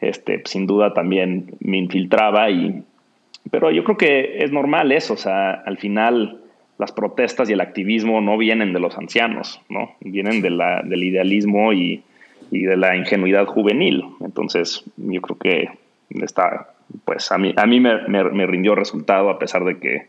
este, 0.00 0.42
sin 0.44 0.66
duda 0.66 0.92
también 0.92 1.56
me 1.60 1.78
infiltraba 1.78 2.50
y, 2.50 2.82
pero 3.50 3.70
yo 3.70 3.84
creo 3.84 3.96
que 3.96 4.38
es 4.44 4.52
normal 4.52 4.92
eso, 4.92 5.14
o 5.14 5.18
sea, 5.18 5.52
al 5.52 5.78
final 5.78 6.40
las 6.78 6.92
protestas 6.92 7.48
y 7.48 7.52
el 7.52 7.60
activismo 7.60 8.20
no 8.20 8.36
vienen 8.36 8.72
de 8.72 8.80
los 8.80 8.98
ancianos, 8.98 9.60
¿no? 9.68 9.94
Vienen 10.00 10.42
de 10.42 10.50
la, 10.50 10.82
del 10.82 11.04
idealismo 11.04 11.72
y, 11.72 12.02
y 12.50 12.62
de 12.62 12.76
la 12.76 12.96
ingenuidad 12.96 13.46
juvenil. 13.46 14.04
Entonces, 14.20 14.84
yo 14.96 15.20
creo 15.20 15.38
que 15.38 15.68
está, 16.22 16.73
pues 17.04 17.30
a 17.32 17.38
mí, 17.38 17.54
a 17.56 17.66
mí 17.66 17.80
me, 17.80 18.06
me, 18.08 18.46
rindió 18.46 18.74
resultado 18.74 19.30
a 19.30 19.38
pesar 19.38 19.64
de 19.64 19.78
que 19.78 20.08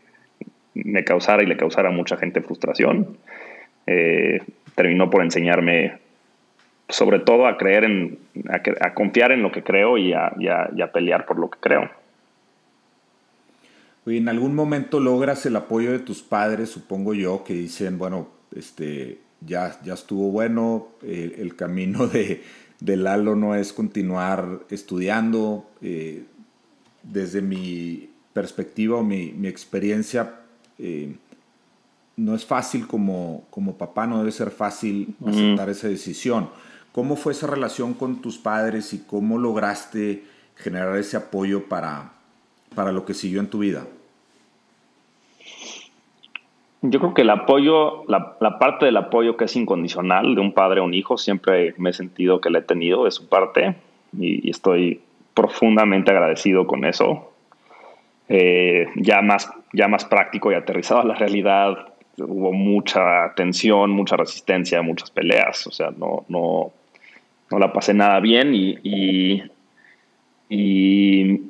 me 0.74 1.04
causara 1.04 1.42
y 1.42 1.46
le 1.46 1.56
causara 1.56 1.90
mucha 1.90 2.16
gente 2.16 2.40
frustración. 2.40 3.16
Eh, 3.86 4.42
terminó 4.74 5.10
por 5.10 5.22
enseñarme 5.22 5.98
sobre 6.88 7.18
todo 7.18 7.46
a 7.46 7.56
creer 7.56 7.84
en, 7.84 8.18
a, 8.80 8.94
confiar 8.94 9.32
en 9.32 9.42
lo 9.42 9.50
que 9.50 9.62
creo 9.62 9.98
y 9.98 10.12
a, 10.12 10.32
y 10.38 10.48
a, 10.48 10.92
pelear 10.92 11.26
por 11.26 11.38
lo 11.38 11.50
que 11.50 11.58
creo. 11.58 11.90
Oye, 14.04 14.18
en 14.18 14.28
algún 14.28 14.54
momento 14.54 15.00
logras 15.00 15.44
el 15.46 15.56
apoyo 15.56 15.90
de 15.90 15.98
tus 15.98 16.22
padres, 16.22 16.70
supongo 16.70 17.12
yo, 17.14 17.42
que 17.42 17.54
dicen, 17.54 17.98
bueno, 17.98 18.28
este, 18.54 19.18
ya, 19.40 19.76
ya 19.82 19.94
estuvo 19.94 20.30
bueno, 20.30 20.88
el 21.02 21.56
camino 21.56 22.06
de, 22.06 22.42
de 22.80 22.96
Lalo 22.96 23.36
no 23.36 23.54
es 23.54 23.72
continuar 23.72 24.60
estudiando. 24.70 25.68
Eh, 25.82 26.24
desde 27.10 27.42
mi 27.42 28.10
perspectiva 28.32 28.98
o 28.98 29.02
mi, 29.02 29.32
experiencia, 29.46 30.40
eh, 30.78 31.14
no 32.16 32.34
es 32.34 32.44
fácil 32.44 32.86
como, 32.86 33.44
como 33.50 33.76
papá, 33.76 34.06
no 34.06 34.18
debe 34.18 34.32
ser 34.32 34.50
fácil 34.50 35.14
aceptar 35.26 35.68
esa 35.70 35.88
decisión. 35.88 36.48
¿Cómo 36.92 37.16
fue 37.16 37.32
esa 37.32 37.46
relación 37.46 37.94
con 37.94 38.22
tus 38.22 38.38
padres 38.38 38.92
y 38.94 39.00
cómo 39.00 39.38
lograste 39.38 40.24
generar 40.56 40.96
ese 40.96 41.16
apoyo 41.16 41.68
para, 41.68 42.12
para 42.74 42.92
lo 42.92 43.04
que 43.04 43.14
siguió 43.14 43.40
en 43.40 43.48
tu 43.48 43.58
vida? 43.58 43.86
Yo 46.82 47.00
creo 47.00 47.14
que 47.14 47.22
el 47.22 47.30
apoyo, 47.30 48.04
la, 48.06 48.58
parte 48.58 48.86
del 48.86 48.96
apoyo 48.96 49.36
que 49.36 49.46
es 49.46 49.56
incondicional 49.56 50.34
de 50.34 50.40
un 50.40 50.52
padre 50.52 50.80
a 50.80 50.82
un 50.84 50.94
hijo, 50.94 51.16
siempre 51.16 51.74
me 51.78 51.90
he 51.90 51.92
sentido 51.92 52.40
que 52.40 52.50
le 52.50 52.60
he 52.60 52.62
tenido 52.62 53.04
de 53.04 53.10
su 53.10 53.28
parte 53.28 53.76
y, 54.16 54.48
estoy 54.48 55.00
profundamente 55.36 56.10
agradecido 56.10 56.66
con 56.66 56.84
eso. 56.86 57.30
Eh, 58.28 58.88
ya, 58.96 59.20
más, 59.20 59.52
ya 59.72 59.86
más 59.86 60.04
práctico 60.06 60.50
y 60.50 60.54
aterrizado 60.54 61.02
a 61.02 61.04
la 61.04 61.14
realidad, 61.14 61.92
hubo 62.18 62.52
mucha 62.52 63.34
tensión, 63.36 63.90
mucha 63.90 64.16
resistencia, 64.16 64.80
muchas 64.80 65.10
peleas, 65.10 65.66
o 65.66 65.70
sea, 65.70 65.90
no, 65.90 66.24
no, 66.28 66.72
no 67.50 67.58
la 67.58 67.72
pasé 67.72 67.92
nada 67.92 68.18
bien 68.20 68.54
y, 68.54 69.42
y 70.48 71.42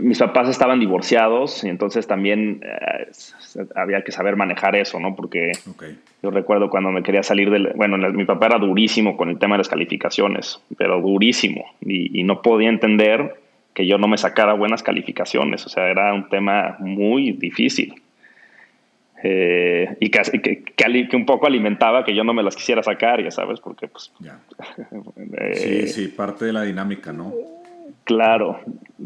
mis 0.00 0.18
papás 0.18 0.48
estaban 0.48 0.80
divorciados 0.80 1.64
y 1.64 1.68
entonces 1.68 2.06
también 2.06 2.60
eh, 2.62 3.10
había 3.74 4.02
que 4.02 4.12
saber 4.12 4.36
manejar 4.36 4.76
eso, 4.76 4.98
¿no? 5.00 5.14
Porque 5.14 5.52
yo 6.22 6.30
recuerdo 6.30 6.68
cuando 6.68 6.90
me 6.90 7.02
quería 7.02 7.22
salir 7.22 7.50
del... 7.50 7.72
Bueno, 7.74 7.96
mi 8.12 8.24
papá 8.24 8.46
era 8.46 8.58
durísimo 8.58 9.16
con 9.16 9.30
el 9.30 9.38
tema 9.38 9.54
de 9.54 9.58
las 9.58 9.68
calificaciones, 9.68 10.60
pero 10.76 11.00
durísimo. 11.00 11.64
Y, 11.80 12.22
no 12.24 12.42
podía 12.42 12.68
entender 12.68 13.36
que 13.72 13.86
yo 13.86 13.98
no 13.98 14.08
me 14.08 14.18
sacara 14.18 14.52
buenas 14.54 14.82
calificaciones. 14.82 15.64
O 15.64 15.68
sea, 15.68 15.88
era 15.88 16.12
un 16.12 16.28
tema 16.28 16.76
muy 16.80 17.32
difícil. 17.32 17.94
Eh, 19.22 19.96
y 20.00 20.10
que, 20.10 20.64
que, 20.76 21.16
un 21.16 21.26
poco 21.26 21.46
alimentaba 21.46 22.04
que 22.04 22.14
yo 22.14 22.24
no 22.24 22.34
me 22.34 22.42
las 22.42 22.54
quisiera 22.54 22.82
sacar, 22.82 23.22
ya 23.22 23.30
sabes, 23.30 23.60
porque 23.60 23.88
pues... 23.88 24.12
sí, 25.54 25.86
sí, 25.88 26.08
parte 26.08 26.44
de 26.44 26.52
la 26.52 26.62
dinámica, 26.62 27.12
¿no? 27.12 27.32
Claro, 28.08 28.60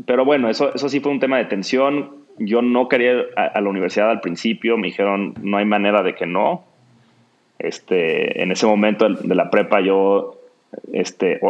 pero 0.07 0.25
bueno, 0.25 0.49
eso, 0.49 0.73
eso 0.73 0.89
sí 0.89 1.01
fue 1.01 1.11
un 1.11 1.19
tema 1.19 1.39
de 1.39 1.47
tensión. 1.47 2.19
Yo 2.39 2.63
no 2.63 2.89
quería 2.89 3.11
ir 3.15 3.27
a, 3.35 3.61
la 3.61 3.69
universidad 3.69 4.09
al 4.11 4.21
principio, 4.21 4.79
me 4.79 4.87
dijeron 4.87 5.35
no 5.43 5.57
hay 5.57 5.65
manera 5.65 6.05
de 6.05 6.15
que 6.15 6.25
no. 6.25 6.63
Este, 7.59 8.41
en 8.41 8.53
ese 8.53 8.65
momento 8.65 9.09
de 9.09 9.35
la 9.35 9.51
prepa 9.51 9.81
yo, 9.81 10.37
este, 10.93 11.41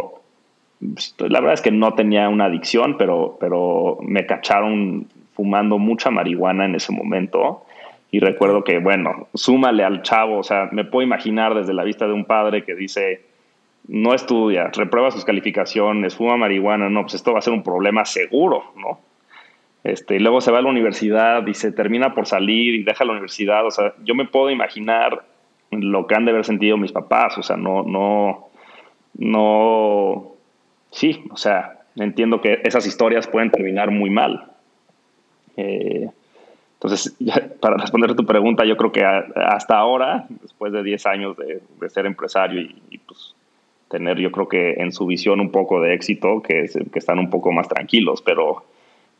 la 1.19 1.39
verdad 1.41 1.53
es 1.53 1.61
que 1.61 1.69
no 1.69 1.93
tenía 1.93 2.27
una 2.27 2.45
adicción, 2.45 2.97
pero, 2.97 3.37
pero 3.39 3.99
me 4.01 4.25
cacharon 4.25 5.05
fumando 5.35 5.77
mucha 5.77 6.09
marihuana 6.09 6.65
en 6.65 6.73
ese 6.73 6.91
momento. 6.91 7.67
Y 8.09 8.19
recuerdo 8.19 8.63
que, 8.63 8.79
bueno, 8.79 9.27
súmale 9.35 9.83
al 9.83 10.01
chavo, 10.01 10.39
o 10.39 10.43
sea, 10.43 10.69
me 10.71 10.85
puedo 10.85 11.05
imaginar 11.05 11.53
desde 11.53 11.75
la 11.75 11.83
vista 11.83 12.07
de 12.07 12.13
un 12.13 12.25
padre 12.25 12.63
que 12.63 12.73
dice, 12.73 13.21
no 13.87 14.13
estudia, 14.13 14.69
reprueba 14.73 15.11
sus 15.11 15.25
calificaciones, 15.25 16.15
fuma 16.15 16.37
marihuana, 16.37 16.89
no, 16.89 17.01
pues 17.01 17.15
esto 17.15 17.33
va 17.33 17.39
a 17.39 17.41
ser 17.41 17.53
un 17.53 17.63
problema 17.63 18.05
seguro, 18.05 18.63
¿no? 18.77 18.99
Este, 19.83 20.15
y 20.15 20.19
luego 20.19 20.39
se 20.39 20.51
va 20.51 20.59
a 20.59 20.61
la 20.61 20.69
universidad 20.69 21.45
y 21.45 21.53
se 21.53 21.71
termina 21.71 22.13
por 22.13 22.25
salir 22.25 22.75
y 22.75 22.83
deja 22.83 23.03
la 23.03 23.11
universidad, 23.11 23.65
o 23.65 23.71
sea, 23.71 23.93
yo 24.03 24.15
me 24.15 24.25
puedo 24.25 24.49
imaginar 24.49 25.25
lo 25.71 26.07
que 26.07 26.15
han 26.15 26.25
de 26.25 26.31
haber 26.31 26.45
sentido 26.45 26.77
mis 26.77 26.91
papás, 26.91 27.37
o 27.37 27.43
sea, 27.43 27.57
no, 27.57 27.83
no, 27.83 28.47
no, 29.17 30.31
sí, 30.91 31.25
o 31.31 31.37
sea, 31.37 31.81
entiendo 31.95 32.41
que 32.41 32.61
esas 32.63 32.85
historias 32.87 33.27
pueden 33.27 33.51
terminar 33.51 33.91
muy 33.91 34.09
mal. 34.09 34.51
Eh, 35.57 36.09
entonces, 36.75 37.15
para 37.61 37.77
responder 37.77 38.11
a 38.11 38.15
tu 38.15 38.25
pregunta, 38.25 38.65
yo 38.65 38.77
creo 38.77 38.91
que 38.91 39.03
hasta 39.03 39.77
ahora, 39.77 40.25
después 40.41 40.73
de 40.73 40.83
10 40.83 41.05
años 41.05 41.37
de, 41.37 41.61
ser 41.89 42.05
empresario 42.05 42.61
y, 42.61 42.97
pues 42.99 43.32
tener 43.93 44.17
yo 44.17 44.31
creo 44.31 44.47
que 44.47 44.71
en 44.79 44.91
su 44.91 45.05
visión 45.05 45.39
un 45.39 45.51
poco 45.51 45.79
de 45.79 45.93
éxito, 45.93 46.41
que, 46.41 46.67
que 46.91 46.99
están 46.99 47.19
un 47.19 47.29
poco 47.29 47.51
más 47.51 47.69
tranquilos, 47.69 48.23
pero 48.23 48.63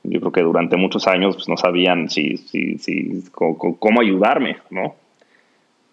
yo 0.01 0.19
creo 0.19 0.32
que 0.32 0.41
durante 0.41 0.78
muchos 0.78 1.07
años 1.07 1.36
pues, 1.36 1.47
no 1.47 1.57
sabían 1.57 2.09
si, 2.09 2.38
si, 2.38 2.80
si 2.80 3.24
cómo, 3.32 4.01
ayudarme, 4.01 4.57
¿no? 4.71 4.95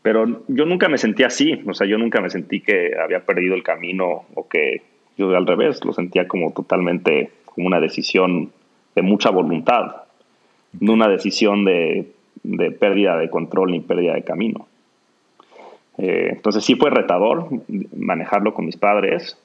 Pero 0.00 0.44
yo 0.48 0.64
nunca 0.64 0.88
me 0.88 0.96
sentí 0.96 1.24
así, 1.24 1.60
o 1.66 1.74
sea, 1.74 1.86
yo 1.86 1.98
nunca 1.98 2.22
me 2.22 2.30
sentí 2.30 2.62
que 2.62 2.92
había 2.98 3.26
perdido 3.26 3.54
el 3.54 3.62
camino 3.62 4.24
o 4.34 4.48
que 4.48 4.80
yo 5.18 5.36
al 5.36 5.46
revés, 5.46 5.84
lo 5.84 5.92
sentía 5.92 6.26
como 6.26 6.54
totalmente 6.54 7.32
como 7.44 7.66
una 7.66 7.80
decisión 7.80 8.50
de 8.94 9.02
mucha 9.02 9.28
voluntad, 9.28 10.04
no 10.80 10.94
una 10.94 11.08
decisión 11.08 11.66
de, 11.66 12.06
de 12.42 12.70
pérdida 12.70 13.18
de 13.18 13.28
control 13.28 13.72
ni 13.72 13.80
pérdida 13.80 14.14
de 14.14 14.24
camino. 14.24 14.69
Eh, 16.03 16.30
entonces 16.32 16.64
sí 16.64 16.76
fue 16.76 16.88
retador 16.88 17.48
manejarlo 17.94 18.55
con 18.55 18.64
mis 18.64 18.76
padres. 18.76 19.38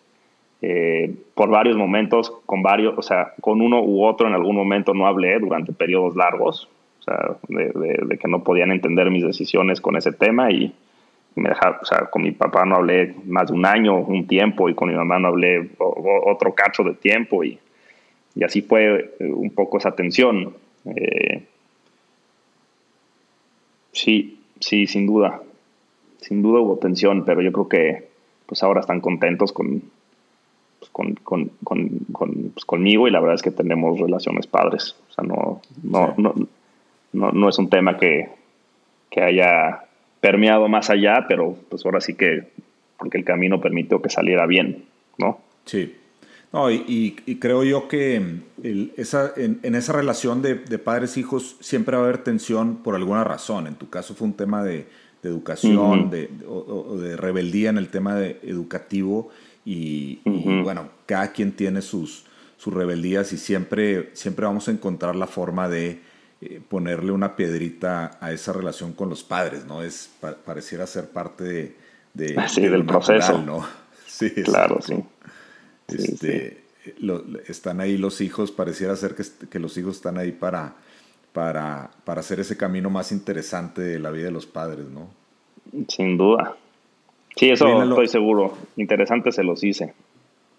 Eh, 0.61 1.13
por 1.33 1.49
varios 1.49 1.75
momentos, 1.75 2.31
con 2.45 2.63
varios, 2.63 2.97
o 2.97 3.01
sea, 3.01 3.33
con 3.41 3.61
uno 3.61 3.83
u 3.83 4.05
otro 4.05 4.27
en 4.27 4.33
algún 4.33 4.55
momento 4.55 4.93
no 4.93 5.05
hablé 5.05 5.37
durante 5.37 5.73
periodos 5.73 6.15
largos, 6.15 6.69
o 7.01 7.03
sea, 7.03 7.35
de, 7.49 8.17
que 8.17 8.27
no 8.29 8.41
podían 8.43 8.71
entender 8.71 9.11
mis 9.11 9.25
decisiones 9.25 9.81
con 9.81 9.97
ese 9.97 10.13
tema 10.13 10.49
y 10.51 10.73
me 11.35 11.49
dejaba, 11.49 11.79
o 11.81 11.85
sea, 11.85 12.05
con 12.05 12.23
mi 12.23 12.31
papá 12.31 12.65
no 12.65 12.77
hablé 12.77 13.13
más 13.25 13.49
de 13.49 13.53
un 13.53 13.65
año, 13.65 13.97
un 13.97 14.25
tiempo, 14.25 14.69
y 14.69 14.73
con 14.75 14.87
mi 14.87 14.95
mamá 14.95 15.19
no 15.19 15.27
hablé 15.27 15.71
otro 15.77 16.55
cacho 16.55 16.83
de 16.83 16.93
tiempo 16.93 17.43
y, 17.43 17.59
y 18.33 18.43
así 18.45 18.61
fue 18.61 19.15
eh, 19.19 19.25
un 19.25 19.51
poco 19.51 19.77
esa 19.77 19.91
tensión. 19.91 20.53
sí, 23.91 24.39
sí, 24.59 24.87
sin 24.87 25.05
duda 25.05 25.41
sin 26.25 26.41
duda 26.41 26.59
hubo 26.59 26.77
tensión, 26.77 27.23
pero 27.23 27.41
yo 27.41 27.51
creo 27.51 27.69
que 27.69 28.07
pues 28.47 28.63
ahora 28.63 28.79
están 28.81 28.99
contentos 28.99 29.53
con, 29.53 29.83
pues, 30.79 30.91
con, 31.23 31.51
pues, 31.63 32.65
conmigo 32.65 33.07
y 33.07 33.11
la 33.11 33.19
verdad 33.19 33.35
es 33.35 33.41
que 33.43 33.51
tenemos 33.51 33.99
relaciones 33.99 34.47
padres. 34.47 34.95
O 35.09 35.13
sea, 35.13 35.23
no, 35.23 35.61
no, 35.83 36.35
no, 37.13 37.49
es 37.49 37.57
un 37.59 37.69
tema 37.69 37.97
que, 37.97 38.29
haya 39.17 39.85
permeado 40.19 40.67
más 40.67 40.89
allá, 40.89 41.25
pero 41.29 41.55
pues 41.69 41.85
ahora 41.85 42.01
sí 42.01 42.15
que 42.15 42.49
porque 42.99 43.17
el 43.17 43.23
camino 43.23 43.61
permitió 43.61 44.01
que 44.01 44.09
saliera 44.09 44.45
bien, 44.45 44.83
¿no? 45.17 45.39
Sí. 45.63 45.95
No, 46.51 46.69
y, 46.69 47.11
creo 47.39 47.63
yo 47.63 47.87
que 47.87 48.21
esa, 48.97 49.31
en, 49.37 49.73
esa 49.73 49.93
relación 49.93 50.41
de, 50.41 50.55
de 50.55 50.79
padres-hijos 50.79 51.55
siempre 51.61 51.95
va 51.95 52.03
a 52.03 52.05
haber 52.07 52.23
tensión 52.25 52.77
por 52.83 52.95
alguna 52.95 53.23
razón. 53.23 53.67
En 53.67 53.75
tu 53.75 53.89
caso 53.89 54.15
fue 54.15 54.27
un 54.27 54.33
tema 54.33 54.63
de, 54.63 54.85
de 55.25 55.31
educación, 55.31 56.09
de, 56.09 56.29
o, 56.47 56.97
de 56.97 57.17
rebeldía 57.17 57.69
en 57.69 57.77
el 57.77 57.89
tema 57.89 58.15
de 58.15 58.39
educativo 58.43 59.29
y, 59.65 60.21
bueno, 60.63 60.89
cada 61.05 61.31
quien 61.31 61.51
tiene 61.51 61.81
sus, 61.81 62.25
sus 62.57 62.73
rebeldías 62.73 63.33
y 63.33 63.37
siempre, 63.37 64.11
siempre 64.13 64.45
vamos 64.45 64.67
a 64.67 64.71
encontrar 64.71 65.15
la 65.15 65.27
forma 65.27 65.67
de 65.67 66.01
eh, 66.41 66.61
ponerle 66.69 67.11
una 67.11 67.35
piedrita 67.35 68.17
a 68.21 68.31
esa 68.31 68.53
relación 68.53 68.93
con 68.93 69.09
los 69.09 69.23
padres, 69.23 69.65
¿no? 69.65 69.81
Es, 69.81 70.11
pareciera 70.45 70.85
ser 70.85 71.09
parte 71.09 71.75
de, 72.13 72.35
ah, 72.37 72.47
del 72.55 72.85
proceso. 72.85 73.41
¿no? 73.41 73.65
Sí, 74.07 74.29
claro, 74.31 74.79
sí. 74.81 74.95
Este, 75.89 76.63
están 77.49 77.81
ahí 77.81 77.97
los 77.97 78.21
hijos, 78.21 78.49
pareciera 78.49 78.95
ser 78.95 79.13
que, 79.13 79.25
que, 79.49 79.59
los 79.59 79.77
hijos 79.77 79.97
están 79.97 80.17
ahí 80.17 80.31
para, 80.31 80.75
para, 81.35 81.91
para 82.05 82.21
hacer 82.21 82.39
ese 82.39 82.55
camino 82.55 82.89
más 82.89 83.11
interesante 83.11 83.81
de 83.81 83.99
la 83.99 84.09
vida 84.09 84.27
de 84.27 84.31
los 84.31 84.45
padres, 84.45 84.85
¿no? 84.87 85.09
Sin 85.89 86.17
duda. 86.17 86.55
Sí, 87.35 87.49
eso 87.49 87.83
estoy 87.83 88.07
seguro. 88.07 88.57
Interesante 88.77 89.33
se 89.33 89.43
los 89.43 89.61
hice. 89.61 89.93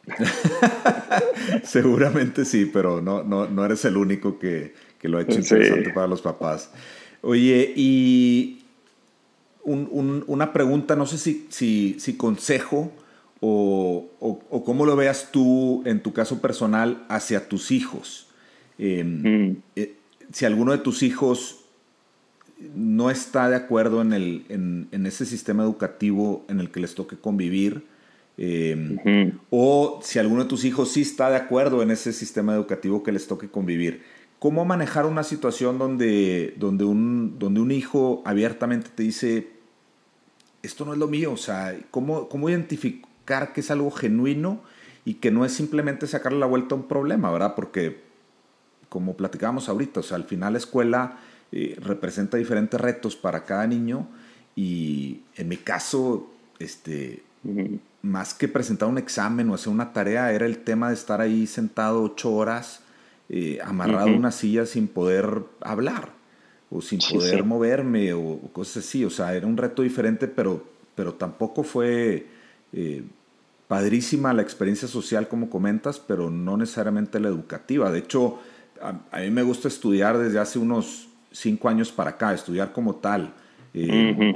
Seguramente 1.65 2.45
sí, 2.45 2.71
pero 2.71 3.01
no, 3.01 3.25
no, 3.25 3.49
no 3.49 3.65
eres 3.65 3.87
el 3.87 3.97
único 3.97 4.39
que, 4.39 4.75
que 5.01 5.09
lo 5.09 5.17
ha 5.17 5.23
hecho 5.23 5.39
interesante 5.39 5.95
para 5.95 6.07
los 6.07 6.21
papás. 6.21 6.71
Oye, 7.23 7.73
y 7.75 8.63
una 9.65 10.53
pregunta, 10.53 10.95
no 10.95 11.07
sé 11.07 11.17
si, 11.17 11.47
si, 11.49 11.97
si 11.99 12.19
consejo 12.19 12.93
o, 13.41 14.11
o, 14.21 14.63
cómo 14.63 14.85
lo 14.85 14.95
veas 14.95 15.31
tú 15.33 15.83
en 15.87 16.01
tu 16.01 16.13
caso 16.13 16.43
personal 16.43 17.03
hacia 17.09 17.49
tus 17.49 17.71
hijos. 17.71 18.29
Em, 18.79 19.23
mm. 19.23 19.57
eh, 19.77 19.95
si 20.33 20.45
alguno 20.45 20.73
de 20.73 20.79
tus 20.79 21.03
hijos 21.03 21.65
no 22.75 23.11
está 23.11 23.49
de 23.49 23.57
acuerdo 23.57 24.01
en, 24.01 24.13
el, 24.13 24.45
en, 24.49 24.89
en, 24.93 25.07
ese 25.07 25.27
sistema 25.27 25.63
educativo 25.63 26.45
en 26.49 26.61
el 26.61 26.71
que 26.71 26.81
les 26.81 26.95
toque 26.95 27.17
convivir, 27.17 27.85
em, 28.39 28.99
o 29.51 30.01
si 30.03 30.19
alguno 30.19 30.45
de 30.45 30.49
tus 30.49 30.65
hijos 30.65 30.93
sí 30.93 31.03
está 31.03 31.31
de 31.31 31.37
acuerdo 31.37 31.83
en 31.83 31.91
ese 31.91 32.13
sistema 32.13 32.55
educativo 32.55 33.03
que 33.03 33.13
les 33.13 33.27
toque 33.27 33.49
convivir. 33.49 34.03
¿Cómo 34.39 34.65
manejar 34.65 35.07
una 35.07 35.23
situación 35.23 35.79
donde, 35.79 36.55
donde, 36.59 36.85
un, 36.85 37.39
donde 37.39 37.61
un 37.61 37.71
hijo 37.71 38.23
abiertamente 38.25 38.91
te 38.95 39.03
dice, 39.03 39.49
esto 40.63 40.85
no 40.85 40.93
es 40.93 40.99
lo 40.99 41.09
mío? 41.09 41.33
O 41.33 41.39
sea, 41.39 41.77
¿cómo, 41.91 42.29
cómo 42.29 42.49
identificar 42.51 43.53
que 43.53 43.61
es 43.61 43.71
algo 43.71 43.91
genuino 43.91 44.61
y 45.07 45.15
que 45.15 45.31
no 45.31 45.45
es 45.45 45.53
simplemente 45.53 46.07
sacarle 46.07 46.39
la 46.39 46.47
vuelta 46.47 46.75
a 46.75 46.79
un 46.79 46.89
problema, 46.89 47.31
¿verdad? 47.31 47.55
Porque, 47.55 48.06
como 48.89 49.17
platicábamos 49.17 49.69
ahorita, 49.69 50.01
o 50.01 50.03
sea, 50.03 50.17
al 50.17 50.25
final 50.25 50.55
la 50.55 50.59
escuela 50.59 51.19
eh, 51.53 51.77
representa 51.81 52.37
diferentes 52.37 52.81
retos 52.81 53.17
para 53.17 53.45
cada 53.45 53.67
niño 53.67 54.09
y 54.55 55.21
en 55.37 55.49
mi 55.49 55.57
caso, 55.59 56.31
este, 56.59 57.23
más 58.03 58.35
que 58.35 58.49
presentar 58.49 58.89
un 58.89 58.99
examen 58.99 59.51
o 59.51 59.55
hacer 59.55 59.73
una 59.73 59.93
tarea, 59.93 60.33
era 60.33 60.47
el 60.47 60.59
tema 60.59 60.89
de 60.89 60.95
estar 60.95 61.21
ahí 61.21 61.47
sentado 61.47 62.03
ocho 62.03 62.33
horas 62.33 62.81
eh, 63.29 63.59
amarrado 63.65 64.09
a 64.09 64.13
una 64.13 64.31
silla 64.31 64.67
sin 64.67 64.87
poder 64.87 65.43
hablar 65.61 66.11
o 66.71 66.81
sin 66.81 67.01
poder 67.01 67.45
moverme 67.45 68.13
o, 68.13 68.41
cosas 68.53 68.85
así. 68.85 69.05
O 69.05 69.11
sea, 69.11 69.35
era 69.35 69.47
un 69.47 69.57
reto 69.57 69.83
diferente, 69.83 70.29
pero, 70.29 70.65
pero 70.95 71.15
tampoco 71.15 71.63
fue 71.63 72.27
eh, 72.73 73.03
padrísima 73.69 74.33
la 74.33 74.43
experiencia 74.43 74.89
social 74.89 75.29
como 75.29 75.51
comentas, 75.51 75.99
pero 75.99 76.31
no 76.31 76.57
necesariamente 76.57 77.21
la 77.21 77.29
educativa. 77.29 77.91
De 77.91 77.99
hecho, 77.99 78.39
a, 78.81 79.21
mí 79.21 79.31
me 79.31 79.43
gusta 79.43 79.69
estudiar 79.69 80.19
desde 80.19 80.39
hace 80.39 80.59
unos 80.59 81.09
cinco 81.31 81.69
años 81.69 81.93
para 81.93 82.11
acá, 82.11 82.33
estudiar 82.33 82.73
como 82.73 82.97
tal. 82.97 83.35
Eh, 83.75 84.35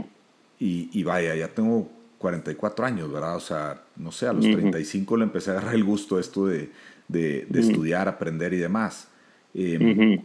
y, 0.59 0.91
y, 0.93 1.03
vaya, 1.03 1.35
ya 1.35 1.49
tengo 1.49 1.91
44 2.19 2.85
años, 2.85 3.11
¿verdad? 3.11 3.37
O 3.37 3.41
sea, 3.41 3.83
no 3.97 4.13
sé, 4.13 4.27
a 4.27 4.33
los 4.35 4.45
35 4.45 5.17
le 5.17 5.25
empecé 5.25 5.51
a 5.51 5.55
agarrar 5.55 5.75
el 5.75 5.85
gusto 5.85 6.19
a 6.19 6.21
esto 6.21 6.47
de, 6.47 6.71
de, 7.09 7.47
estudiar, 7.55 8.09
aprender 8.09 8.53
y 8.53 8.59
demás. 8.59 9.09
Em, 9.55 10.21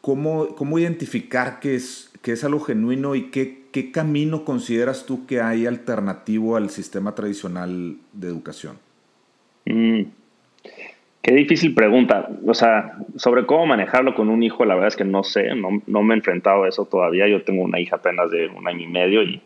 ¿cómo, 0.00 0.78
identificar 0.78 1.60
qué 1.60 1.76
es, 1.76 2.10
qué 2.20 2.32
es 2.32 2.42
algo 2.42 2.60
genuino 2.60 3.14
y 3.14 3.30
qué, 3.30 3.68
qué 3.70 3.92
camino 3.92 4.44
consideras 4.44 5.06
tú 5.06 5.26
que 5.26 5.40
hay 5.40 5.66
alternativo 5.66 6.56
al 6.56 6.70
sistema 6.70 7.14
tradicional 7.14 7.96
de 8.12 8.26
educación? 8.26 8.76
Qué 11.22 11.34
difícil 11.34 11.74
pregunta. 11.74 12.30
O 12.46 12.54
sea, 12.54 12.98
sobre 13.16 13.44
cómo 13.44 13.66
manejarlo 13.66 14.14
con 14.14 14.28
un 14.28 14.42
hijo, 14.42 14.64
la 14.64 14.74
verdad 14.74 14.88
es 14.88 14.96
que 14.96 15.04
no 15.04 15.22
sé, 15.22 15.54
no, 15.54 15.82
no 15.86 16.02
me 16.02 16.14
he 16.14 16.16
enfrentado 16.16 16.64
a 16.64 16.68
eso 16.68 16.86
todavía. 16.86 17.28
Yo 17.28 17.42
tengo 17.42 17.62
una 17.62 17.78
hija 17.78 17.96
apenas 17.96 18.30
de 18.30 18.48
un 18.48 18.66
año 18.66 18.80
y 18.80 18.86
medio 18.86 19.22
y 19.22 19.42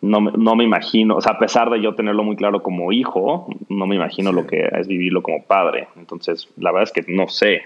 no, 0.00 0.20
no, 0.20 0.54
me 0.54 0.64
imagino, 0.64 1.16
o 1.16 1.20
sea, 1.20 1.32
a 1.32 1.38
pesar 1.38 1.70
de 1.70 1.82
yo 1.82 1.94
tenerlo 1.94 2.22
muy 2.22 2.36
claro 2.36 2.62
como 2.62 2.92
hijo, 2.92 3.48
no 3.68 3.86
me 3.86 3.96
imagino 3.96 4.30
lo 4.32 4.46
que 4.46 4.68
es 4.72 4.86
vivirlo 4.86 5.22
como 5.22 5.44
padre. 5.44 5.88
Entonces, 5.96 6.48
la 6.56 6.70
verdad 6.70 6.90
es 6.94 7.04
que 7.04 7.12
no 7.12 7.28
sé. 7.28 7.62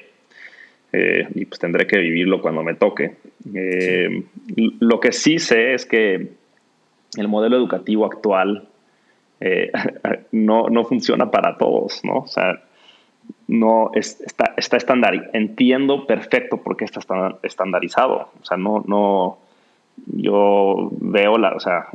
Eh, 0.95 1.27
y 1.35 1.45
pues 1.47 1.59
tendré 1.59 1.87
que 1.87 1.99
vivirlo 1.99 2.41
cuando 2.41 2.63
me 2.63 2.75
toque. 2.75 3.17
Eh, 3.55 4.25
lo 4.81 5.01
que 5.01 5.13
sí 5.13 5.39
sé 5.39 5.75
es 5.75 5.87
que 5.87 6.33
el 7.17 7.29
modelo 7.29 7.57
educativo 7.57 8.05
actual 8.07 8.69
eh, 9.41 9.71
no, 10.33 10.69
no, 10.69 10.85
funciona 10.85 11.31
para 11.31 11.57
todos, 11.57 12.03
¿no? 12.05 12.19
O 12.19 12.27
sea, 12.27 12.63
no 13.49 13.91
está, 13.95 14.55
está 14.57 14.77
estándar. 14.77 15.31
Entiendo 15.33 16.07
perfecto 16.07 16.63
por 16.63 16.77
qué 16.77 16.85
está 16.85 17.01
estandarizado. 17.43 18.31
O 18.41 18.45
sea, 18.45 18.57
no, 18.57 18.83
no, 18.87 19.39
yo 20.07 20.91
veo 21.01 21.39
la, 21.39 21.55
o 21.55 21.61
sea, 21.61 21.89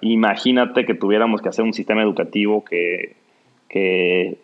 imagínate 0.00 0.84
que 0.84 0.94
tuviéramos 0.94 1.40
que 1.40 1.48
hacer 1.48 1.64
un 1.64 1.72
sistema 1.72 2.02
educativo 2.02 2.64
que, 2.64 3.16
que, 3.68 4.38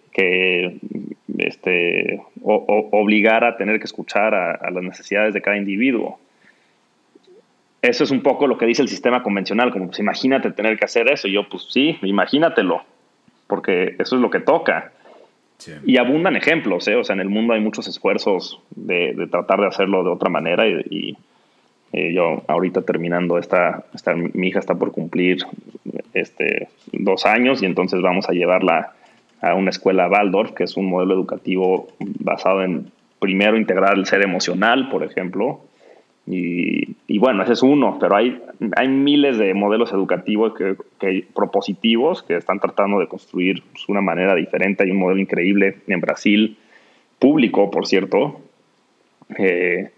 este, 1.38 2.22
obligara 2.42 3.48
a 3.48 3.56
tener 3.56 3.78
que 3.78 3.84
escuchar 3.84 4.34
a, 4.34 4.70
las 4.70 4.82
necesidades 4.82 5.34
de 5.34 5.42
cada 5.42 5.56
individuo. 5.56 6.18
Eso 7.80 8.04
es 8.04 8.10
un 8.12 8.22
poco 8.22 8.46
lo 8.46 8.58
que 8.58 8.66
dice 8.66 8.82
el 8.82 8.88
sistema 8.88 9.22
convencional, 9.22 9.72
como 9.72 9.86
pues 9.86 9.98
imagínate 9.98 10.52
tener 10.52 10.78
que 10.78 10.84
hacer 10.84 11.10
eso. 11.10 11.26
Y 11.26 11.32
yo, 11.32 11.48
pues 11.48 11.66
sí, 11.70 11.98
imagínatelo, 12.02 12.82
porque 13.48 13.96
eso 13.98 14.16
es 14.16 14.22
lo 14.22 14.30
que 14.30 14.38
toca. 14.38 14.92
Y 15.84 15.96
abundan 15.96 16.36
ejemplos, 16.36 16.88
¿eh? 16.88 16.96
o 16.96 17.04
sea, 17.04 17.14
en 17.14 17.20
el 17.20 17.28
mundo 17.28 17.54
hay 17.54 17.60
muchos 17.60 17.86
esfuerzos 17.88 18.60
de, 18.74 19.28
tratar 19.30 19.60
de 19.60 19.66
hacerlo 19.66 20.02
de 20.04 20.10
otra 20.10 20.30
manera 20.30 20.66
y 20.66 21.16
eh, 21.92 22.12
yo 22.14 22.42
ahorita 22.48 22.82
terminando 22.82 23.38
esta, 23.38 23.84
esta, 23.94 24.14
mi 24.14 24.48
hija 24.48 24.58
está 24.58 24.74
por 24.74 24.92
cumplir 24.92 25.44
este, 26.14 26.68
dos 26.92 27.26
años 27.26 27.62
y 27.62 27.66
entonces 27.66 28.00
vamos 28.00 28.28
a 28.28 28.32
llevarla 28.32 28.92
a 29.42 29.54
una 29.54 29.70
escuela 29.70 30.08
Waldorf, 30.08 30.52
que 30.52 30.64
es 30.64 30.76
un 30.76 30.86
modelo 30.86 31.14
educativo 31.14 31.88
basado 31.98 32.62
en 32.62 32.90
primero 33.18 33.58
integrar 33.58 33.98
el 33.98 34.06
ser 34.06 34.22
emocional, 34.22 34.88
por 34.88 35.02
ejemplo. 35.02 35.60
Y, 36.26 36.96
y 37.08 37.18
bueno, 37.18 37.42
ese 37.42 37.54
es 37.54 37.62
uno, 37.62 37.98
pero 38.00 38.16
hay, 38.16 38.40
hay 38.76 38.88
miles 38.88 39.38
de 39.38 39.54
modelos 39.54 39.92
educativos 39.92 40.54
que, 40.54 41.24
propositivos 41.34 42.22
que 42.22 42.36
están 42.36 42.60
tratando 42.60 43.00
de 43.00 43.08
construir 43.08 43.62
pues, 43.72 43.88
una 43.88 44.00
manera 44.00 44.34
diferente. 44.34 44.84
Hay 44.84 44.90
un 44.90 44.98
modelo 44.98 45.20
increíble 45.20 45.78
en 45.86 46.00
Brasil, 46.00 46.56
público, 47.18 47.70
por 47.70 47.86
cierto, 47.86 48.40
eh, 49.38 49.90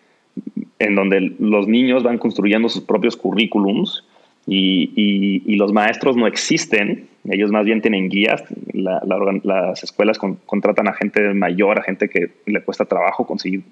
en 0.78 0.94
donde 0.94 1.34
los 1.38 1.68
niños 1.68 2.02
van 2.02 2.18
construyendo 2.18 2.68
sus 2.68 2.82
propios 2.82 3.16
currículums 3.16 4.04
y, 4.46 5.56
los 5.56 5.72
maestros 5.72 6.16
no 6.16 6.26
existen, 6.26 7.06
ellos 7.24 7.50
más 7.50 7.64
bien 7.64 7.80
tienen 7.80 8.08
guías, 8.08 8.44
las 8.72 9.82
escuelas 9.82 10.18
contratan 10.18 10.88
a 10.88 10.92
gente 10.92 11.32
mayor, 11.32 11.78
a 11.78 11.82
gente 11.82 12.08
que 12.08 12.32
le 12.44 12.62
cuesta 12.62 12.84
trabajo 12.84 13.26
conseguir 13.26 13.62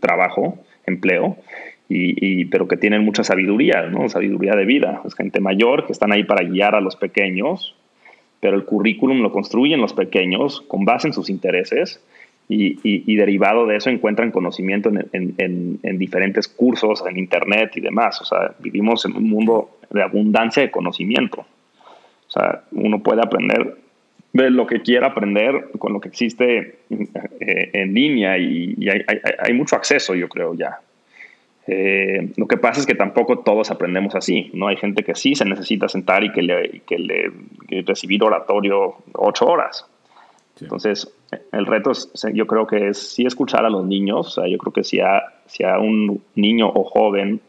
trabajo, 0.00 0.58
empleo, 0.84 1.36
y, 1.94 2.44
pero 2.46 2.68
que 2.68 2.76
tienen 2.76 3.04
mucha 3.04 3.24
sabiduría, 3.24 3.82
¿no? 3.82 4.08
sabiduría 4.08 4.54
de 4.54 4.64
vida, 4.64 5.02
es 5.04 5.14
gente 5.14 5.40
mayor 5.40 5.86
que 5.86 5.92
están 5.92 6.12
ahí 6.12 6.24
para 6.24 6.44
guiar 6.44 6.74
a 6.74 6.80
los 6.80 6.96
pequeños, 6.96 7.74
pero 8.40 8.56
el 8.56 8.64
currículum 8.64 9.20
lo 9.20 9.30
construyen 9.30 9.80
los 9.80 9.92
pequeños 9.92 10.62
con 10.62 10.84
base 10.84 11.08
en 11.08 11.14
sus 11.14 11.30
intereses 11.30 12.02
y, 12.48 13.16
derivado 13.16 13.66
de 13.66 13.76
eso 13.76 13.88
encuentran 13.90 14.30
conocimiento 14.30 14.90
en, 15.12 15.98
diferentes 15.98 16.48
cursos, 16.48 17.02
en 17.08 17.18
Internet 17.18 17.72
y 17.76 17.80
demás. 17.80 18.20
O 18.20 18.24
sea, 18.24 18.54
vivimos 18.58 19.04
en 19.06 19.16
un 19.16 19.28
mundo 19.28 19.78
de 19.90 20.02
abundancia 20.02 20.62
de 20.62 20.70
conocimiento. 20.70 21.40
O 21.40 22.30
sea, 22.30 22.64
uno 22.72 23.02
puede 23.02 23.20
aprender 23.22 23.76
de 24.32 24.50
lo 24.50 24.66
que 24.66 24.80
quiera 24.80 25.08
aprender 25.08 25.68
con 25.78 25.92
lo 25.92 26.00
que 26.00 26.08
existe 26.08 26.78
eh, 26.90 27.70
en 27.72 27.94
línea 27.94 28.38
y, 28.38 28.88
hay, 29.38 29.52
mucho 29.52 29.76
acceso, 29.76 30.14
yo 30.14 30.28
creo, 30.28 30.54
ya. 30.54 30.80
Eh, 31.66 32.32
lo 32.36 32.46
que 32.46 32.56
pasa 32.56 32.80
es 32.80 32.86
que 32.86 32.94
tampoco 32.94 33.38
todos 33.38 33.70
aprendemos 33.70 34.14
así, 34.14 34.50
¿no? 34.52 34.66
Hay 34.66 34.76
gente 34.76 35.04
que 35.04 35.14
sí 35.14 35.34
se 35.34 35.44
necesita 35.44 35.88
sentar 35.88 36.24
y 36.24 36.32
que 36.32 36.42
le, 36.42 36.80
que 36.86 36.98
le 36.98 37.32
recibir 37.82 38.22
oratorio 38.24 38.96
ocho 39.14 39.46
horas. 39.46 39.86
Entonces, 40.60 41.12
el 41.52 41.66
reto 41.66 41.90
es, 41.90 42.10
yo 42.34 42.46
creo 42.46 42.66
que 42.66 42.88
es 42.88 43.14
sí 43.14 43.24
escuchar 43.24 43.64
a 43.64 43.70
los 43.70 43.84
niños. 43.86 44.40
yo 44.48 44.58
creo 44.58 44.72
que 44.72 44.84
si 44.84 45.00
a, 45.00 45.22
si 45.46 45.64
a 45.64 45.78
un 45.78 46.22
niño 46.34 46.68
o 46.68 46.84
joven 46.84 47.40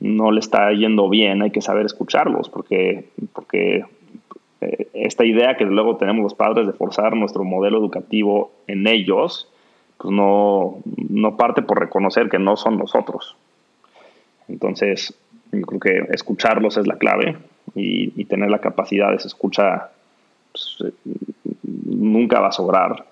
no 0.00 0.30
le 0.30 0.40
está 0.40 0.70
yendo 0.72 1.08
bien, 1.08 1.42
hay 1.42 1.50
que 1.50 1.62
saber 1.62 1.86
escucharlos, 1.86 2.48
porque, 2.48 3.08
porque 3.32 3.84
eh, 4.60 4.88
esta 4.92 5.24
idea 5.24 5.56
que 5.56 5.64
luego 5.64 5.96
tenemos 5.96 6.22
los 6.22 6.34
padres 6.34 6.66
de 6.66 6.72
forzar 6.72 7.16
nuestro 7.16 7.44
modelo 7.44 7.78
educativo 7.78 8.52
en 8.66 8.86
ellos, 8.86 9.48
pues 9.96 10.12
no, 10.12 10.78
no 11.08 11.36
parte 11.36 11.62
por 11.62 11.80
reconocer 11.80 12.28
que 12.28 12.38
no 12.38 12.56
son 12.56 12.78
nosotros. 12.78 13.36
Entonces, 14.48 15.14
yo 15.52 15.62
creo 15.62 15.80
que 15.80 16.14
escucharlos 16.14 16.76
es 16.76 16.86
la 16.86 16.96
clave 16.96 17.36
y, 17.74 18.24
tener 18.24 18.50
la 18.50 18.60
capacidad 18.60 19.10
de 19.10 19.16
esa 19.16 19.28
escucha 19.28 19.90
pues, 20.52 20.92
nunca 21.62 22.40
va 22.40 22.48
a 22.48 22.52
sobrar 22.52 23.06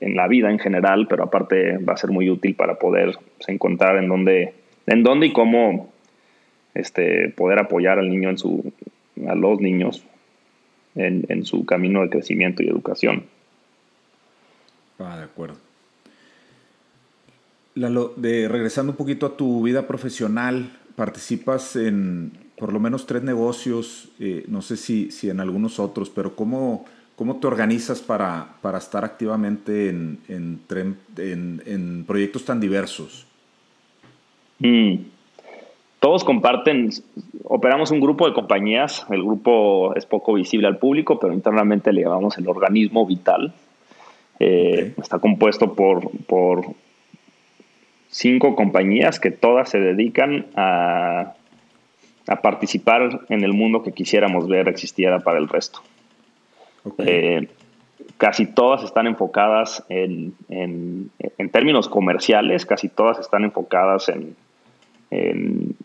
en 0.00 0.16
la 0.16 0.28
vida 0.28 0.50
en 0.50 0.58
general, 0.58 1.06
pero 1.08 1.24
aparte 1.24 1.78
va 1.78 1.94
a 1.94 1.96
ser 1.96 2.10
muy 2.10 2.30
útil 2.30 2.54
para 2.54 2.78
poder 2.78 3.16
encontrar 3.46 3.96
en 3.96 4.08
dónde, 4.08 4.54
en 4.86 5.02
dónde 5.02 5.26
y 5.26 5.32
cómo 5.32 5.92
este, 6.74 7.30
poder 7.30 7.58
apoyar 7.58 7.98
al 7.98 8.08
niño 8.08 8.30
en 8.30 8.38
su, 8.38 8.72
a 9.28 9.34
los 9.34 9.60
niños 9.60 10.04
en, 10.94 11.24
en 11.28 11.44
su 11.44 11.64
camino 11.64 12.02
de 12.02 12.10
crecimiento 12.10 12.62
y 12.62 12.68
educación. 12.68 13.24
Ah, 14.98 15.16
de 15.18 15.24
acuerdo. 15.24 15.69
Lalo, 17.74 18.12
de, 18.16 18.48
regresando 18.48 18.92
un 18.92 18.96
poquito 18.96 19.26
a 19.26 19.36
tu 19.36 19.62
vida 19.62 19.86
profesional, 19.86 20.76
participas 20.96 21.76
en 21.76 22.32
por 22.60 22.74
lo 22.74 22.78
menos 22.78 23.06
tres 23.06 23.22
negocios, 23.22 24.10
eh, 24.20 24.44
no 24.46 24.60
sé 24.60 24.76
si, 24.76 25.10
si 25.10 25.30
en 25.30 25.40
algunos 25.40 25.80
otros, 25.80 26.10
pero 26.10 26.36
¿cómo, 26.36 26.84
cómo 27.16 27.36
te 27.36 27.46
organizas 27.46 28.02
para, 28.02 28.48
para 28.60 28.76
estar 28.76 29.02
activamente 29.02 29.88
en, 29.88 30.18
en, 30.28 30.60
en, 31.66 32.04
proyectos 32.06 32.44
tan 32.44 32.60
diversos? 32.60 33.26
Mm. 34.58 34.96
Todos 36.00 36.22
comparten, 36.22 36.90
operamos 37.44 37.90
un 37.90 38.00
grupo 38.00 38.26
de 38.26 38.34
compañías, 38.34 39.06
el 39.10 39.22
grupo 39.22 39.94
es 39.96 40.04
poco 40.04 40.34
visible 40.34 40.66
al 40.66 40.78
público, 40.78 41.18
pero 41.18 41.32
internamente 41.32 41.92
le 41.92 42.02
llamamos 42.02 42.36
el 42.36 42.46
organismo 42.46 43.06
vital. 43.06 43.54
Eh, 44.38 44.94
está 44.98 45.18
compuesto 45.18 45.74
por, 45.74 46.10
por 46.26 46.74
cinco 48.10 48.56
compañías 48.56 49.20
que 49.20 49.30
todas 49.30 49.70
se 49.70 49.78
dedican 49.78 50.46
a, 50.56 51.34
a, 52.26 52.36
participar 52.42 53.20
en 53.28 53.44
el 53.44 53.52
mundo 53.52 53.82
que 53.82 53.92
quisiéramos 53.92 54.48
ver 54.48 54.68
existiera 54.68 55.20
para 55.20 55.38
el 55.38 55.48
resto. 55.48 55.80
Eh, 56.98 57.48
casi 58.16 58.46
todas 58.46 58.82
están 58.82 59.06
enfocadas 59.06 59.84
en, 59.88 60.34
en, 60.48 61.10
términos 61.50 61.88
comerciales, 61.88 62.66
casi 62.66 62.88
todas 62.88 63.18
están 63.18 63.44
enfocadas 63.44 64.08
en, 64.08 64.36
en, 65.10 65.76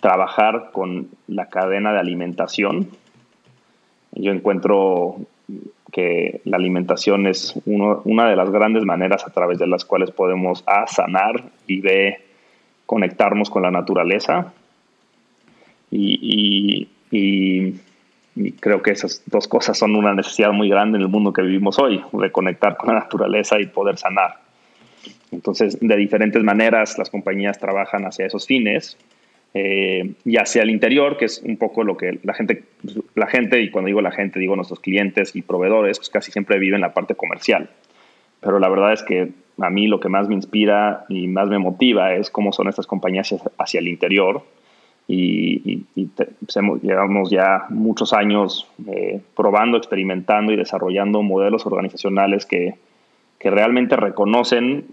trabajar 0.00 0.70
con 0.72 1.08
la 1.26 1.46
cadena 1.46 1.92
de 1.92 2.00
alimentación. 2.00 2.88
Yo 4.12 4.32
encuentro 4.32 5.16
que 5.92 6.40
la 6.44 6.56
alimentación 6.56 7.26
es 7.26 7.54
una 7.66 8.28
de 8.28 8.34
las 8.34 8.50
grandes 8.50 8.82
maneras 8.84 9.24
a 9.26 9.30
través 9.30 9.58
de 9.58 9.66
las 9.66 9.84
cuales 9.84 10.10
podemos 10.10 10.64
A, 10.66 10.86
sanar 10.86 11.44
y 11.66 11.82
B, 11.82 12.18
conectarnos 12.86 13.50
con 13.50 13.62
la 13.62 13.70
naturaleza. 13.70 14.52
Y, 15.90 16.88
creo 18.60 18.82
que 18.82 18.92
esas 18.92 19.22
dos 19.26 19.46
cosas 19.46 19.76
son 19.76 19.94
una 19.94 20.14
necesidad 20.14 20.52
muy 20.52 20.70
grande 20.70 20.96
en 20.96 21.02
el 21.02 21.08
mundo 21.08 21.34
que 21.34 21.42
vivimos 21.42 21.78
hoy, 21.78 22.02
reconectar 22.14 22.78
con 22.78 22.94
la 22.94 23.00
naturaleza 23.00 23.60
y 23.60 23.66
poder 23.66 23.98
sanar. 23.98 24.38
Entonces, 25.30 25.78
de 25.78 25.96
diferentes 25.96 26.42
maneras, 26.42 26.96
las 26.96 27.10
compañías 27.10 27.58
trabajan 27.58 28.06
hacia 28.06 28.26
esos 28.26 28.46
fines 28.46 28.96
eh, 29.54 30.14
y 30.24 30.36
hacia 30.38 30.62
el 30.62 30.70
interior, 30.70 31.18
que 31.18 31.26
es 31.26 31.42
un 31.42 31.56
poco 31.58 31.84
lo 31.84 31.96
que 31.96 32.18
la 32.22 32.32
gente, 32.32 32.64
la 33.14 33.26
gente, 33.26 33.60
y 33.60 33.70
cuando 33.70 33.88
digo 33.88 34.00
la 34.00 34.10
gente, 34.10 34.38
digo 34.38 34.56
nuestros 34.56 34.80
clientes 34.80 35.36
y 35.36 35.42
proveedores, 35.42 35.98
pues 35.98 36.08
casi 36.08 36.32
siempre 36.32 36.58
viven 36.58 36.80
la 36.80 36.94
parte 36.94 37.14
comercial. 37.14 37.68
Pero 38.40 38.58
la 38.58 38.68
verdad 38.68 38.92
es 38.92 39.02
que 39.02 39.28
a 39.60 39.70
mí 39.70 39.86
lo 39.86 40.00
que 40.00 40.08
más 40.08 40.28
me 40.28 40.34
inspira 40.34 41.04
y 41.08 41.28
más 41.28 41.48
me 41.48 41.58
motiva 41.58 42.14
es 42.14 42.30
cómo 42.30 42.52
son 42.52 42.68
estas 42.68 42.86
compañías 42.86 43.34
hacia 43.58 43.80
el 43.80 43.88
interior. 43.88 44.42
Y, 45.08 45.84
pues, 46.16 46.56
llevamos 46.82 47.30
ya 47.30 47.66
muchos 47.68 48.14
años 48.14 48.66
eh, 48.88 49.20
probando, 49.36 49.76
experimentando 49.76 50.52
y 50.52 50.56
desarrollando 50.56 51.22
modelos 51.22 51.66
organizacionales 51.66 52.46
que, 52.46 52.76
que 53.38 53.50
realmente 53.50 53.96
reconocen 53.96 54.86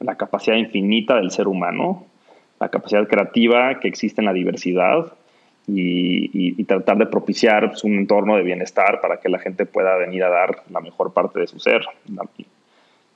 la 0.00 0.16
capacidad 0.16 0.56
infinita 0.56 1.16
del 1.16 1.30
ser 1.30 1.48
humano 1.48 2.04
la 2.62 2.68
capacidad 2.68 3.08
creativa 3.08 3.80
que 3.80 3.88
existe 3.88 4.20
en 4.20 4.26
la 4.26 4.32
diversidad 4.32 5.12
y, 5.66 6.62
tratar 6.64 6.96
de 6.96 7.06
propiciar 7.06 7.70
pues, 7.70 7.82
un 7.82 7.94
entorno 7.94 8.36
de 8.36 8.42
bienestar 8.44 9.00
para 9.00 9.16
que 9.18 9.28
la 9.28 9.40
gente 9.40 9.66
pueda 9.66 9.96
venir 9.96 10.22
a 10.22 10.30
dar 10.30 10.62
la 10.70 10.80
mejor 10.80 11.12
parte 11.12 11.40
de 11.40 11.48
su 11.48 11.58
ser. 11.58 11.84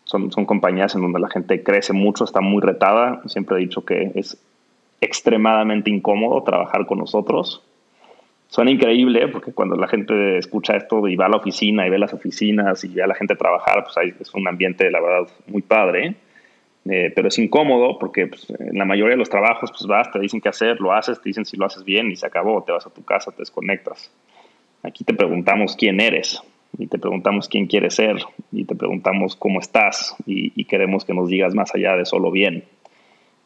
Son, 0.02 0.32
son 0.32 0.44
compañías 0.44 0.96
en 0.96 1.02
donde 1.02 1.20
la 1.20 1.30
gente 1.30 1.62
crece 1.62 1.92
mucho, 1.92 2.24
está 2.24 2.40
muy 2.40 2.60
retada. 2.60 3.22
Siempre 3.26 3.56
he 3.56 3.60
dicho 3.60 3.84
que 3.84 4.10
es 4.16 4.36
extremadamente 5.00 5.90
incómodo 5.90 6.42
trabajar 6.42 6.86
con 6.86 6.98
nosotros. 6.98 7.62
Suena 8.48 8.72
increíble 8.72 9.28
porque 9.28 9.52
cuando 9.52 9.76
la 9.76 9.86
gente 9.86 10.38
escucha 10.38 10.76
esto 10.76 11.06
y 11.06 11.14
va 11.14 11.26
a 11.26 11.28
la 11.28 11.36
oficina 11.36 11.86
y 11.86 11.90
ve 11.90 11.98
las 11.98 12.12
oficinas 12.12 12.82
y 12.82 12.88
ve 12.88 13.02
a 13.02 13.06
la 13.06 13.14
gente 13.14 13.36
trabajar, 13.36 13.84
pues 13.84 13.96
ahí 13.96 14.12
es 14.18 14.34
un 14.34 14.48
ambiente, 14.48 14.90
la 14.90 15.00
verdad, 15.00 15.28
muy 15.46 15.62
padre. 15.62 16.16
Eh, 16.88 17.12
pero 17.14 17.28
es 17.28 17.38
incómodo 17.38 17.98
porque 17.98 18.28
pues, 18.28 18.48
en 18.50 18.78
la 18.78 18.84
mayoría 18.84 19.14
de 19.14 19.18
los 19.18 19.30
trabajos 19.30 19.70
pues 19.70 19.86
vas, 19.86 20.10
te 20.12 20.20
dicen 20.20 20.40
qué 20.40 20.48
hacer, 20.48 20.80
lo 20.80 20.92
haces, 20.92 21.20
te 21.20 21.28
dicen 21.28 21.44
si 21.44 21.56
lo 21.56 21.66
haces 21.66 21.84
bien 21.84 22.10
y 22.10 22.16
se 22.16 22.26
acabó, 22.26 22.62
te 22.62 22.72
vas 22.72 22.86
a 22.86 22.90
tu 22.90 23.04
casa, 23.04 23.32
te 23.32 23.38
desconectas. 23.38 24.12
Aquí 24.82 25.02
te 25.02 25.14
preguntamos 25.14 25.74
quién 25.74 26.00
eres 26.00 26.42
y 26.78 26.86
te 26.86 26.98
preguntamos 26.98 27.48
quién 27.48 27.66
quieres 27.66 27.94
ser 27.94 28.18
y 28.52 28.64
te 28.64 28.76
preguntamos 28.76 29.34
cómo 29.34 29.58
estás 29.58 30.14
y, 30.26 30.64
queremos 30.64 31.04
que 31.04 31.14
nos 31.14 31.28
digas 31.28 31.54
más 31.54 31.74
allá 31.74 31.96
de 31.96 32.04
solo 32.04 32.30
bien. 32.30 32.64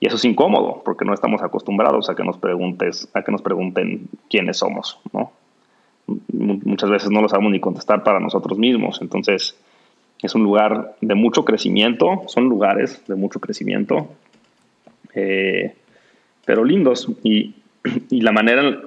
Y 0.01 0.07
eso 0.07 0.17
es 0.17 0.25
incómodo 0.25 0.83
porque 0.85 1.05
no 1.05 1.15
estamos 1.15 1.43
acostumbrados 1.43 2.11
a 2.11 2.15
que 2.15 2.25
nos 2.25 2.39
preguntes, 2.39 3.09
a 3.15 3.23
que 3.23 3.33
nos 3.33 3.43
pregunten 3.43 4.09
quiénes 4.29 4.59
somos. 4.59 4.99
Muchas 6.33 6.91
veces 6.91 7.11
no 7.11 7.23
lo 7.23 7.29
sabemos 7.29 7.53
ni 7.53 7.61
contestar 7.61 8.03
para 8.03 8.21
nosotros 8.21 8.59
mismos, 8.59 9.01
entonces 9.01 9.59
es 10.23 10.35
un 10.35 10.43
lugar 10.43 10.97
de 11.01 11.15
mucho 11.15 11.45
crecimiento, 11.45 12.23
son 12.27 12.45
lugares 12.45 13.03
de 13.07 13.15
mucho 13.15 13.41
crecimiento, 13.41 14.09
eh, 15.15 15.75
pero 16.45 16.65
lindos. 16.65 17.09
Y, 17.23 17.55
la 18.11 18.33
manera 18.33 18.79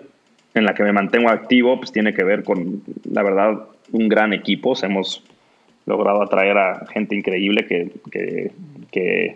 en 0.53 0.65
la 0.65 0.75
que 0.75 0.83
me 0.83 0.93
mantengo 0.93 1.29
activo, 1.29 1.77
pues 1.77 1.91
tiene 1.91 2.13
que 2.13 2.23
ver 2.23 2.43
con, 2.43 2.83
la 3.09 3.23
verdad, 3.23 3.63
un 3.91 4.07
gran 4.07 4.33
equipo. 4.33 4.73
Hemos 4.83 5.23
logrado 5.87 6.21
atraer 6.21 6.57
a 6.57 6.85
gente 6.85 7.15
increíble 7.15 7.65
que, 7.65 9.35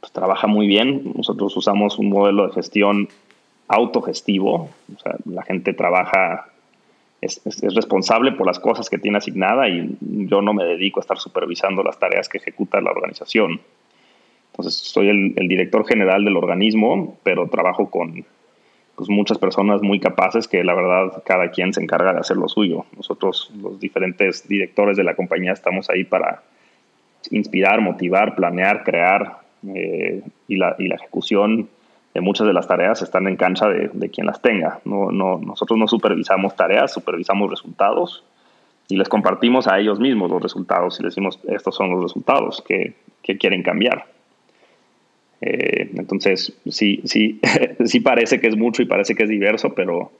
pues, 0.00 0.12
trabaja 0.12 0.48
muy 0.48 0.66
bien. 0.66 1.12
Nosotros 1.16 1.56
usamos 1.56 1.98
un 1.98 2.08
modelo 2.08 2.48
de 2.48 2.54
gestión 2.54 3.08
autogestivo. 3.68 4.70
O 4.94 4.98
sea, 5.00 5.14
la 5.24 5.44
gente 5.44 5.72
trabaja 5.74 6.51
es, 7.22 7.40
responsable 7.74 8.32
por 8.32 8.46
las 8.46 8.58
cosas 8.58 8.90
que 8.90 8.98
tiene 8.98 9.18
asignada 9.18 9.68
y 9.68 9.96
yo 10.00 10.42
no 10.42 10.52
me 10.52 10.64
dedico 10.64 10.98
a 10.98 11.02
estar 11.02 11.18
supervisando 11.18 11.82
las 11.82 11.98
tareas 11.98 12.28
que 12.28 12.38
ejecuta 12.38 12.80
la 12.80 12.90
organización. 12.90 13.60
Entonces, 14.50 14.74
soy 14.74 15.08
el, 15.08 15.48
director 15.48 15.86
general 15.86 16.24
del 16.24 16.36
organismo, 16.36 17.16
pero 17.22 17.48
trabajo 17.48 17.90
con 17.90 18.26
pues, 18.96 19.08
muchas 19.08 19.38
personas 19.38 19.82
muy 19.82 20.00
capaces 20.00 20.48
que 20.48 20.64
la 20.64 20.74
verdad 20.74 21.22
cada 21.24 21.50
quien 21.52 21.72
se 21.72 21.80
encarga 21.80 22.12
de 22.12 22.18
hacer 22.18 22.36
lo 22.36 22.48
suyo. 22.48 22.84
Nosotros, 22.96 23.52
los 23.62 23.78
diferentes 23.78 24.46
directores 24.48 24.96
de 24.96 25.04
la 25.04 25.14
compañía, 25.14 25.52
estamos 25.52 25.88
ahí 25.90 26.02
para 26.02 26.42
inspirar, 27.30 27.80
motivar, 27.80 28.34
planear, 28.34 28.82
crear 28.82 29.38
eh, 29.74 30.22
y, 30.48 30.56
la, 30.56 30.74
y 30.76 30.88
la 30.88 30.96
ejecución 30.96 31.68
muchas 32.20 32.46
de 32.46 32.52
las 32.52 32.66
tareas 32.66 33.00
están 33.02 33.26
en 33.26 33.36
cancha 33.36 33.68
de, 33.68 34.10
quien 34.10 34.26
las 34.26 34.42
tenga. 34.42 34.80
No, 34.84 35.10
no, 35.10 35.38
nosotros 35.38 35.78
no 35.78 35.88
supervisamos 35.88 36.54
tareas, 36.54 36.92
supervisamos 36.92 37.50
resultados 37.50 38.24
y 38.88 38.96
les 38.96 39.08
compartimos 39.08 39.66
a 39.66 39.78
ellos 39.78 39.98
mismos 39.98 40.30
los 40.30 40.42
resultados 40.42 41.00
y 41.00 41.02
les 41.02 41.12
decimos, 41.12 41.38
estos 41.48 41.74
son 41.74 41.90
los 41.90 42.02
resultados 42.02 42.62
que, 42.66 42.94
que 43.22 43.38
quieren 43.38 43.62
cambiar. 43.62 44.06
Eh, 45.40 45.90
entonces, 45.96 46.52
sí, 46.68 47.00
sí, 47.04 47.40
sí 47.84 48.00
parece 48.00 48.40
que 48.40 48.48
es 48.48 48.56
mucho 48.56 48.82
y 48.82 48.86
parece 48.86 49.14
que 49.14 49.24
es 49.24 49.28
diverso, 49.28 49.74
pero 49.74 50.12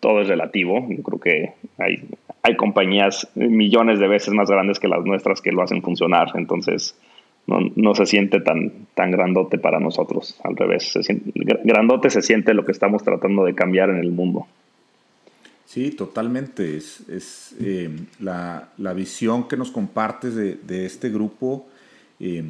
todo 0.00 0.20
es 0.20 0.28
relativo. 0.28 0.86
Yo 0.88 1.02
creo 1.02 1.20
que 1.20 1.52
hay, 1.78 2.02
hay 2.42 2.56
compañías 2.56 3.28
millones 3.34 3.98
de 4.00 4.08
veces 4.08 4.34
más 4.34 4.50
grandes 4.50 4.80
que 4.80 4.88
las 4.88 5.04
nuestras 5.04 5.40
que 5.40 5.52
lo 5.52 5.62
hacen 5.62 5.82
funcionar. 5.82 6.32
Entonces, 6.34 6.98
no, 7.46 7.94
se 7.94 8.06
siente 8.06 8.40
tan, 8.40 8.86
tan 8.94 9.10
grandote 9.10 9.58
para 9.58 9.80
nosotros, 9.80 10.40
al 10.44 10.56
revés. 10.56 10.92
Se 10.92 11.22
grandote 11.64 12.10
se 12.10 12.22
siente 12.22 12.54
lo 12.54 12.64
que 12.64 12.72
estamos 12.72 13.02
tratando 13.02 13.44
de 13.44 13.54
cambiar 13.54 13.90
en 13.90 13.98
el 13.98 14.10
mundo. 14.10 14.46
Sí, 15.66 15.90
totalmente. 15.90 16.76
Es, 16.76 17.54
eh, 17.60 17.90
la, 18.20 18.68
visión 18.94 19.48
que 19.48 19.56
nos 19.56 19.70
compartes 19.70 20.34
de, 20.34 20.86
este 20.86 21.10
grupo, 21.10 21.66
eh, 22.20 22.44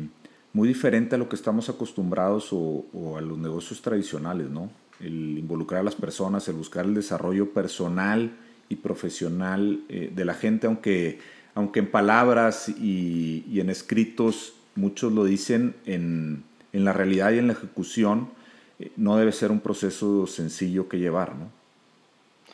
muy 0.52 0.68
diferente 0.68 1.14
a 1.14 1.18
lo 1.18 1.28
que 1.28 1.36
estamos 1.36 1.68
acostumbrados 1.68 2.50
o, 2.52 3.16
a 3.16 3.20
los 3.20 3.38
negocios 3.38 3.82
tradicionales, 3.82 4.48
¿no? 4.50 4.70
El 5.00 5.38
involucrar 5.38 5.80
a 5.80 5.84
las 5.84 5.96
personas, 5.96 6.46
el 6.48 6.54
buscar 6.54 6.84
el 6.84 6.94
desarrollo 6.94 7.50
personal 7.50 8.30
y 8.68 8.76
profesional 8.76 9.80
eh, 9.88 10.12
de 10.14 10.24
la 10.24 10.34
gente, 10.34 10.66
aunque, 10.66 11.18
aunque 11.54 11.80
en 11.80 11.90
palabras 11.90 12.68
y, 12.68 13.58
en 13.58 13.70
escritos 13.70 14.53
muchos 14.76 15.12
lo 15.12 15.24
dicen, 15.24 15.74
en, 15.86 16.44
la 16.72 16.92
realidad 16.92 17.32
y 17.32 17.38
en 17.38 17.46
la 17.46 17.52
ejecución 17.52 18.28
eh, 18.78 18.90
no 18.96 19.16
debe 19.16 19.32
ser 19.32 19.50
un 19.50 19.60
proceso 19.60 20.26
sencillo 20.26 20.88
que 20.88 20.98
llevar, 20.98 21.36
¿no? 21.36 21.48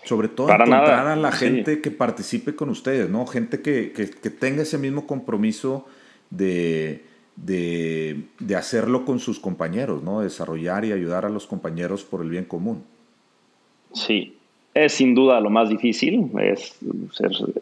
Sobre 0.04 0.28
todo 0.28 0.46
Para 0.46 0.64
encontrar 0.64 1.06
a 1.08 1.16
la 1.16 1.32
gente 1.32 1.80
que 1.80 1.90
participe 1.90 2.54
con 2.54 2.70
ustedes, 2.70 3.10
¿no? 3.10 3.26
Gente 3.26 3.60
que, 3.60 3.92
que, 3.92 4.30
tenga 4.30 4.62
ese 4.62 4.78
mismo 4.78 5.06
compromiso 5.06 5.86
de, 6.30 7.04
de, 7.36 8.22
de, 8.38 8.56
hacerlo 8.56 9.04
con 9.04 9.18
sus 9.18 9.38
compañeros, 9.38 10.02
¿no? 10.02 10.20
Desarrollar 10.20 10.86
y 10.86 10.92
ayudar 10.92 11.26
a 11.26 11.28
los 11.28 11.46
compañeros 11.46 12.02
por 12.02 12.22
el 12.22 12.30
bien 12.30 12.46
común. 12.46 12.82
Sí, 13.92 14.38
es 14.74 14.92
sin 14.92 15.14
duda 15.14 15.40
lo 15.40 15.50
más 15.50 15.68
difícil, 15.68 16.30
es, 16.38 16.78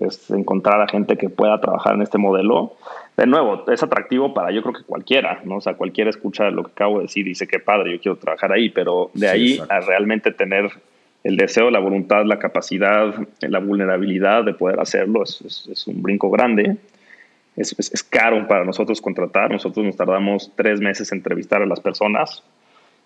es, 0.00 0.30
encontrar 0.30 0.80
a 0.82 0.88
gente 0.88 1.16
que 1.16 1.30
pueda 1.30 1.60
trabajar 1.60 1.94
en 1.94 2.02
este 2.02 2.18
modelo. 2.18 2.74
De 3.18 3.26
nuevo, 3.26 3.64
es 3.68 3.82
atractivo 3.82 4.32
para 4.32 4.52
yo 4.52 4.62
creo 4.62 4.74
que 4.74 4.84
cualquiera, 4.84 5.40
¿no? 5.42 5.56
O 5.56 5.60
sea, 5.60 5.74
cualquiera 5.74 6.08
escucha 6.08 6.52
lo 6.52 6.62
que 6.62 6.70
acabo 6.70 6.98
de 6.98 7.02
decir 7.02 7.26
y 7.26 7.30
dice 7.30 7.48
que 7.48 7.58
padre, 7.58 7.90
yo 7.90 8.00
quiero 8.00 8.16
trabajar 8.16 8.52
ahí, 8.52 8.70
pero 8.70 9.10
de 9.12 9.28
ahí 9.28 9.60
a 9.68 9.80
realmente 9.80 10.30
tener 10.30 10.70
el 11.24 11.36
deseo, 11.36 11.68
la 11.72 11.80
voluntad, 11.80 12.24
la 12.24 12.38
capacidad, 12.38 13.12
la 13.40 13.58
vulnerabilidad 13.58 14.44
de 14.44 14.54
poder 14.54 14.78
hacerlo 14.78 15.24
es, 15.24 15.68
es 15.68 15.88
un 15.88 16.00
brinco 16.00 16.30
grande. 16.30 16.76
Es, 17.56 17.74
es, 17.76 18.04
caro 18.04 18.46
para 18.46 18.64
nosotros 18.64 19.00
contratar. 19.00 19.50
Nosotros 19.50 19.84
nos 19.84 19.96
tardamos 19.96 20.52
tres 20.54 20.80
meses 20.80 21.10
en 21.10 21.18
entrevistar 21.18 21.60
a 21.60 21.66
las 21.66 21.80
personas 21.80 22.44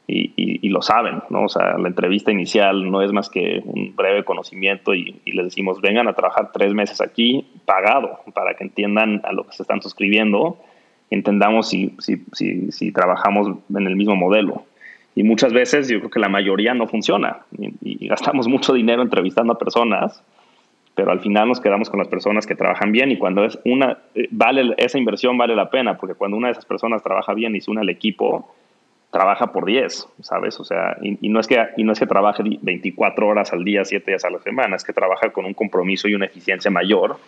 y, 0.07 0.69
lo 0.69 0.83
saben, 0.83 1.23
¿no? 1.29 1.45
O 1.45 1.49
sea, 1.49 1.77
la 1.79 1.89
entrevista 1.89 2.33
inicial 2.33 2.91
no 2.91 3.03
es 3.03 3.13
más 3.13 3.29
que 3.29 3.63
un 3.65 3.95
breve 3.95 4.25
conocimiento 4.25 4.95
y, 4.95 5.21
les 5.27 5.45
decimos, 5.45 5.81
vengan 5.81 6.09
a 6.09 6.15
trabajar 6.15 6.51
tres 6.53 6.73
meses 6.75 7.01
aquí 7.01 7.47
pagado 7.65 8.21
para 8.35 8.55
que 8.55 8.65
entiendan 8.65 9.21
a 9.25 9.33
lo 9.33 9.47
que 9.47 9.53
se 9.53 9.63
están 9.63 9.83
suscribiendo, 9.83 10.59
entendamos 11.11 11.69
si, 11.69 11.95
si, 11.99 12.25
si, 12.33 12.73
si 12.73 12.93
trabajamos 12.93 13.49
en 13.75 13.87
el 13.87 13.97
mismo 13.97 14.17
modelo. 14.17 14.65
Y 15.15 15.25
muchas 15.25 15.53
veces 15.53 15.89
yo 15.89 15.99
creo 15.99 16.11
que 16.11 16.21
la 16.21 16.29
mayoría 16.29 16.73
no 16.75 16.87
funciona 16.87 17.41
y, 17.59 18.09
gastamos 18.09 18.49
mucho 18.49 18.73
dinero 18.73 19.03
entrevistando 19.03 19.53
a 19.53 19.59
personas, 19.59 20.23
pero 20.95 21.13
al 21.13 21.21
final 21.21 21.49
nos 21.49 21.61
quedamos 21.61 21.91
con 21.91 21.99
las 21.99 22.09
personas 22.09 22.47
que 22.47 22.55
trabajan 22.55 22.93
bien 22.93 23.11
y 23.11 23.19
cuando 23.19 23.45
es 23.45 23.59
una, 23.65 23.99
eh, 24.15 24.29
vale, 24.31 24.75
esa 24.79 24.99
inversión 24.99 25.37
vale 25.39 25.55
la 25.55 25.71
pena, 25.71 25.97
porque 25.97 26.15
cuando 26.15 26.37
una 26.37 26.49
de 26.49 26.53
esas 26.53 26.67
personas 26.67 27.03
trabaja 27.03 27.35
bien 27.35 27.55
y 27.57 27.61
se 27.61 27.71
une 27.71 27.81
al 27.81 27.89
equipo, 27.89 28.55
trabaja 29.13 29.53
por 29.53 29.67
10, 29.67 30.09
¿sabes? 30.23 30.59
O 30.59 30.65
sea, 30.65 30.97
y, 31.03 31.29
no 31.29 31.39
es 31.39 31.47
que, 31.47 31.59
y 31.77 31.85
no 31.85 31.93
es 31.93 32.01
que 32.01 32.07
trabaje 32.07 32.43
24 32.63 33.29
horas 33.29 33.53
al 33.53 33.63
día, 33.63 33.85
7 33.85 34.11
días 34.11 34.25
a 34.25 34.31
la 34.31 34.41
semana, 34.41 34.75
es 34.75 34.85
que 34.85 34.95
trabaja 34.95 35.31
con 35.31 35.45
un 35.45 35.55
compromiso 35.55 36.09
y 36.09 36.15
una 36.15 36.27
eficiencia 36.27 36.71
mayor 36.71 37.19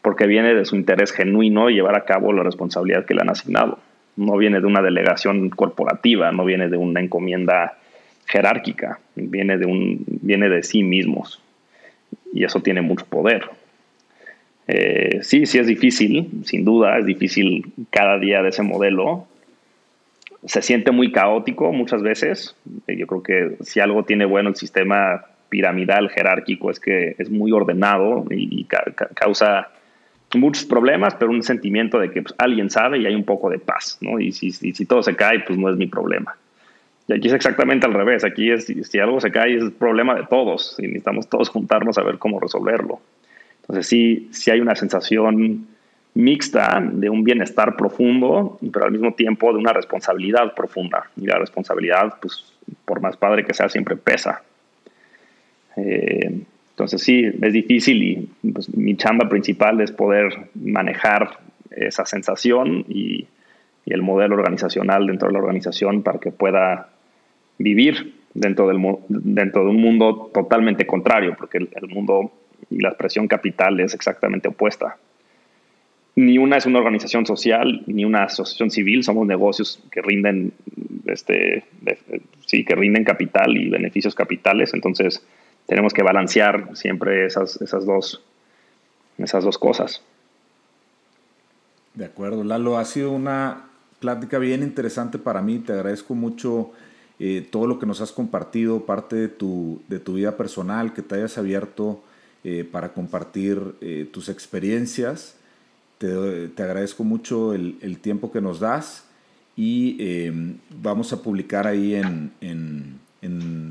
porque 0.00 0.26
viene 0.26 0.54
de 0.54 0.66
su 0.66 0.76
interés 0.76 1.12
genuino 1.12 1.70
llevar 1.70 1.96
a 1.96 2.04
cabo 2.04 2.30
la 2.34 2.42
responsabilidad 2.42 3.06
que 3.06 3.14
le 3.14 3.22
han 3.22 3.30
asignado. 3.30 3.78
No 4.16 4.36
viene 4.36 4.60
de 4.60 4.66
una 4.66 4.82
delegación 4.82 5.48
corporativa, 5.48 6.30
no 6.30 6.44
viene 6.44 6.68
de 6.68 6.76
una 6.76 7.00
encomienda 7.00 7.78
jerárquica, 8.26 9.00
viene 9.16 9.56
de, 9.56 9.64
un, 9.64 10.04
viene 10.06 10.50
de 10.50 10.62
sí 10.62 10.82
mismos. 10.82 11.40
Y 12.34 12.44
eso 12.44 12.60
tiene 12.60 12.82
mucho 12.82 13.06
poder. 13.06 13.44
Eh, 14.68 15.20
sí, 15.22 15.46
sí 15.46 15.58
es 15.58 15.66
difícil, 15.66 16.28
sin 16.44 16.66
duda, 16.66 16.98
es 16.98 17.06
difícil 17.06 17.72
cada 17.88 18.18
día 18.18 18.42
de 18.42 18.50
ese 18.50 18.62
modelo, 18.62 19.26
se 20.46 20.62
siente 20.62 20.90
muy 20.90 21.12
caótico 21.12 21.72
muchas 21.72 22.02
veces. 22.02 22.56
Yo 22.86 23.06
creo 23.06 23.22
que 23.22 23.56
si 23.64 23.80
algo 23.80 24.04
tiene 24.04 24.24
bueno 24.24 24.50
el 24.50 24.56
sistema 24.56 25.24
piramidal 25.48 26.10
jerárquico 26.10 26.70
es 26.70 26.80
que 26.80 27.14
es 27.18 27.30
muy 27.30 27.52
ordenado 27.52 28.24
y, 28.30 28.66
causa 29.14 29.68
muchos 30.34 30.64
problemas, 30.64 31.14
pero 31.14 31.30
un 31.30 31.44
sentimiento 31.44 32.00
de 32.00 32.10
que 32.10 32.22
pues, 32.22 32.34
alguien 32.38 32.68
sabe 32.68 32.98
y 32.98 33.06
hay 33.06 33.14
un 33.14 33.24
poco 33.24 33.48
de 33.50 33.60
paz, 33.60 33.98
¿no? 34.00 34.18
Y 34.18 34.32
si, 34.32 34.50
si, 34.50 34.84
todo 34.84 35.00
se 35.02 35.14
cae, 35.14 35.40
pues 35.46 35.56
no 35.56 35.70
es 35.70 35.76
mi 35.76 35.86
problema. 35.86 36.36
Y 37.06 37.12
aquí 37.12 37.28
es 37.28 37.34
exactamente 37.34 37.86
al 37.86 37.94
revés. 37.94 38.24
Aquí 38.24 38.50
es, 38.50 38.66
si 38.66 38.98
algo 38.98 39.20
se 39.20 39.30
cae, 39.30 39.56
es 39.56 39.70
problema 39.70 40.14
de 40.14 40.26
todos 40.26 40.74
y 40.78 40.82
necesitamos 40.82 41.28
todos 41.28 41.50
juntarnos 41.50 41.98
a 41.98 42.02
ver 42.02 42.18
cómo 42.18 42.40
resolverlo. 42.40 43.00
Entonces 43.60 43.86
sí, 43.86 44.28
sí 44.32 44.50
hay 44.50 44.60
una 44.60 44.74
sensación 44.74 45.68
mixta 46.14 46.80
de 46.80 47.10
un 47.10 47.24
bienestar 47.24 47.76
profundo, 47.76 48.58
pero 48.72 48.86
al 48.86 48.92
mismo 48.92 49.12
tiempo 49.14 49.52
de 49.52 49.58
una 49.58 49.72
responsabilidad 49.72 50.54
profunda. 50.54 51.10
Y 51.16 51.26
la 51.26 51.38
responsabilidad, 51.38 52.14
pues, 52.20 52.52
por 52.84 53.00
más 53.00 53.16
padre 53.16 53.44
que 53.44 53.52
sea, 53.52 53.68
siempre 53.68 53.96
pesa. 53.96 54.42
Eh, 55.76 56.40
entonces 56.70 57.02
sí, 57.02 57.24
es 57.24 57.52
difícil 57.52 58.02
y 58.02 58.48
pues, 58.52 58.74
mi 58.74 58.96
chamba 58.96 59.28
principal 59.28 59.80
es 59.80 59.90
poder 59.90 60.50
manejar 60.54 61.38
esa 61.70 62.06
sensación 62.06 62.84
y, 62.88 63.26
el 63.86 64.00
modelo 64.00 64.36
organizacional 64.36 65.06
dentro 65.06 65.28
de 65.28 65.34
la 65.34 65.40
organización 65.40 66.02
para 66.02 66.18
que 66.18 66.30
pueda 66.30 66.88
vivir 67.58 68.14
dentro, 68.32 68.66
del, 68.66 68.80
dentro 69.08 69.62
de 69.62 69.68
un 69.68 69.76
mundo 69.76 70.30
totalmente 70.32 70.86
contrario, 70.86 71.36
porque 71.38 71.58
el 71.58 71.88
mundo 71.88 72.32
y 72.70 72.80
la 72.80 72.88
expresión 72.88 73.28
capital 73.28 73.78
es 73.80 73.92
exactamente 73.92 74.48
opuesta 74.48 74.96
ni 76.16 76.38
una 76.38 76.56
es 76.56 76.66
una 76.66 76.78
organización 76.78 77.26
social, 77.26 77.82
ni 77.86 78.04
una 78.04 78.24
asociación 78.24 78.70
civil, 78.70 79.02
somos 79.02 79.26
negocios 79.26 79.82
que 79.90 80.00
rinden, 80.00 80.52
este, 81.06 81.64
sí, 82.46 82.64
que 82.64 82.74
rinden 82.74 83.04
capital 83.04 83.56
y 83.56 83.68
beneficios 83.68 84.14
capitales, 84.14 84.74
entonces 84.74 85.24
tenemos 85.66 85.92
que 85.92 86.02
balancear 86.02 86.76
siempre 86.76 87.26
esas, 87.26 87.60
esas, 87.60 87.84
dos, 87.84 88.22
esas 89.18 89.44
dos 89.44 89.58
cosas. 89.58 90.02
De 91.94 92.04
acuerdo, 92.04 92.44
Lalo, 92.44 92.78
ha 92.78 92.84
sido 92.84 93.10
una 93.12 93.64
plática 94.00 94.38
bien 94.38 94.62
interesante 94.62 95.18
para 95.18 95.42
mí, 95.42 95.58
te 95.58 95.72
agradezco 95.72 96.14
mucho 96.14 96.72
eh, 97.18 97.46
todo 97.50 97.66
lo 97.66 97.78
que 97.78 97.86
nos 97.86 98.00
has 98.00 98.12
compartido, 98.12 98.86
parte 98.86 99.16
de 99.16 99.28
tu, 99.28 99.80
de 99.88 100.00
tu 100.00 100.14
vida 100.14 100.36
personal, 100.36 100.92
que 100.92 101.02
te 101.02 101.14
hayas 101.14 101.38
abierto 101.38 102.02
eh, 102.42 102.68
para 102.70 102.92
compartir 102.92 103.76
eh, 103.80 104.08
tus 104.12 104.28
experiencias. 104.28 105.36
Te, 105.98 106.62
agradezco 106.62 107.04
mucho 107.04 107.54
el, 107.54 107.98
tiempo 108.00 108.32
que 108.32 108.40
nos 108.40 108.60
das 108.60 109.04
y 109.56 109.96
em, 110.00 110.58
vamos 110.82 111.12
a 111.12 111.22
publicar 111.22 111.66
ahí 111.66 111.94
en, 111.94 113.00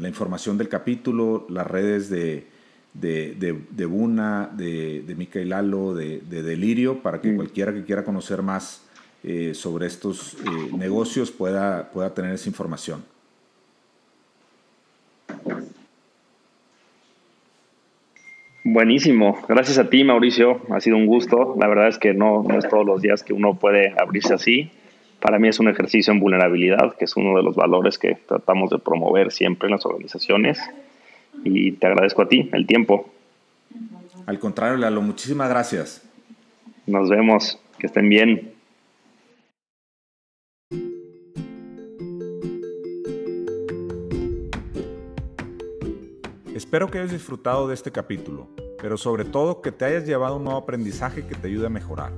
la 0.01 0.07
información 0.07 0.57
del 0.57 0.67
capítulo 0.67 1.45
las 1.49 1.67
redes 1.67 2.09
de, 2.09 2.47
de, 2.93 3.85
Buna, 3.85 4.49
de, 4.55 5.03
de 5.05 5.15
Micael 5.15 5.49
Lalo, 5.49 5.93
de, 5.93 6.21
Delirio, 6.21 7.03
para 7.03 7.21
que 7.21 7.31
mm. 7.31 7.35
cualquiera 7.35 7.73
que 7.73 7.83
quiera 7.83 8.03
conocer 8.03 8.41
más 8.41 8.81
eh, 9.23 9.53
sobre 9.53 9.87
estos 9.87 10.33
eh, 10.33 10.75
negocios 10.77 11.31
pueda, 11.31 11.91
pueda 11.91 12.13
tener 12.13 12.33
esa 12.33 12.49
información. 12.49 13.05
Buenísimo. 18.73 19.37
Gracias 19.47 19.77
a 19.77 19.87
ti, 19.87 20.03
Mauricio. 20.03 20.59
Ha 20.71 20.79
sido 20.79 20.97
un 20.97 21.05
gusto. 21.05 21.55
La 21.59 21.67
verdad 21.67 21.89
es 21.89 21.99
que 21.99 22.15
no, 22.15 22.43
es 22.57 22.67
todos 22.67 22.83
los 22.83 23.03
días 23.03 23.21
que 23.21 23.31
uno 23.31 23.53
puede 23.53 23.93
abrirse 24.01 24.33
así. 24.33 24.71
Para 25.19 25.37
mí 25.37 25.47
es 25.47 25.59
un 25.59 25.69
ejercicio 25.69 26.11
en 26.11 26.19
vulnerabilidad, 26.19 26.95
que 26.97 27.05
es 27.05 27.15
uno 27.15 27.37
de 27.37 27.43
los 27.43 27.55
valores 27.55 27.99
que 27.99 28.17
tratamos 28.27 28.71
de 28.71 28.79
promover 28.79 29.31
siempre 29.31 29.67
en 29.67 29.73
las 29.73 29.85
organizaciones. 29.85 30.59
Y 31.43 31.73
te 31.73 31.85
agradezco 31.85 32.23
a 32.23 32.27
ti 32.27 32.49
el 32.51 32.65
tiempo. 32.65 33.13
Al 34.25 34.39
contrario, 34.39 34.77
Lalo, 34.77 35.03
muchísimas 35.03 35.49
gracias. 35.49 36.09
Nos 36.87 37.11
vemos. 37.11 37.59
Que 37.77 37.85
estén 37.85 38.09
bien. 38.09 38.52
Espero 46.73 46.89
que 46.89 46.97
hayas 46.97 47.11
disfrutado 47.11 47.67
de 47.67 47.75
este 47.75 47.91
capítulo, 47.91 48.49
pero 48.81 48.97
sobre 48.97 49.25
todo 49.25 49.61
que 49.61 49.71
te 49.71 49.85
hayas 49.85 50.07
llevado 50.07 50.37
un 50.37 50.45
nuevo 50.45 50.57
aprendizaje 50.57 51.23
que 51.27 51.35
te 51.35 51.47
ayude 51.47 51.67
a 51.67 51.69
mejorar. 51.69 52.13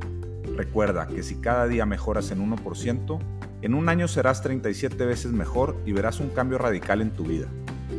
Recuerda 0.56 1.08
que 1.08 1.24
si 1.24 1.42
cada 1.42 1.68
día 1.68 1.86
mejoras 1.86 2.32
en 2.32 2.40
1%, 2.40 3.20
en 3.64 3.74
un 3.74 3.90
año 3.90 4.08
serás 4.08 4.42
37 4.42 5.06
veces 5.06 5.34
mejor 5.34 5.76
y 5.86 5.92
verás 5.92 6.22
un 6.22 6.30
cambio 6.30 6.58
radical 6.58 7.02
en 7.02 7.12
tu 7.12 7.26
vida. 7.26 7.48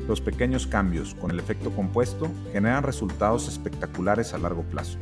Los 0.08 0.22
pequeños 0.22 0.66
cambios 0.66 1.14
con 1.16 1.30
el 1.30 1.40
efecto 1.40 1.72
compuesto 1.72 2.30
generan 2.54 2.84
resultados 2.84 3.48
espectaculares 3.48 4.32
a 4.32 4.38
largo 4.38 4.62
plazo. 4.62 4.96